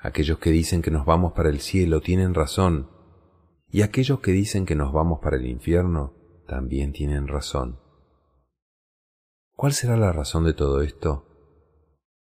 Aquellos 0.02 0.38
que 0.38 0.50
dicen 0.50 0.80
que 0.80 0.90
nos 0.90 1.04
vamos 1.04 1.34
para 1.34 1.50
el 1.50 1.60
cielo 1.60 2.00
tienen 2.00 2.32
razón, 2.32 2.88
y 3.68 3.82
aquellos 3.82 4.20
que 4.20 4.32
dicen 4.32 4.64
que 4.64 4.74
nos 4.74 4.92
vamos 4.92 5.20
para 5.20 5.36
el 5.36 5.46
infierno 5.46 6.14
también 6.48 6.92
tienen 6.92 7.28
razón. 7.28 7.78
¿Cuál 9.54 9.74
será 9.74 9.98
la 9.98 10.10
razón 10.10 10.44
de 10.44 10.54
todo 10.54 10.80
esto? 10.80 11.26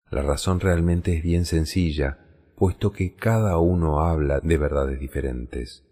La 0.09 0.23
razón 0.23 0.59
realmente 0.59 1.15
es 1.15 1.23
bien 1.23 1.45
sencilla, 1.45 2.17
puesto 2.57 2.91
que 2.91 3.13
cada 3.13 3.59
uno 3.59 4.01
habla 4.01 4.39
de 4.39 4.57
verdades 4.57 4.99
diferentes. 4.99 5.85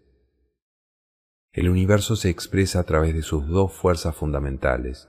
El 1.52 1.68
universo 1.68 2.16
se 2.16 2.30
expresa 2.30 2.80
a 2.80 2.84
través 2.84 3.14
de 3.14 3.22
sus 3.22 3.46
dos 3.46 3.72
fuerzas 3.72 4.16
fundamentales, 4.16 5.08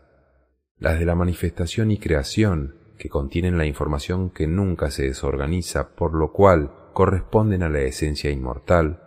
las 0.77 0.99
de 0.99 1.05
la 1.05 1.15
manifestación 1.15 1.89
y 1.89 1.97
creación, 1.97 2.80
que 3.01 3.09
contienen 3.09 3.57
la 3.57 3.65
información 3.65 4.29
que 4.29 4.45
nunca 4.45 4.91
se 4.91 5.05
desorganiza, 5.05 5.95
por 5.95 6.13
lo 6.13 6.31
cual 6.31 6.71
corresponden 6.93 7.63
a 7.63 7.69
la 7.69 7.79
esencia 7.79 8.29
inmortal, 8.29 9.01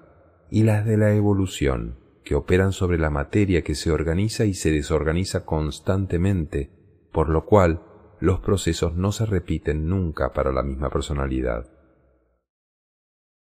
y 0.50 0.64
las 0.64 0.84
de 0.84 0.96
la 0.96 1.14
evolución, 1.14 2.00
que 2.24 2.34
operan 2.34 2.72
sobre 2.72 2.98
la 2.98 3.10
materia 3.10 3.62
que 3.62 3.76
se 3.76 3.92
organiza 3.92 4.46
y 4.46 4.54
se 4.54 4.72
desorganiza 4.72 5.44
constantemente, 5.44 6.72
por 7.12 7.28
lo 7.28 7.44
cual 7.44 7.84
los 8.18 8.40
procesos 8.40 8.96
no 8.96 9.12
se 9.12 9.26
repiten 9.26 9.86
nunca 9.86 10.32
para 10.32 10.50
la 10.50 10.64
misma 10.64 10.90
personalidad. 10.90 11.70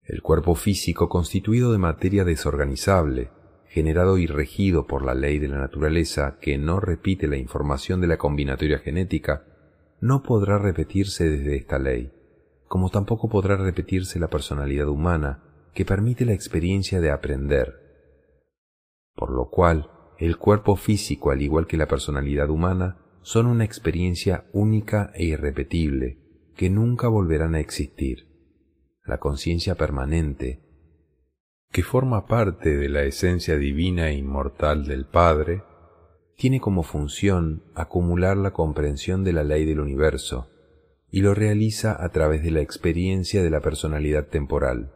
El 0.04 0.22
cuerpo 0.22 0.56
físico 0.56 1.08
constituido 1.08 1.72
de 1.72 1.78
materia 1.78 2.26
desorganizable, 2.26 3.30
generado 3.70 4.18
y 4.18 4.28
regido 4.28 4.86
por 4.86 5.06
la 5.06 5.14
ley 5.14 5.40
de 5.40 5.48
la 5.48 5.60
naturaleza 5.60 6.40
que 6.42 6.58
no 6.58 6.82
repite 6.82 7.30
la 7.30 7.38
información 7.38 8.02
de 8.02 8.08
la 8.08 8.18
combinatoria 8.18 8.80
genética, 8.80 9.46
no 10.06 10.22
podrá 10.22 10.60
repetirse 10.60 11.28
desde 11.28 11.56
esta 11.56 11.80
ley, 11.80 12.12
como 12.68 12.92
tampoco 12.92 13.28
podrá 13.28 13.58
repetirse 13.58 14.20
la 14.20 14.28
personalidad 14.28 14.88
humana 14.88 15.44
que 15.74 15.84
permite 15.84 16.26
la 16.26 16.34
experiencia 16.34 17.02
de 17.02 17.10
aprender. 17.10 17.74
Por 19.16 19.32
lo 19.32 19.50
cual, 19.50 19.90
el 20.20 20.38
cuerpo 20.38 20.76
físico, 20.76 21.32
al 21.32 21.42
igual 21.42 21.66
que 21.66 21.76
la 21.76 21.88
personalidad 21.88 22.52
humana, 22.52 23.00
son 23.24 23.48
una 23.48 23.66
experiencia 23.66 24.46
única 24.54 25.12
e 25.16 25.26
irrepetible, 25.26 26.20
que 26.56 26.70
nunca 26.70 27.08
volverán 27.08 27.56
a 27.56 27.60
existir. 27.60 28.28
La 29.06 29.18
conciencia 29.18 29.74
permanente, 29.74 30.62
que 31.72 31.82
forma 31.82 32.28
parte 32.28 32.78
de 32.78 32.90
la 32.90 33.02
esencia 33.02 33.58
divina 33.58 34.10
e 34.10 34.18
inmortal 34.18 34.86
del 34.86 35.06
Padre, 35.06 35.64
tiene 36.36 36.60
como 36.60 36.84
función 36.84 37.64
acumular 37.76 38.38
la 38.38 38.52
comprensión 38.52 39.24
de 39.24 39.34
la 39.34 39.44
ley 39.44 39.66
del 39.66 39.80
universo, 39.80 40.50
y 41.10 41.22
lo 41.22 41.34
realiza 41.34 41.96
a 42.04 42.10
través 42.10 42.44
de 42.44 42.52
la 42.52 42.62
experiencia 42.62 43.42
de 43.42 43.50
la 43.50 43.62
personalidad 43.62 44.28
temporal. 44.28 44.92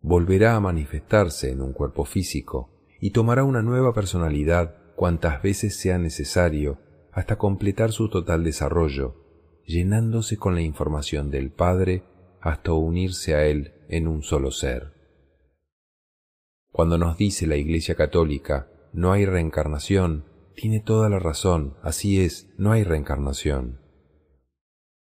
Volverá 0.00 0.56
a 0.56 0.60
manifestarse 0.60 1.50
en 1.50 1.60
un 1.60 1.72
cuerpo 1.72 2.04
físico 2.04 2.70
y 2.98 3.10
tomará 3.10 3.44
una 3.44 3.62
nueva 3.62 3.92
personalidad 3.92 4.76
cuantas 4.96 5.42
veces 5.42 5.76
sea 5.76 5.98
necesario 5.98 6.78
hasta 7.12 7.36
completar 7.36 7.92
su 7.92 8.08
total 8.08 8.42
desarrollo, 8.42 9.16
llenándose 9.66 10.38
con 10.38 10.54
la 10.54 10.62
información 10.62 11.30
del 11.30 11.50
Padre 11.50 12.04
hasta 12.40 12.72
unirse 12.72 13.34
a 13.34 13.44
Él 13.44 13.74
en 13.88 14.08
un 14.08 14.22
solo 14.22 14.50
ser. 14.50 14.94
Cuando 16.70 16.96
nos 16.96 17.18
dice 17.18 17.46
la 17.46 17.56
Iglesia 17.56 17.94
Católica, 17.94 18.71
no 18.92 19.12
hay 19.12 19.26
reencarnación, 19.26 20.24
tiene 20.54 20.80
toda 20.80 21.08
la 21.08 21.18
razón, 21.18 21.76
así 21.82 22.22
es, 22.22 22.52
no 22.58 22.72
hay 22.72 22.84
reencarnación. 22.84 23.80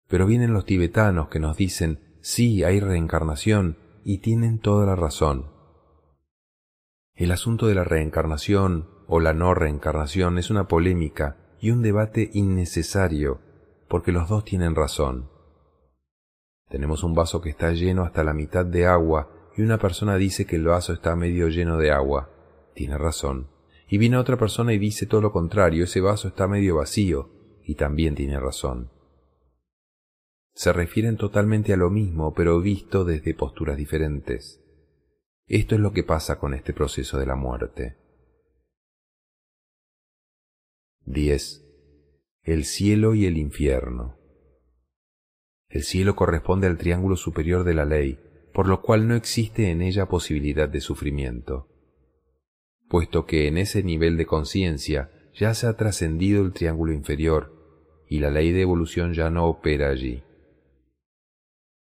Pero 0.07 0.25
vienen 0.25 0.53
los 0.53 0.65
tibetanos 0.65 1.29
que 1.29 1.39
nos 1.39 1.55
dicen, 1.55 1.99
sí, 2.21 2.63
hay 2.63 2.79
reencarnación, 2.79 3.77
y 4.03 4.19
tienen 4.19 4.59
toda 4.59 4.85
la 4.85 4.95
razón. 4.95 5.51
El 7.15 7.31
asunto 7.31 7.67
de 7.67 7.75
la 7.75 7.83
reencarnación 7.83 8.89
o 9.07 9.19
la 9.19 9.33
no 9.33 9.53
reencarnación 9.53 10.37
es 10.37 10.49
una 10.49 10.67
polémica 10.67 11.37
y 11.59 11.71
un 11.71 11.81
debate 11.81 12.29
innecesario, 12.33 13.41
porque 13.87 14.11
los 14.11 14.29
dos 14.29 14.45
tienen 14.45 14.75
razón. 14.75 15.29
Tenemos 16.69 17.03
un 17.03 17.15
vaso 17.15 17.41
que 17.41 17.49
está 17.49 17.71
lleno 17.71 18.03
hasta 18.03 18.23
la 18.23 18.33
mitad 18.33 18.65
de 18.65 18.85
agua 18.85 19.29
y 19.57 19.63
una 19.63 19.77
persona 19.77 20.15
dice 20.15 20.45
que 20.45 20.55
el 20.55 20.65
vaso 20.65 20.93
está 20.93 21.15
medio 21.15 21.49
lleno 21.49 21.77
de 21.77 21.91
agua. 21.91 22.29
Tiene 22.75 22.97
razón. 22.97 23.47
Y 23.89 23.97
viene 23.97 24.17
otra 24.17 24.37
persona 24.37 24.71
y 24.73 24.77
dice 24.77 25.07
todo 25.07 25.21
lo 25.21 25.31
contrario, 25.31 25.83
ese 25.83 25.99
vaso 25.99 26.27
está 26.27 26.47
medio 26.47 26.75
vacío, 26.75 27.31
y 27.63 27.75
también 27.75 28.15
tiene 28.15 28.39
razón. 28.39 28.91
Se 30.53 30.71
refieren 30.73 31.17
totalmente 31.17 31.73
a 31.73 31.77
lo 31.77 31.89
mismo, 31.89 32.33
pero 32.33 32.59
visto 32.61 33.03
desde 33.03 33.33
posturas 33.33 33.77
diferentes. 33.77 34.63
Esto 35.47 35.75
es 35.75 35.81
lo 35.81 35.91
que 35.91 36.03
pasa 36.03 36.37
con 36.37 36.53
este 36.53 36.73
proceso 36.73 37.17
de 37.17 37.25
la 37.25 37.35
muerte. 37.35 37.97
10. 41.05 41.65
El 42.43 42.65
cielo 42.65 43.15
y 43.15 43.25
el 43.25 43.37
infierno. 43.37 44.19
El 45.67 45.83
cielo 45.83 46.15
corresponde 46.15 46.67
al 46.67 46.77
triángulo 46.77 47.15
superior 47.15 47.63
de 47.63 47.73
la 47.73 47.85
ley, 47.85 48.19
por 48.53 48.67
lo 48.67 48.81
cual 48.81 49.07
no 49.07 49.15
existe 49.15 49.71
en 49.71 49.81
ella 49.81 50.07
posibilidad 50.07 50.69
de 50.69 50.81
sufrimiento, 50.81 51.67
puesto 52.89 53.25
que 53.25 53.47
en 53.47 53.57
ese 53.57 53.83
nivel 53.83 54.17
de 54.17 54.25
conciencia 54.25 55.11
ya 55.33 55.53
se 55.53 55.67
ha 55.67 55.77
trascendido 55.77 56.43
el 56.43 56.51
triángulo 56.51 56.91
inferior 56.91 57.53
y 58.09 58.19
la 58.19 58.31
ley 58.31 58.51
de 58.51 58.61
evolución 58.61 59.13
ya 59.13 59.29
no 59.29 59.45
opera 59.45 59.89
allí. 59.89 60.23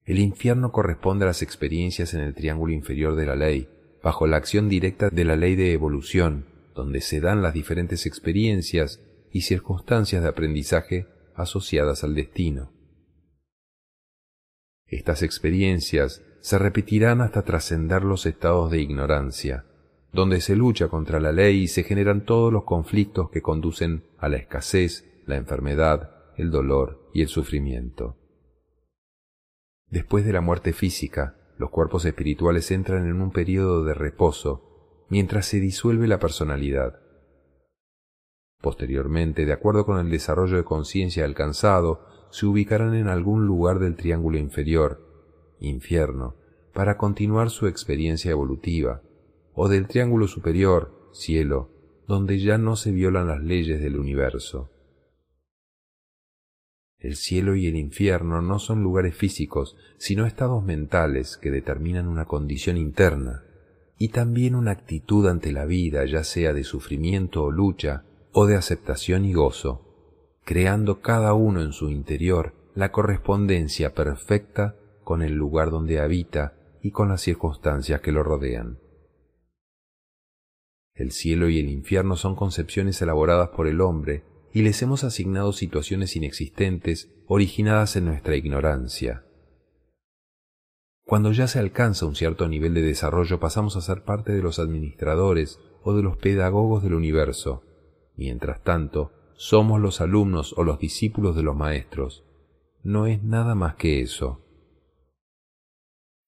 El 0.05 0.19
infierno 0.19 0.71
corresponde 0.71 1.25
a 1.25 1.27
las 1.27 1.41
experiencias 1.41 2.13
en 2.13 2.21
el 2.21 2.33
triángulo 2.33 2.73
inferior 2.73 3.15
de 3.15 3.25
la 3.25 3.35
ley, 3.35 3.69
bajo 4.01 4.25
la 4.25 4.37
acción 4.37 4.69
directa 4.69 5.09
de 5.09 5.25
la 5.25 5.35
ley 5.35 5.55
de 5.55 5.73
evolución, 5.73 6.45
donde 6.73 7.01
se 7.01 7.19
dan 7.19 7.41
las 7.41 7.53
diferentes 7.53 8.05
experiencias 8.05 9.01
y 9.31 9.41
circunstancias 9.41 10.23
de 10.23 10.29
aprendizaje 10.29 11.07
asociadas 11.35 12.03
al 12.03 12.15
destino. 12.15 12.71
Estas 14.85 15.23
experiencias 15.23 16.23
se 16.39 16.59
repetirán 16.59 17.21
hasta 17.21 17.41
trascender 17.41 18.03
los 18.03 18.25
estados 18.25 18.69
de 18.71 18.79
ignorancia, 18.79 19.65
donde 20.15 20.39
se 20.39 20.55
lucha 20.55 20.87
contra 20.87 21.19
la 21.19 21.33
ley 21.33 21.63
y 21.63 21.67
se 21.67 21.83
generan 21.83 22.23
todos 22.23 22.51
los 22.51 22.63
conflictos 22.63 23.29
que 23.29 23.41
conducen 23.41 24.05
a 24.17 24.29
la 24.29 24.37
escasez, 24.37 25.05
la 25.27 25.35
enfermedad, 25.35 26.33
el 26.37 26.51
dolor 26.51 27.09
y 27.13 27.21
el 27.21 27.27
sufrimiento. 27.27 28.17
Después 29.89 30.25
de 30.25 30.31
la 30.31 30.39
muerte 30.39 30.71
física, 30.71 31.35
los 31.57 31.69
cuerpos 31.69 32.05
espirituales 32.05 32.71
entran 32.71 33.07
en 33.07 33.21
un 33.21 33.31
periodo 33.31 33.83
de 33.83 33.93
reposo 33.93 35.05
mientras 35.09 35.47
se 35.47 35.59
disuelve 35.59 36.07
la 36.07 36.19
personalidad. 36.19 37.01
Posteriormente, 38.61 39.45
de 39.45 39.51
acuerdo 39.51 39.85
con 39.85 39.99
el 39.99 40.09
desarrollo 40.09 40.55
de 40.55 40.63
conciencia 40.63 41.25
alcanzado, 41.25 42.07
se 42.31 42.45
ubicarán 42.45 42.95
en 42.95 43.09
algún 43.09 43.45
lugar 43.45 43.79
del 43.79 43.95
triángulo 43.95 44.37
inferior, 44.37 45.55
infierno, 45.59 46.35
para 46.73 46.97
continuar 46.97 47.49
su 47.49 47.67
experiencia 47.67 48.31
evolutiva, 48.31 49.01
o 49.55 49.69
del 49.69 49.87
triángulo 49.87 50.27
superior, 50.27 51.09
cielo, 51.13 51.69
donde 52.07 52.39
ya 52.39 52.57
no 52.57 52.75
se 52.75 52.91
violan 52.91 53.27
las 53.27 53.41
leyes 53.41 53.81
del 53.81 53.97
universo. 53.97 54.69
El 56.97 57.15
cielo 57.15 57.55
y 57.55 57.67
el 57.67 57.75
infierno 57.75 58.41
no 58.41 58.59
son 58.59 58.83
lugares 58.83 59.15
físicos, 59.15 59.77
sino 59.97 60.25
estados 60.25 60.63
mentales 60.63 61.37
que 61.37 61.51
determinan 61.51 62.07
una 62.07 62.25
condición 62.25 62.77
interna 62.77 63.43
y 63.97 64.09
también 64.09 64.55
una 64.55 64.71
actitud 64.71 65.27
ante 65.27 65.51
la 65.51 65.65
vida, 65.65 66.05
ya 66.05 66.23
sea 66.23 66.53
de 66.53 66.63
sufrimiento 66.63 67.43
o 67.43 67.51
lucha, 67.51 68.03
o 68.31 68.45
de 68.45 68.55
aceptación 68.55 69.23
y 69.23 69.33
gozo, 69.33 70.37
creando 70.43 70.99
cada 70.99 71.33
uno 71.33 71.61
en 71.61 71.71
su 71.71 71.89
interior 71.89 72.53
la 72.75 72.91
correspondencia 72.91 73.93
perfecta 73.93 74.75
con 75.03 75.21
el 75.21 75.33
lugar 75.33 75.71
donde 75.71 75.99
habita 75.99 76.55
y 76.81 76.91
con 76.91 77.07
las 77.07 77.21
circunstancias 77.21 78.01
que 78.01 78.11
lo 78.11 78.23
rodean. 78.23 78.79
El 80.95 81.11
cielo 81.11 81.49
y 81.49 81.59
el 81.59 81.69
infierno 81.69 82.15
son 82.15 82.35
concepciones 82.35 83.01
elaboradas 83.01 83.49
por 83.49 83.67
el 83.67 83.81
hombre 83.81 84.23
y 84.53 84.63
les 84.63 84.81
hemos 84.81 85.03
asignado 85.03 85.53
situaciones 85.53 86.15
inexistentes 86.15 87.13
originadas 87.27 87.95
en 87.95 88.05
nuestra 88.05 88.35
ignorancia. 88.35 89.25
Cuando 91.03 91.31
ya 91.31 91.47
se 91.47 91.59
alcanza 91.59 92.07
un 92.07 92.15
cierto 92.15 92.47
nivel 92.47 92.73
de 92.73 92.81
desarrollo 92.81 93.39
pasamos 93.39 93.75
a 93.75 93.81
ser 93.81 94.03
parte 94.03 94.31
de 94.31 94.41
los 94.41 94.57
administradores 94.57 95.59
o 95.83 95.93
de 95.93 96.01
los 96.01 96.17
pedagogos 96.17 96.81
del 96.81 96.95
universo. 96.95 97.61
Mientras 98.15 98.63
tanto, 98.63 99.11
somos 99.35 99.79
los 99.79 100.01
alumnos 100.01 100.53
o 100.57 100.63
los 100.63 100.79
discípulos 100.79 101.35
de 101.35 101.43
los 101.43 101.55
maestros. 101.55 102.23
No 102.81 103.05
es 103.05 103.21
nada 103.21 103.53
más 103.53 103.75
que 103.75 104.01
eso 104.01 104.45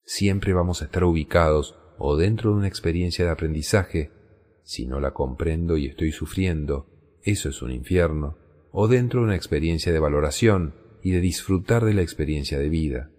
siempre 0.07 0.53
vamos 0.53 0.81
a 0.81 0.85
estar 0.85 1.03
ubicados 1.03 1.77
o 1.99 2.15
dentro 2.15 2.51
de 2.51 2.57
una 2.57 2.67
experiencia 2.67 3.25
de 3.25 3.31
aprendizaje, 3.31 4.11
si 4.67 4.85
no 4.85 4.99
la 4.99 5.13
comprendo 5.13 5.77
y 5.77 5.85
estoy 5.85 6.11
sufriendo, 6.11 6.89
eso 7.23 7.47
es 7.47 7.61
un 7.61 7.71
infierno, 7.71 8.37
o 8.73 8.89
dentro 8.89 9.21
de 9.21 9.27
una 9.27 9.35
experiencia 9.37 9.93
de 9.93 9.99
valoración 9.99 10.75
y 11.01 11.11
de 11.11 11.21
disfrutar 11.21 11.85
de 11.85 11.93
la 11.93 12.01
experiencia 12.01 12.59
de 12.59 12.67
vida. 12.67 13.09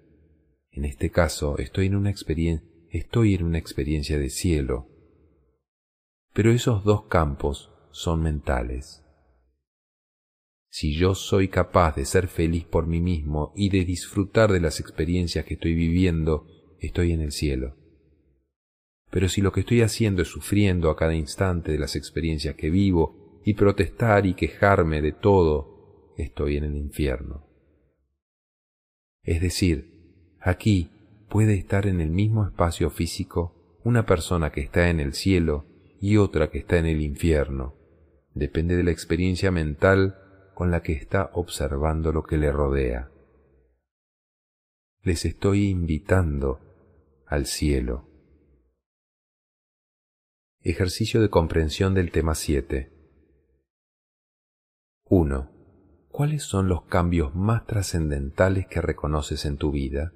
En 0.70 0.84
este 0.84 1.08
caso, 1.08 1.56
estoy 1.56 1.86
en 1.86 1.96
una 1.96 2.10
experiencia, 2.10 2.68
estoy 2.90 3.34
en 3.34 3.44
una 3.44 3.56
experiencia 3.56 4.18
de 4.18 4.28
cielo. 4.28 4.88
Pero 6.34 6.52
esos 6.52 6.84
dos 6.84 7.06
campos 7.06 7.72
son 7.92 8.22
mentales. 8.22 9.02
Si 10.68 10.94
yo 10.94 11.14
soy 11.14 11.48
capaz 11.48 11.96
de 11.96 12.04
ser 12.04 12.28
feliz 12.28 12.66
por 12.66 12.86
mí 12.86 13.00
mismo 13.00 13.54
y 13.56 13.70
de 13.70 13.86
disfrutar 13.86 14.52
de 14.52 14.60
las 14.60 14.80
experiencias 14.80 15.46
que 15.46 15.54
estoy 15.54 15.74
viviendo 15.74 16.46
estoy 16.78 17.12
en 17.12 17.22
el 17.22 17.32
cielo. 17.32 17.77
Pero 19.10 19.28
si 19.28 19.40
lo 19.40 19.52
que 19.52 19.60
estoy 19.60 19.82
haciendo 19.82 20.22
es 20.22 20.28
sufriendo 20.28 20.90
a 20.90 20.96
cada 20.96 21.14
instante 21.14 21.72
de 21.72 21.78
las 21.78 21.96
experiencias 21.96 22.54
que 22.54 22.70
vivo 22.70 23.40
y 23.44 23.54
protestar 23.54 24.26
y 24.26 24.34
quejarme 24.34 25.00
de 25.00 25.12
todo, 25.12 26.12
estoy 26.16 26.56
en 26.56 26.64
el 26.64 26.76
infierno. 26.76 27.46
Es 29.22 29.40
decir, 29.40 30.36
aquí 30.40 30.90
puede 31.28 31.54
estar 31.54 31.86
en 31.86 32.00
el 32.00 32.10
mismo 32.10 32.46
espacio 32.46 32.90
físico 32.90 33.78
una 33.84 34.04
persona 34.04 34.50
que 34.50 34.60
está 34.60 34.90
en 34.90 35.00
el 35.00 35.14
cielo 35.14 35.66
y 36.00 36.16
otra 36.16 36.50
que 36.50 36.58
está 36.58 36.78
en 36.78 36.86
el 36.86 37.00
infierno. 37.00 37.74
Depende 38.34 38.76
de 38.76 38.84
la 38.84 38.90
experiencia 38.90 39.50
mental 39.50 40.18
con 40.54 40.70
la 40.70 40.82
que 40.82 40.92
está 40.92 41.30
observando 41.34 42.12
lo 42.12 42.22
que 42.22 42.36
le 42.36 42.52
rodea. 42.52 43.10
Les 45.02 45.24
estoy 45.24 45.68
invitando 45.68 46.60
al 47.26 47.46
cielo. 47.46 48.07
Ejercicio 50.62 51.22
de 51.22 51.30
comprensión 51.30 51.94
del 51.94 52.10
tema 52.10 52.34
7. 52.34 52.92
1. 55.04 56.08
¿Cuáles 56.08 56.42
son 56.42 56.68
los 56.68 56.82
cambios 56.82 57.32
más 57.32 57.64
trascendentales 57.64 58.66
que 58.66 58.80
reconoces 58.80 59.44
en 59.44 59.56
tu 59.56 59.70
vida? 59.70 60.12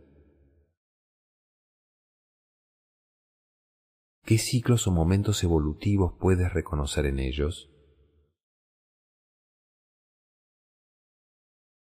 ¿Qué 4.25 4.37
ciclos 4.37 4.89
o 4.89 4.91
momentos 4.91 5.45
evolutivos 5.45 6.15
puedes 6.19 6.53
reconocer 6.53 7.07
en 7.07 7.21
ellos? 7.21 7.71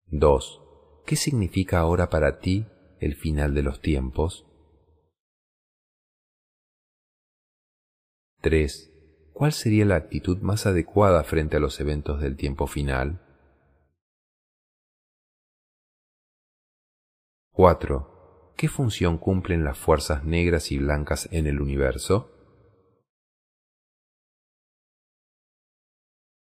2. 0.07 0.62
¿Qué 1.05 1.16
significa 1.16 1.80
ahora 1.80 2.10
para 2.10 2.39
ti 2.39 2.68
el 2.99 3.16
final 3.16 3.53
de 3.53 3.64
los 3.64 3.80
tiempos? 3.80 4.49
3. 8.42 9.32
¿Cuál 9.34 9.52
sería 9.52 9.84
la 9.86 9.96
actitud 9.96 10.38
más 10.40 10.66
adecuada 10.66 11.24
frente 11.24 11.58
a 11.58 11.60
los 11.60 11.80
eventos 11.82 12.22
del 12.22 12.38
tiempo 12.38 12.68
final? 12.68 13.20
4. 17.52 18.54
¿Qué 18.56 18.70
función 18.70 19.18
cumplen 19.18 19.66
las 19.66 19.78
fuerzas 19.78 20.24
negras 20.24 20.72
y 20.72 20.78
blancas 20.78 21.28
en 21.32 21.48
el 21.48 21.60
universo? 21.60 22.32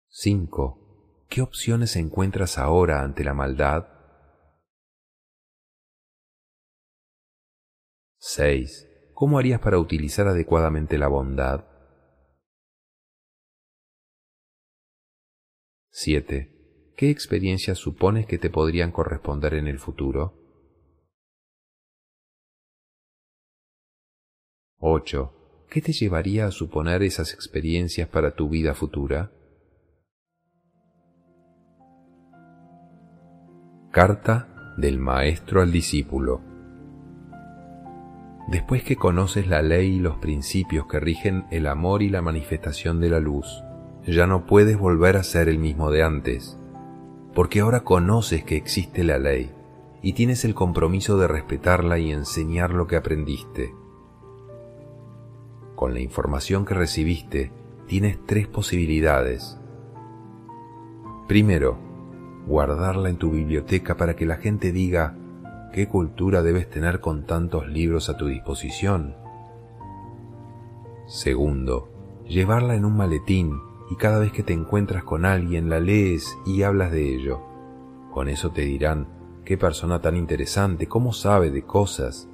5. 0.09 1.27
¿Qué 1.29 1.43
opciones 1.43 1.97
encuentras 1.97 2.59
ahora 2.59 3.03
ante 3.03 3.25
la 3.25 3.35
maldad? 3.35 3.89
6. 8.19 8.89
¿Cómo 9.15 9.39
harías 9.41 9.61
para 9.61 9.79
utilizar 9.81 10.29
adecuadamente 10.29 10.97
la 10.99 11.09
bondad? 11.09 11.78
7. 16.01 16.95
¿Qué 16.95 17.11
experiencias 17.11 17.77
supones 17.77 18.25
que 18.25 18.39
te 18.39 18.51
podrían 18.51 18.93
corresponder 18.93 19.55
en 19.55 19.67
el 19.67 19.81
futuro? 19.81 20.33
8. 24.79 25.67
¿Qué 25.69 25.83
te 25.83 25.93
llevaría 25.93 26.47
a 26.47 26.53
suponer 26.53 27.03
esas 27.03 27.35
experiencias 27.35 28.09
para 28.09 28.37
tu 28.37 28.49
vida 28.49 28.75
futura? 28.75 29.33
Carta 33.91 34.77
del 34.77 35.01
Maestro 35.01 35.63
al 35.63 35.73
Discípulo 35.73 36.43
Después 38.47 38.85
que 38.85 38.95
conoces 38.95 39.49
la 39.49 39.63
ley 39.63 39.97
y 39.97 39.99
los 39.99 40.19
principios 40.19 40.87
que 40.87 41.01
rigen 41.01 41.49
el 41.51 41.67
amor 41.67 42.05
y 42.05 42.09
la 42.09 42.23
manifestación 42.23 43.01
de 43.01 43.11
la 43.11 43.19
luz, 43.19 43.65
ya 44.07 44.27
no 44.27 44.47
puedes 44.47 44.79
volver 44.79 45.17
a 45.17 45.23
ser 45.23 45.49
el 45.49 45.59
mismo 45.59 45.91
de 45.91 46.03
antes, 46.03 46.59
porque 47.35 47.61
ahora 47.61 47.85
conoces 47.85 48.45
que 48.45 48.57
existe 48.57 49.05
la 49.05 49.19
ley 49.19 49.51
y 50.03 50.13
tienes 50.13 50.45
el 50.45 50.55
compromiso 50.55 51.19
de 51.19 51.29
respetarla 51.29 51.99
y 51.99 52.13
enseñar 52.13 52.71
lo 52.71 52.87
que 52.87 52.97
aprendiste. 52.97 53.75
Con 55.75 55.95
la 55.95 56.01
información 56.01 56.65
que 56.65 56.75
recibiste, 56.75 57.53
tienes 57.87 58.19
tres 58.27 58.47
posibilidades. 58.49 59.59
Primero, 61.27 61.79
guardarla 62.47 63.11
en 63.11 63.17
tu 63.17 63.31
biblioteca 63.31 63.97
para 63.97 64.17
que 64.17 64.27
la 64.27 64.37
gente 64.37 64.73
diga, 64.73 65.17
¿Qué 65.73 65.87
cultura 65.87 66.43
debes 66.43 66.69
tener 66.71 67.01
con 67.01 67.25
tantos 67.25 67.69
libros 67.69 68.09
a 68.09 68.17
tu 68.17 68.27
disposición? 68.27 69.15
Segundo, 71.07 71.91
llevarla 72.27 72.75
en 72.75 72.87
un 72.87 72.97
maletín 72.97 73.61
y 73.91 73.97
cada 73.97 74.19
vez 74.19 74.33
que 74.33 74.43
te 74.43 74.53
encuentras 74.53 75.05
con 75.05 75.25
alguien 75.25 75.71
la 75.71 75.81
lees 75.81 76.37
y 76.45 76.63
hablas 76.63 76.93
de 76.93 77.15
ello. 77.15 77.41
Con 78.13 78.29
eso 78.29 78.51
te 78.51 78.63
dirán, 78.63 79.09
qué 79.45 79.57
persona 79.57 80.01
tan 80.01 80.17
interesante, 80.17 80.87
cómo 80.87 81.13
sabe 81.13 81.51
de 81.51 81.63
cosas. 81.63 82.29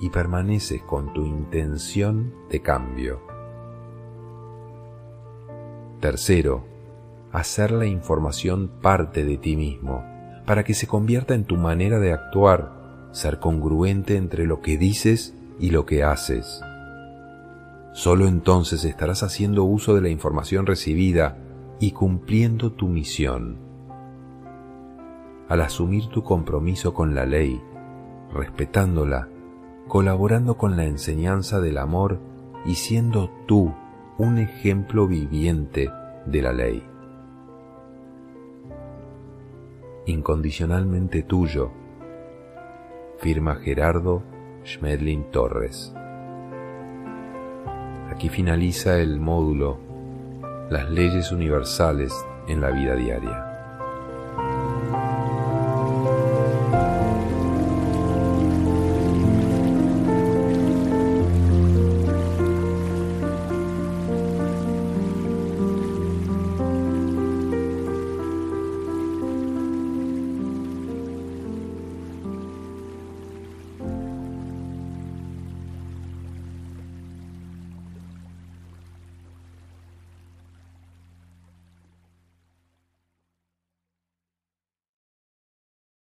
Y 0.00 0.10
permaneces 0.10 0.82
con 0.82 1.12
tu 1.12 1.24
intención 1.24 2.34
de 2.50 2.60
cambio. 2.60 3.22
Tercero, 6.00 6.64
hacer 7.32 7.70
la 7.70 7.86
información 7.86 8.70
parte 8.82 9.24
de 9.24 9.38
ti 9.38 9.56
mismo 9.56 10.04
para 10.46 10.62
que 10.64 10.74
se 10.74 10.86
convierta 10.86 11.34
en 11.34 11.44
tu 11.44 11.56
manera 11.56 11.98
de 11.98 12.12
actuar, 12.12 13.08
ser 13.12 13.38
congruente 13.38 14.16
entre 14.16 14.46
lo 14.46 14.60
que 14.60 14.76
dices 14.76 15.34
y 15.58 15.70
lo 15.70 15.86
que 15.86 16.04
haces. 16.04 16.60
Solo 17.94 18.28
entonces 18.28 18.84
estarás 18.84 19.22
haciendo 19.22 19.64
uso 19.64 19.94
de 19.94 20.02
la 20.02 20.10
información 20.10 20.66
recibida 20.66 21.38
y 21.80 21.92
cumpliendo 21.92 22.72
tu 22.72 22.88
misión. 22.88 23.56
Al 25.48 25.62
asumir 25.62 26.08
tu 26.08 26.22
compromiso 26.22 26.92
con 26.92 27.14
la 27.14 27.24
ley, 27.24 27.58
respetándola, 28.34 29.30
colaborando 29.88 30.58
con 30.58 30.76
la 30.76 30.84
enseñanza 30.84 31.62
del 31.62 31.78
amor 31.78 32.20
y 32.66 32.74
siendo 32.74 33.30
tú 33.46 33.72
un 34.18 34.36
ejemplo 34.36 35.06
viviente 35.06 35.90
de 36.26 36.42
la 36.42 36.52
ley 36.52 36.94
incondicionalmente 40.06 41.22
tuyo. 41.22 41.70
Firma 43.18 43.56
Gerardo 43.56 44.22
Schmedlin 44.64 45.30
Torres. 45.30 45.94
Aquí 48.14 48.28
finaliza 48.28 48.98
el 48.98 49.18
módulo 49.18 49.76
Las 50.70 50.88
leyes 50.88 51.32
universales 51.32 52.12
en 52.46 52.60
la 52.60 52.70
vida 52.70 52.94
diaria. 52.94 53.53